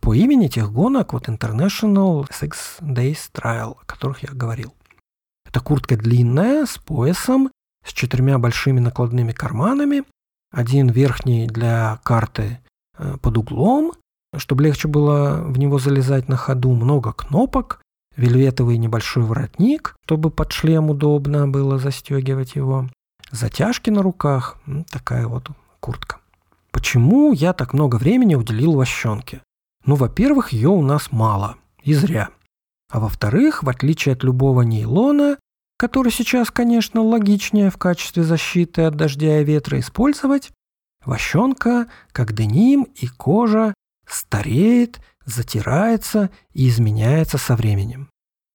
по 0.00 0.14
имени 0.14 0.48
тех 0.48 0.72
гонок 0.72 1.12
вот 1.12 1.28
International 1.28 2.26
Six 2.30 2.80
Days 2.80 3.30
Trial, 3.32 3.76
о 3.80 3.84
которых 3.86 4.22
я 4.22 4.30
говорил. 4.32 4.74
Это 5.46 5.60
куртка 5.60 5.96
длинная, 5.96 6.66
с 6.66 6.78
поясом, 6.78 7.50
с 7.86 7.92
четырьмя 7.92 8.38
большими 8.38 8.80
накладными 8.80 9.32
карманами, 9.32 10.04
один 10.50 10.88
верхний 10.88 11.46
для 11.46 12.00
карты 12.02 12.60
э, 12.96 13.16
под 13.20 13.38
углом, 13.38 13.92
чтобы 14.38 14.64
легче 14.64 14.88
было 14.88 15.42
в 15.44 15.58
него 15.58 15.78
залезать 15.78 16.28
на 16.28 16.36
ходу, 16.36 16.72
много 16.72 17.12
кнопок, 17.12 17.80
вельветовый 18.16 18.78
небольшой 18.78 19.24
воротник, 19.24 19.96
чтобы 20.04 20.30
под 20.30 20.52
шлем 20.52 20.90
удобно 20.90 21.48
было 21.48 21.78
застегивать 21.78 22.54
его, 22.54 22.88
затяжки 23.30 23.90
на 23.90 24.02
руках, 24.02 24.58
такая 24.90 25.26
вот 25.26 25.48
куртка. 25.80 26.18
Почему 26.70 27.32
я 27.32 27.52
так 27.52 27.72
много 27.72 27.96
времени 27.96 28.34
уделил 28.34 28.72
вощенке? 28.72 29.42
Ну, 29.84 29.96
во-первых, 29.96 30.52
ее 30.52 30.70
у 30.70 30.82
нас 30.82 31.12
мало, 31.12 31.56
и 31.82 31.94
зря. 31.94 32.30
А 32.90 33.00
во-вторых, 33.00 33.62
в 33.62 33.68
отличие 33.68 34.14
от 34.14 34.24
любого 34.24 34.62
нейлона, 34.62 35.36
который 35.76 36.12
сейчас, 36.12 36.50
конечно, 36.50 37.02
логичнее 37.02 37.70
в 37.70 37.76
качестве 37.76 38.22
защиты 38.22 38.82
от 38.82 38.96
дождя 38.96 39.40
и 39.40 39.44
ветра 39.44 39.78
использовать, 39.78 40.50
вощенка, 41.04 41.88
как 42.12 42.32
деним 42.32 42.84
и 42.94 43.06
кожа, 43.06 43.74
стареет, 44.06 45.00
затирается 45.26 46.30
и 46.52 46.68
изменяется 46.68 47.38
со 47.38 47.56
временем. 47.56 48.08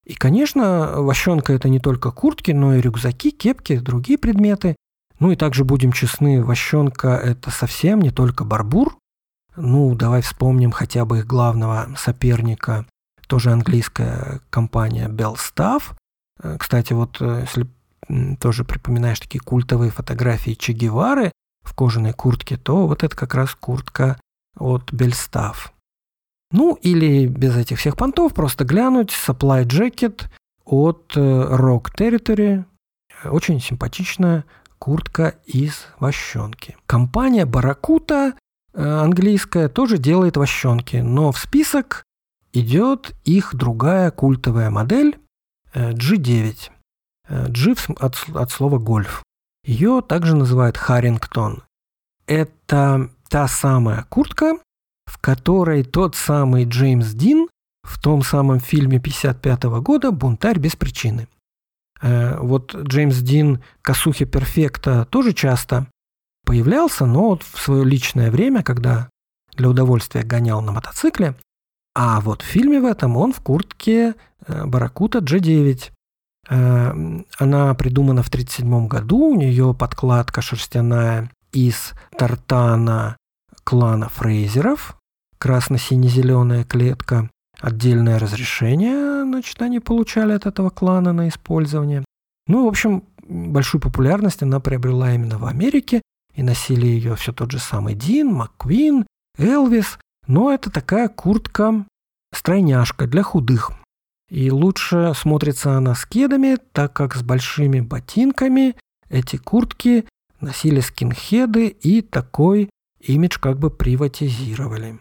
И, 0.06 0.16
конечно, 0.16 1.02
вощенка– 1.02 1.54
это 1.54 1.70
не 1.70 1.80
только 1.80 2.12
куртки, 2.12 2.52
но 2.52 2.76
и 2.76 2.82
рюкзаки, 2.82 3.32
кепки, 3.32 3.78
другие 3.78 4.18
предметы. 4.18 4.76
Ну 5.20 5.32
и 5.32 5.36
также, 5.36 5.64
будем 5.64 5.92
честны, 5.92 6.44
вощенка– 6.44 7.10
это 7.24 7.52
совсем 7.52 8.02
не 8.02 8.10
только 8.10 8.44
барбур. 8.44 8.98
Ну, 9.56 9.94
давай 9.94 10.22
вспомним 10.22 10.72
хотя 10.72 11.06
бы 11.06 11.20
их 11.20 11.28
главного 11.28 11.90
соперника, 11.98 12.86
тоже 13.28 13.52
английская 13.52 14.42
компания 14.50 15.10
Bell 15.10 15.36
Staff. 15.36 15.96
Кстати, 16.58 16.94
вот 16.94 17.18
э, 17.20 17.42
если 17.46 17.68
тоже 18.40 18.64
припоминаешь 18.64 19.20
такие 19.20 19.42
культовые 19.42 19.92
фотографии 19.92 20.54
Че 20.54 20.74
Гевары 20.74 21.32
в 21.62 21.74
кожаной 21.74 22.14
куртке, 22.14 22.58
то 22.58 22.88
вот 22.88 23.04
это 23.04 23.16
как 23.16 23.36
раз 23.36 23.54
куртка 23.54 24.20
от 24.60 24.92
Бельстав. 24.92 25.74
Ну 26.52 26.78
или 26.82 27.28
без 27.28 27.56
этих 27.56 27.80
всех 27.80 27.96
понтов 27.96 28.34
просто 28.34 28.66
глянуть 28.66 29.12
Supply 29.12 29.66
Jacket 29.66 30.24
от 30.66 31.14
э, 31.16 31.20
Rock 31.20 31.88
Territory. 31.96 32.66
Очень 33.26 33.60
симпатичная 33.60 34.46
куртка 34.80 35.36
из 35.46 35.88
вощенки. 36.00 36.78
Компания 36.86 37.46
Баракута 37.46 38.34
э, 38.74 38.84
английская 38.84 39.70
тоже 39.70 39.98
делает 39.98 40.38
вощенки, 40.38 40.98
но 40.98 41.32
в 41.32 41.38
список 41.38 42.04
идет 42.54 43.16
их 43.26 43.54
другая 43.54 44.10
культовая 44.10 44.70
модель 44.72 45.20
G9. 45.74 46.72
G 47.30 47.76
от, 48.00 48.16
от 48.34 48.52
слова 48.52 48.80
гольф. 48.80 49.24
Ее 49.64 50.02
также 50.02 50.36
называют 50.36 50.78
Харрингтон. 50.78 51.64
Это 52.26 53.12
та 53.30 53.48
самая 53.48 54.06
куртка, 54.10 54.58
в 55.06 55.18
которой 55.20 55.84
тот 55.84 56.16
самый 56.16 56.66
Джеймс 56.66 57.14
Дин 57.14 57.48
в 57.84 58.00
том 58.02 58.24
самом 58.24 58.60
фильме 58.60 59.00
55 59.00 59.64
года 59.82 60.12
«Бунтарь 60.12 60.60
без 60.60 60.76
причины». 60.76 61.28
Э, 62.02 62.38
вот 62.40 62.76
Джеймс 62.76 63.18
Дин 63.18 63.64
«Косухи 63.82 64.26
перфекта» 64.26 65.06
тоже 65.06 65.34
часто 65.34 65.88
появлялся, 66.46 67.06
но 67.06 67.30
вот 67.30 67.44
в 67.44 67.60
свое 67.60 67.84
личное 67.86 68.32
время, 68.32 68.64
когда 68.64 69.10
для 69.56 69.70
удовольствия 69.70 70.24
гонял 70.24 70.62
на 70.62 70.72
мотоцикле, 70.72 71.36
а 71.96 72.22
вот 72.22 72.42
в 72.42 72.46
фильме 72.46 72.80
в 72.80 72.86
этом 72.86 73.18
он 73.18 73.34
в 73.34 73.42
куртке 73.42 74.16
э, 74.48 74.66
Баракута 74.66 75.20
G9. 75.20 75.92
Э, 76.50 76.94
она 77.38 77.74
придумана 77.74 78.24
в 78.24 78.30
1937 78.30 78.88
году, 78.88 79.18
у 79.18 79.36
нее 79.36 79.76
подкладка 79.78 80.42
шерстяная 80.42 81.30
из 81.52 81.94
тартана 82.18 83.18
клана 83.64 84.10
Фрейзеров, 84.10 84.98
красно-сине-зеленая 85.38 86.64
клетка. 86.64 87.30
Отдельное 87.60 88.20
разрешение, 88.20 89.24
значит, 89.24 89.62
они 89.62 89.80
получали 89.80 90.32
от 90.32 90.46
этого 90.46 90.70
клана 90.70 91.12
на 91.12 91.28
использование. 91.28 92.06
Ну, 92.48 92.66
в 92.66 92.68
общем, 92.70 93.04
большую 93.28 93.82
популярность 93.82 94.42
она 94.44 94.60
приобрела 94.60 95.14
именно 95.14 95.38
в 95.38 95.46
Америке, 95.46 96.02
и 96.34 96.42
носили 96.44 96.88
ее 96.88 97.16
все 97.16 97.34
тот 97.34 97.52
же 97.52 97.60
самый 97.60 97.96
Дин, 97.96 98.34
МакКвин, 98.34 99.06
Элвис. 99.38 100.00
Но 100.26 100.54
это 100.54 100.72
такая 100.72 101.10
куртка-стройняшка 101.10 103.08
для 103.08 103.24
худых. 103.24 103.72
И 104.30 104.52
лучше 104.52 105.14
смотрится 105.16 105.76
она 105.76 105.96
с 105.96 106.06
кедами, 106.06 106.58
так 106.72 106.94
как 106.94 107.16
с 107.16 107.24
большими 107.24 107.82
ботинками 107.82 108.76
эти 109.10 109.38
куртки 109.38 110.06
носили 110.42 110.80
скинхеды 110.80 111.68
и 111.68 112.02
такой 112.02 112.70
имидж 113.00 113.40
как 113.40 113.60
бы 113.60 113.70
приватизировали. 113.70 115.00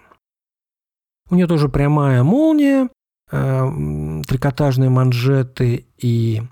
У 1.30 1.34
нее 1.34 1.47
тоже 1.47 1.68
прямая 1.68 2.22
молния, 2.22 2.89
э, 3.30 4.22
трикотажные 4.26 4.91
манжеты 4.91 5.86
и 5.99 6.43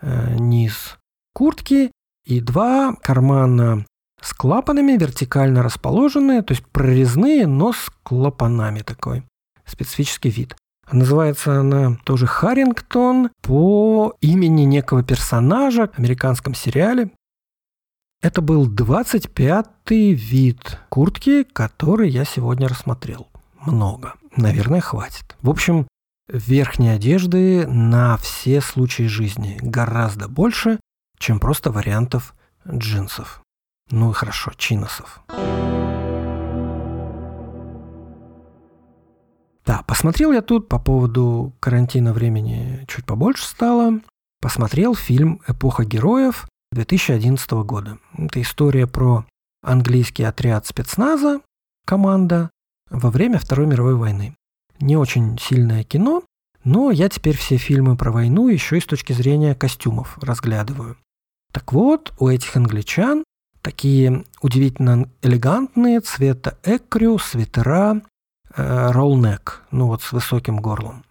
э, 0.00 0.36
низ 0.38 0.98
куртки, 1.34 1.90
и 2.26 2.40
два 2.40 2.94
кармана 3.02 3.84
с 4.20 4.34
клапанами, 4.34 4.92
вертикально 4.92 5.62
расположенные, 5.62 6.42
то 6.42 6.52
есть 6.52 6.66
прорезные, 6.66 7.46
но 7.46 7.72
с 7.72 7.90
клапанами 8.02 8.80
такой 8.80 9.24
специфический 9.64 10.30
вид. 10.30 10.56
Называется 10.92 11.60
она 11.60 11.96
тоже 12.04 12.26
Харрингтон 12.26 13.30
по 13.42 14.14
имени 14.20 14.62
некого 14.62 15.02
персонажа 15.02 15.88
в 15.88 15.98
американском 15.98 16.54
сериале. 16.54 17.10
Это 18.22 18.42
был 18.42 18.68
25-й 18.68 20.12
вид 20.12 20.78
куртки, 20.90 21.42
который 21.42 22.10
я 22.10 22.26
сегодня 22.26 22.68
рассмотрел. 22.68 23.28
Много. 23.64 24.12
Наверное, 24.36 24.82
хватит. 24.82 25.36
В 25.40 25.48
общем, 25.48 25.88
верхней 26.28 26.90
одежды 26.90 27.66
на 27.66 28.18
все 28.18 28.60
случаи 28.60 29.04
жизни 29.04 29.58
гораздо 29.62 30.28
больше, 30.28 30.78
чем 31.18 31.40
просто 31.40 31.72
вариантов 31.72 32.34
джинсов. 32.68 33.42
Ну 33.90 34.10
и 34.10 34.12
хорошо, 34.12 34.52
чиносов. 34.54 35.22
Да, 39.64 39.82
посмотрел 39.86 40.32
я 40.32 40.42
тут 40.42 40.68
по 40.68 40.78
поводу 40.78 41.54
карантина 41.58 42.12
времени 42.12 42.84
чуть 42.86 43.06
побольше 43.06 43.46
стало. 43.46 44.00
Посмотрел 44.42 44.94
фильм 44.94 45.40
«Эпоха 45.48 45.84
героев» 45.84 46.46
2011 46.72 47.50
года. 47.64 47.98
Это 48.16 48.40
история 48.40 48.86
про 48.86 49.24
английский 49.62 50.24
отряд 50.24 50.66
спецназа, 50.66 51.40
команда, 51.84 52.50
во 52.90 53.10
время 53.10 53.38
Второй 53.38 53.66
мировой 53.66 53.96
войны. 53.96 54.36
Не 54.78 54.96
очень 54.96 55.38
сильное 55.38 55.84
кино, 55.84 56.22
но 56.64 56.90
я 56.90 57.08
теперь 57.08 57.36
все 57.36 57.56
фильмы 57.56 57.96
про 57.96 58.12
войну 58.12 58.48
еще 58.48 58.78
и 58.78 58.80
с 58.80 58.86
точки 58.86 59.12
зрения 59.12 59.54
костюмов 59.54 60.18
разглядываю. 60.22 60.96
Так 61.52 61.72
вот, 61.72 62.12
у 62.18 62.28
этих 62.28 62.56
англичан 62.56 63.24
такие 63.62 64.24
удивительно 64.40 65.08
элегантные 65.22 66.00
цвета 66.00 66.56
экрю, 66.62 67.18
свитера, 67.18 68.02
э, 68.54 68.90
роллнек, 68.90 69.64
ну 69.70 69.86
вот 69.86 70.02
с 70.02 70.12
высоким 70.12 70.58
горлом. 70.58 71.04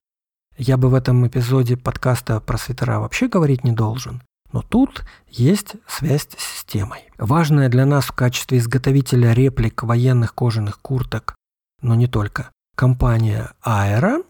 Я 0.57 0.77
бы 0.77 0.89
в 0.89 0.93
этом 0.93 1.25
эпизоде 1.27 1.77
подкаста 1.77 2.39
про 2.39 2.57
свитера 2.57 2.99
вообще 2.99 3.27
говорить 3.27 3.63
не 3.63 3.71
должен, 3.71 4.21
но 4.51 4.61
тут 4.61 5.03
есть 5.27 5.75
связь 5.87 6.27
с 6.37 6.43
системой. 6.43 7.09
Важная 7.17 7.69
для 7.69 7.85
нас 7.85 8.05
в 8.05 8.11
качестве 8.13 8.57
изготовителя 8.57 9.33
реплик 9.33 9.83
военных 9.83 10.33
кожаных 10.33 10.79
курток, 10.81 11.35
но 11.81 11.95
не 11.95 12.07
только, 12.07 12.51
компания 12.75 13.51
Aero 13.65 14.25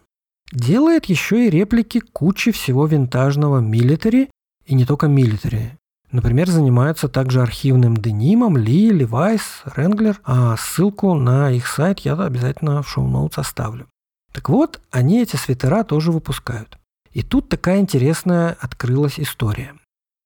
делает 0.52 1.06
еще 1.06 1.46
и 1.46 1.50
реплики 1.50 2.00
кучи 2.00 2.50
всего 2.50 2.86
винтажного 2.86 3.60
милитари 3.60 4.30
и 4.66 4.74
не 4.74 4.84
только 4.84 5.08
милитари. 5.08 5.76
Например, 6.12 6.48
занимаются 6.48 7.08
также 7.08 7.40
архивным 7.40 7.96
денимом 7.96 8.56
Ли, 8.56 8.90
Левайс, 8.90 9.62
Ренглер, 9.76 10.20
а 10.24 10.56
ссылку 10.56 11.14
на 11.14 11.52
их 11.52 11.68
сайт 11.68 12.00
я 12.00 12.14
обязательно 12.14 12.82
в 12.82 12.88
шоу-ноутс 12.88 13.38
оставлю. 13.38 13.86
Так 14.32 14.48
вот, 14.48 14.80
они 14.90 15.22
эти 15.22 15.36
свитера 15.36 15.84
тоже 15.84 16.10
выпускают. 16.10 16.78
И 17.12 17.22
тут 17.22 17.48
такая 17.48 17.80
интересная 17.80 18.56
открылась 18.60 19.20
история. 19.20 19.74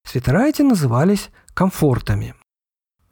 Свитера 0.04 0.46
эти 0.46 0.62
назывались 0.62 1.30
комфортами. 1.54 2.34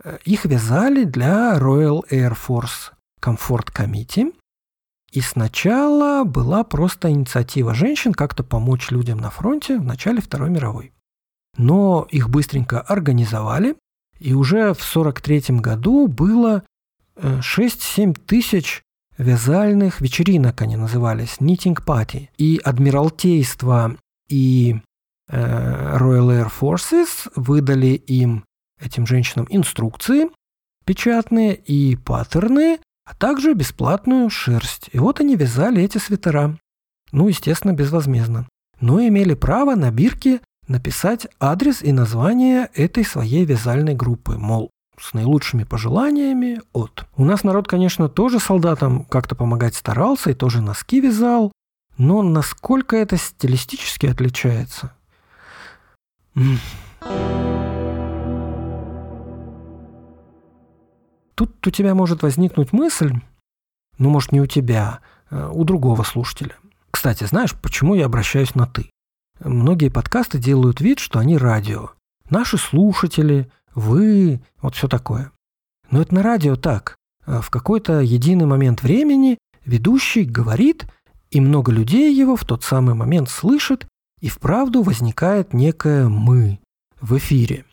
Э, 0.04 0.18
их 0.24 0.44
вязали 0.44 1.04
для 1.04 1.58
Royal 1.58 2.02
Air 2.10 2.36
Force 2.36 2.92
Comfort 3.20 3.72
Committee. 3.72 4.34
И 5.10 5.20
сначала 5.20 6.24
была 6.24 6.64
просто 6.64 7.10
инициатива 7.10 7.74
женщин 7.74 8.14
как-то 8.14 8.42
помочь 8.42 8.90
людям 8.90 9.18
на 9.18 9.30
фронте 9.30 9.78
в 9.78 9.84
начале 9.84 10.22
Второй 10.22 10.50
мировой. 10.50 10.92
Но 11.58 12.06
их 12.10 12.30
быстренько 12.30 12.80
организовали, 12.80 13.76
и 14.18 14.32
уже 14.32 14.72
в 14.72 14.80
1943 14.80 15.58
году 15.58 16.06
было 16.06 16.62
6-7 17.16 18.10
э, 18.10 18.14
тысяч 18.26 18.82
вязальных 19.18 20.00
вечеринок, 20.00 20.62
они 20.62 20.76
назывались, 20.76 21.36
party. 21.40 22.28
И 22.38 22.60
Адмиралтейство 22.64 23.96
и 24.28 24.80
Royal 25.32 26.28
Air 26.28 26.50
Forces 26.60 27.30
выдали 27.34 27.94
им, 27.94 28.44
этим 28.80 29.06
женщинам, 29.06 29.46
инструкции 29.50 30.28
печатные 30.84 31.54
и 31.54 31.96
паттерны, 31.96 32.78
а 33.04 33.14
также 33.14 33.54
бесплатную 33.54 34.28
шерсть. 34.30 34.88
И 34.92 34.98
вот 34.98 35.20
они 35.20 35.36
вязали 35.36 35.82
эти 35.82 35.98
свитера. 35.98 36.58
Ну, 37.12 37.28
естественно, 37.28 37.72
безвозмездно. 37.72 38.48
Но 38.80 39.00
имели 39.00 39.34
право 39.34 39.74
на 39.74 39.90
бирке 39.90 40.40
написать 40.66 41.26
адрес 41.40 41.82
и 41.82 41.92
название 41.92 42.70
этой 42.74 43.04
своей 43.04 43.44
вязальной 43.44 43.94
группы, 43.94 44.38
мол, 44.38 44.70
с 44.98 45.14
наилучшими 45.14 45.64
пожеланиями 45.64 46.60
от. 46.72 47.06
У 47.16 47.24
нас 47.24 47.44
народ, 47.44 47.68
конечно, 47.68 48.08
тоже 48.08 48.38
солдатам 48.38 49.04
как-то 49.04 49.34
помогать 49.34 49.74
старался 49.74 50.30
и 50.30 50.34
тоже 50.34 50.60
носки 50.60 51.00
вязал, 51.00 51.52
но 51.98 52.22
насколько 52.22 52.96
это 52.96 53.16
стилистически 53.16 54.06
отличается? 54.06 54.92
Тут 61.34 61.66
у 61.66 61.70
тебя 61.70 61.94
может 61.94 62.22
возникнуть 62.22 62.72
мысль, 62.72 63.14
ну, 63.98 64.10
может, 64.10 64.32
не 64.32 64.40
у 64.40 64.46
тебя, 64.46 65.00
а 65.30 65.50
у 65.50 65.64
другого 65.64 66.02
слушателя. 66.02 66.56
Кстати, 66.90 67.24
знаешь, 67.24 67.54
почему 67.54 67.94
я 67.94 68.06
обращаюсь 68.06 68.54
на 68.54 68.66
«ты»? 68.66 68.90
Многие 69.40 69.88
подкасты 69.88 70.38
делают 70.38 70.80
вид, 70.80 70.98
что 70.98 71.18
они 71.18 71.36
радио. 71.36 71.90
Наши 72.30 72.58
слушатели, 72.58 73.50
вы, 73.74 74.40
вот 74.60 74.74
все 74.74 74.88
такое. 74.88 75.32
Но 75.90 76.00
это 76.00 76.14
на 76.14 76.22
радио 76.22 76.56
так. 76.56 76.96
А 77.26 77.40
в 77.40 77.50
какой-то 77.50 78.00
единый 78.00 78.46
момент 78.46 78.82
времени 78.82 79.38
ведущий 79.64 80.24
говорит, 80.24 80.86
и 81.30 81.40
много 81.40 81.72
людей 81.72 82.14
его 82.14 82.36
в 82.36 82.44
тот 82.44 82.62
самый 82.62 82.94
момент 82.94 83.28
слышит, 83.28 83.86
и 84.22 84.28
вправду 84.28 84.82
возникает 84.82 85.52
некое 85.52 86.08
«мы» 86.08 86.60
в 87.00 87.18
эфире. 87.18 87.66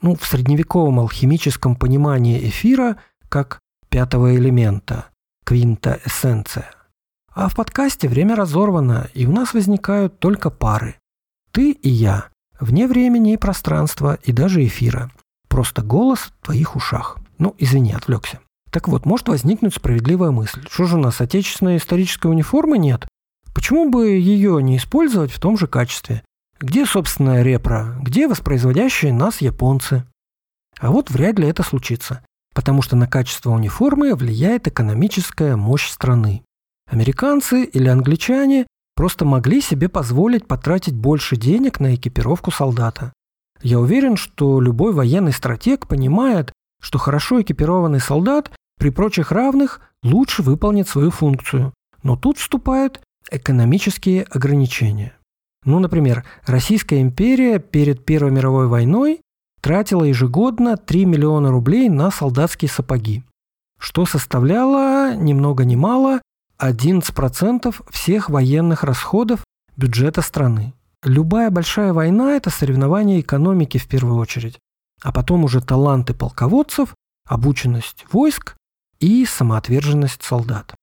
Ну, 0.00 0.16
в 0.16 0.26
средневековом 0.26 0.98
алхимическом 0.98 1.76
понимании 1.76 2.48
эфира 2.48 2.96
как 3.28 3.60
пятого 3.90 4.34
элемента, 4.34 5.06
квинта 5.44 6.00
эссенция. 6.04 6.70
А 7.32 7.48
в 7.48 7.54
подкасте 7.54 8.08
время 8.08 8.34
разорвано, 8.34 9.08
и 9.12 9.26
у 9.26 9.32
нас 9.32 9.52
возникают 9.52 10.18
только 10.18 10.48
пары. 10.48 10.96
Ты 11.52 11.72
и 11.72 11.90
я, 11.90 12.28
вне 12.58 12.86
времени 12.86 13.34
и 13.34 13.38
пространства, 13.38 14.18
и 14.24 14.32
даже 14.32 14.64
эфира. 14.64 15.10
Просто 15.48 15.82
голос 15.82 16.20
в 16.20 16.44
твоих 16.46 16.74
ушах. 16.76 17.18
Ну, 17.38 17.54
извини, 17.58 17.92
отвлекся. 17.92 18.40
Так 18.70 18.88
вот, 18.88 19.04
может 19.04 19.28
возникнуть 19.28 19.74
справедливая 19.74 20.30
мысль. 20.30 20.66
Что 20.70 20.86
же 20.86 20.96
у 20.96 21.00
нас, 21.00 21.20
отечественной 21.20 21.76
исторической 21.76 22.28
униформы 22.28 22.78
нет? 22.78 23.06
Почему 23.56 23.88
бы 23.88 24.10
ее 24.10 24.62
не 24.62 24.76
использовать 24.76 25.32
в 25.32 25.40
том 25.40 25.56
же 25.56 25.66
качестве? 25.66 26.22
Где 26.60 26.84
собственная 26.84 27.42
репра? 27.42 27.96
Где 28.02 28.28
воспроизводящие 28.28 29.14
нас 29.14 29.40
японцы? 29.40 30.04
А 30.78 30.90
вот 30.90 31.08
вряд 31.10 31.38
ли 31.38 31.48
это 31.48 31.62
случится, 31.62 32.22
потому 32.54 32.82
что 32.82 32.96
на 32.96 33.06
качество 33.06 33.52
униформы 33.52 34.14
влияет 34.14 34.68
экономическая 34.68 35.56
мощь 35.56 35.88
страны. 35.88 36.42
Американцы 36.90 37.64
или 37.64 37.88
англичане 37.88 38.66
просто 38.94 39.24
могли 39.24 39.62
себе 39.62 39.88
позволить 39.88 40.46
потратить 40.46 40.94
больше 40.94 41.36
денег 41.36 41.80
на 41.80 41.94
экипировку 41.94 42.50
солдата. 42.50 43.14
Я 43.62 43.80
уверен, 43.80 44.18
что 44.18 44.60
любой 44.60 44.92
военный 44.92 45.32
стратег 45.32 45.86
понимает, 45.86 46.52
что 46.82 46.98
хорошо 46.98 47.40
экипированный 47.40 48.00
солдат 48.00 48.52
при 48.78 48.90
прочих 48.90 49.32
равных 49.32 49.80
лучше 50.02 50.42
выполнит 50.42 50.90
свою 50.90 51.10
функцию. 51.10 51.72
Но 52.02 52.16
тут 52.16 52.36
вступают 52.36 53.00
экономические 53.30 54.24
ограничения. 54.24 55.16
Ну, 55.64 55.78
например, 55.80 56.24
Российская 56.46 57.00
империя 57.00 57.58
перед 57.58 58.04
Первой 58.04 58.30
мировой 58.30 58.68
войной 58.68 59.20
тратила 59.60 60.04
ежегодно 60.04 60.76
3 60.76 61.04
миллиона 61.06 61.50
рублей 61.50 61.88
на 61.88 62.10
солдатские 62.10 62.68
сапоги, 62.68 63.24
что 63.78 64.06
составляло 64.06 65.14
ни 65.14 65.32
много 65.32 65.64
ни 65.64 65.74
мало 65.74 66.20
11% 66.60 67.74
всех 67.90 68.30
военных 68.30 68.84
расходов 68.84 69.44
бюджета 69.76 70.22
страны. 70.22 70.72
Любая 71.02 71.50
большая 71.50 71.92
война– 71.92 72.32
это 72.36 72.50
соревнование 72.50 73.20
экономики 73.20 73.78
в 73.78 73.86
первую 73.88 74.16
очередь, 74.16 74.58
а 75.02 75.12
потом 75.12 75.44
уже 75.44 75.60
таланты 75.60 76.14
полководцев, 76.14 76.94
обученность 77.28 78.06
войск 78.12 78.56
и 79.00 79.26
самоотверженность 79.26 80.22
солдат. 80.22 80.74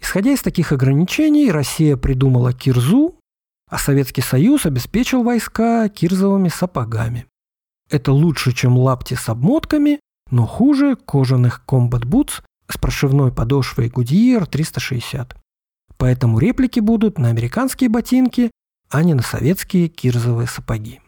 Исходя 0.00 0.32
из 0.32 0.42
таких 0.42 0.72
ограничений, 0.72 1.50
Россия 1.50 1.96
придумала 1.96 2.52
кирзу, 2.52 3.18
а 3.68 3.78
Советский 3.78 4.22
Союз 4.22 4.66
обеспечил 4.66 5.22
войска 5.22 5.88
кирзовыми 5.88 6.48
сапогами. 6.48 7.26
Это 7.90 8.12
лучше, 8.12 8.52
чем 8.52 8.76
лапти 8.76 9.14
с 9.14 9.28
обмотками, 9.28 10.00
но 10.30 10.46
хуже 10.46 10.96
кожаных 10.96 11.64
комбат 11.64 12.04
бутс 12.04 12.40
с 12.68 12.78
прошивной 12.78 13.32
подошвой 13.32 13.88
Goodyear 13.88 14.46
360. 14.46 15.36
Поэтому 15.96 16.38
реплики 16.38 16.80
будут 16.80 17.18
на 17.18 17.28
американские 17.28 17.88
ботинки, 17.88 18.50
а 18.90 19.02
не 19.02 19.14
на 19.14 19.22
советские 19.22 19.88
кирзовые 19.88 20.46
сапоги. 20.46 21.00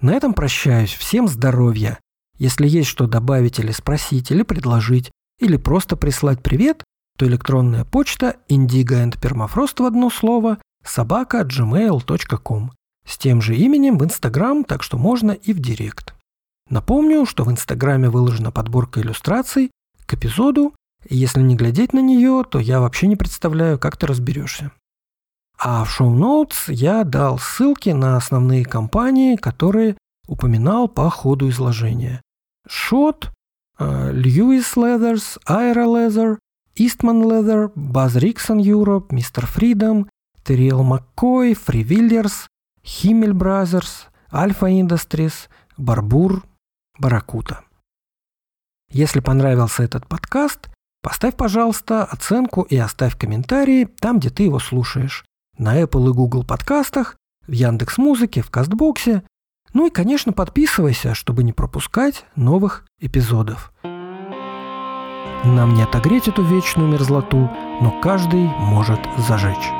На 0.00 0.12
этом 0.12 0.32
прощаюсь. 0.32 0.92
Всем 0.92 1.28
здоровья. 1.28 1.98
Если 2.38 2.66
есть 2.66 2.88
что 2.88 3.06
добавить 3.06 3.58
или 3.58 3.70
спросить, 3.70 4.30
или 4.30 4.42
предложить, 4.42 5.10
или 5.38 5.56
просто 5.56 5.96
прислать 5.96 6.42
привет, 6.42 6.84
то 7.18 7.26
электронная 7.26 7.84
почта 7.84 8.36
indigo 8.48 9.14
в 9.78 9.84
одно 9.84 10.08
слово 10.08 10.58
собака 10.84 11.42
gmail.com 11.42 12.72
с 13.06 13.18
тем 13.18 13.42
же 13.42 13.56
именем 13.56 13.98
в 13.98 14.04
Инстаграм, 14.04 14.64
так 14.64 14.82
что 14.82 14.96
можно 14.96 15.32
и 15.32 15.52
в 15.52 15.58
Директ. 15.58 16.14
Напомню, 16.70 17.26
что 17.26 17.44
в 17.44 17.50
Инстаграме 17.50 18.08
выложена 18.08 18.52
подборка 18.52 19.00
иллюстраций 19.00 19.70
к 20.06 20.14
эпизоду, 20.14 20.74
и 21.08 21.16
если 21.16 21.42
не 21.42 21.56
глядеть 21.56 21.92
на 21.92 22.00
нее, 22.00 22.44
то 22.48 22.58
я 22.58 22.80
вообще 22.80 23.06
не 23.06 23.16
представляю, 23.16 23.78
как 23.78 23.96
ты 23.96 24.06
разберешься. 24.06 24.70
А 25.62 25.84
в 25.84 25.90
шоу-ноутс 25.90 26.70
я 26.70 27.04
дал 27.04 27.38
ссылки 27.38 27.90
на 27.90 28.16
основные 28.16 28.64
компании, 28.64 29.36
которые 29.36 29.98
упоминал 30.26 30.88
по 30.88 31.10
ходу 31.10 31.50
изложения. 31.50 32.22
Шот, 32.66 33.30
Льюис 33.78 34.74
Leathers, 34.76 35.38
Aira 35.46 35.84
Leather, 35.84 36.38
Eastman 36.78 37.22
Leather, 37.22 37.70
Buzz 37.74 38.16
Rixon 38.16 38.58
Europe, 38.58 39.08
Mr. 39.10 39.46
Freedom, 39.46 40.08
Терриэл 40.44 40.82
Маккой, 40.82 41.52
Willers, 41.52 42.46
Himmel 42.82 43.32
Brothers, 43.32 44.06
Alpha 44.32 44.70
Industries, 44.70 45.50
Барбур, 45.76 46.42
Баракута. 46.98 47.64
Если 48.90 49.20
понравился 49.20 49.82
этот 49.82 50.06
подкаст, 50.06 50.70
поставь, 51.02 51.36
пожалуйста, 51.36 52.04
оценку 52.04 52.62
и 52.62 52.78
оставь 52.78 53.18
комментарии 53.18 53.84
там, 53.84 54.20
где 54.20 54.30
ты 54.30 54.44
его 54.44 54.58
слушаешь. 54.58 55.22
На 55.60 55.78
Apple 55.78 56.08
и 56.08 56.12
Google 56.14 56.42
подкастах, 56.42 57.16
в 57.46 57.52
Яндекс 57.52 57.98
Музыке, 57.98 58.40
в 58.40 58.50
Кастбоксе. 58.50 59.22
Ну 59.74 59.88
и, 59.88 59.90
конечно, 59.90 60.32
подписывайся, 60.32 61.12
чтобы 61.14 61.42
не 61.42 61.52
пропускать 61.52 62.24
новых 62.34 62.86
эпизодов. 62.98 63.70
Нам 65.44 65.74
не 65.74 65.82
отогреть 65.82 66.28
эту 66.28 66.42
вечную 66.42 66.90
мерзлоту, 66.90 67.50
но 67.82 68.00
каждый 68.02 68.44
может 68.44 69.00
зажечь. 69.28 69.79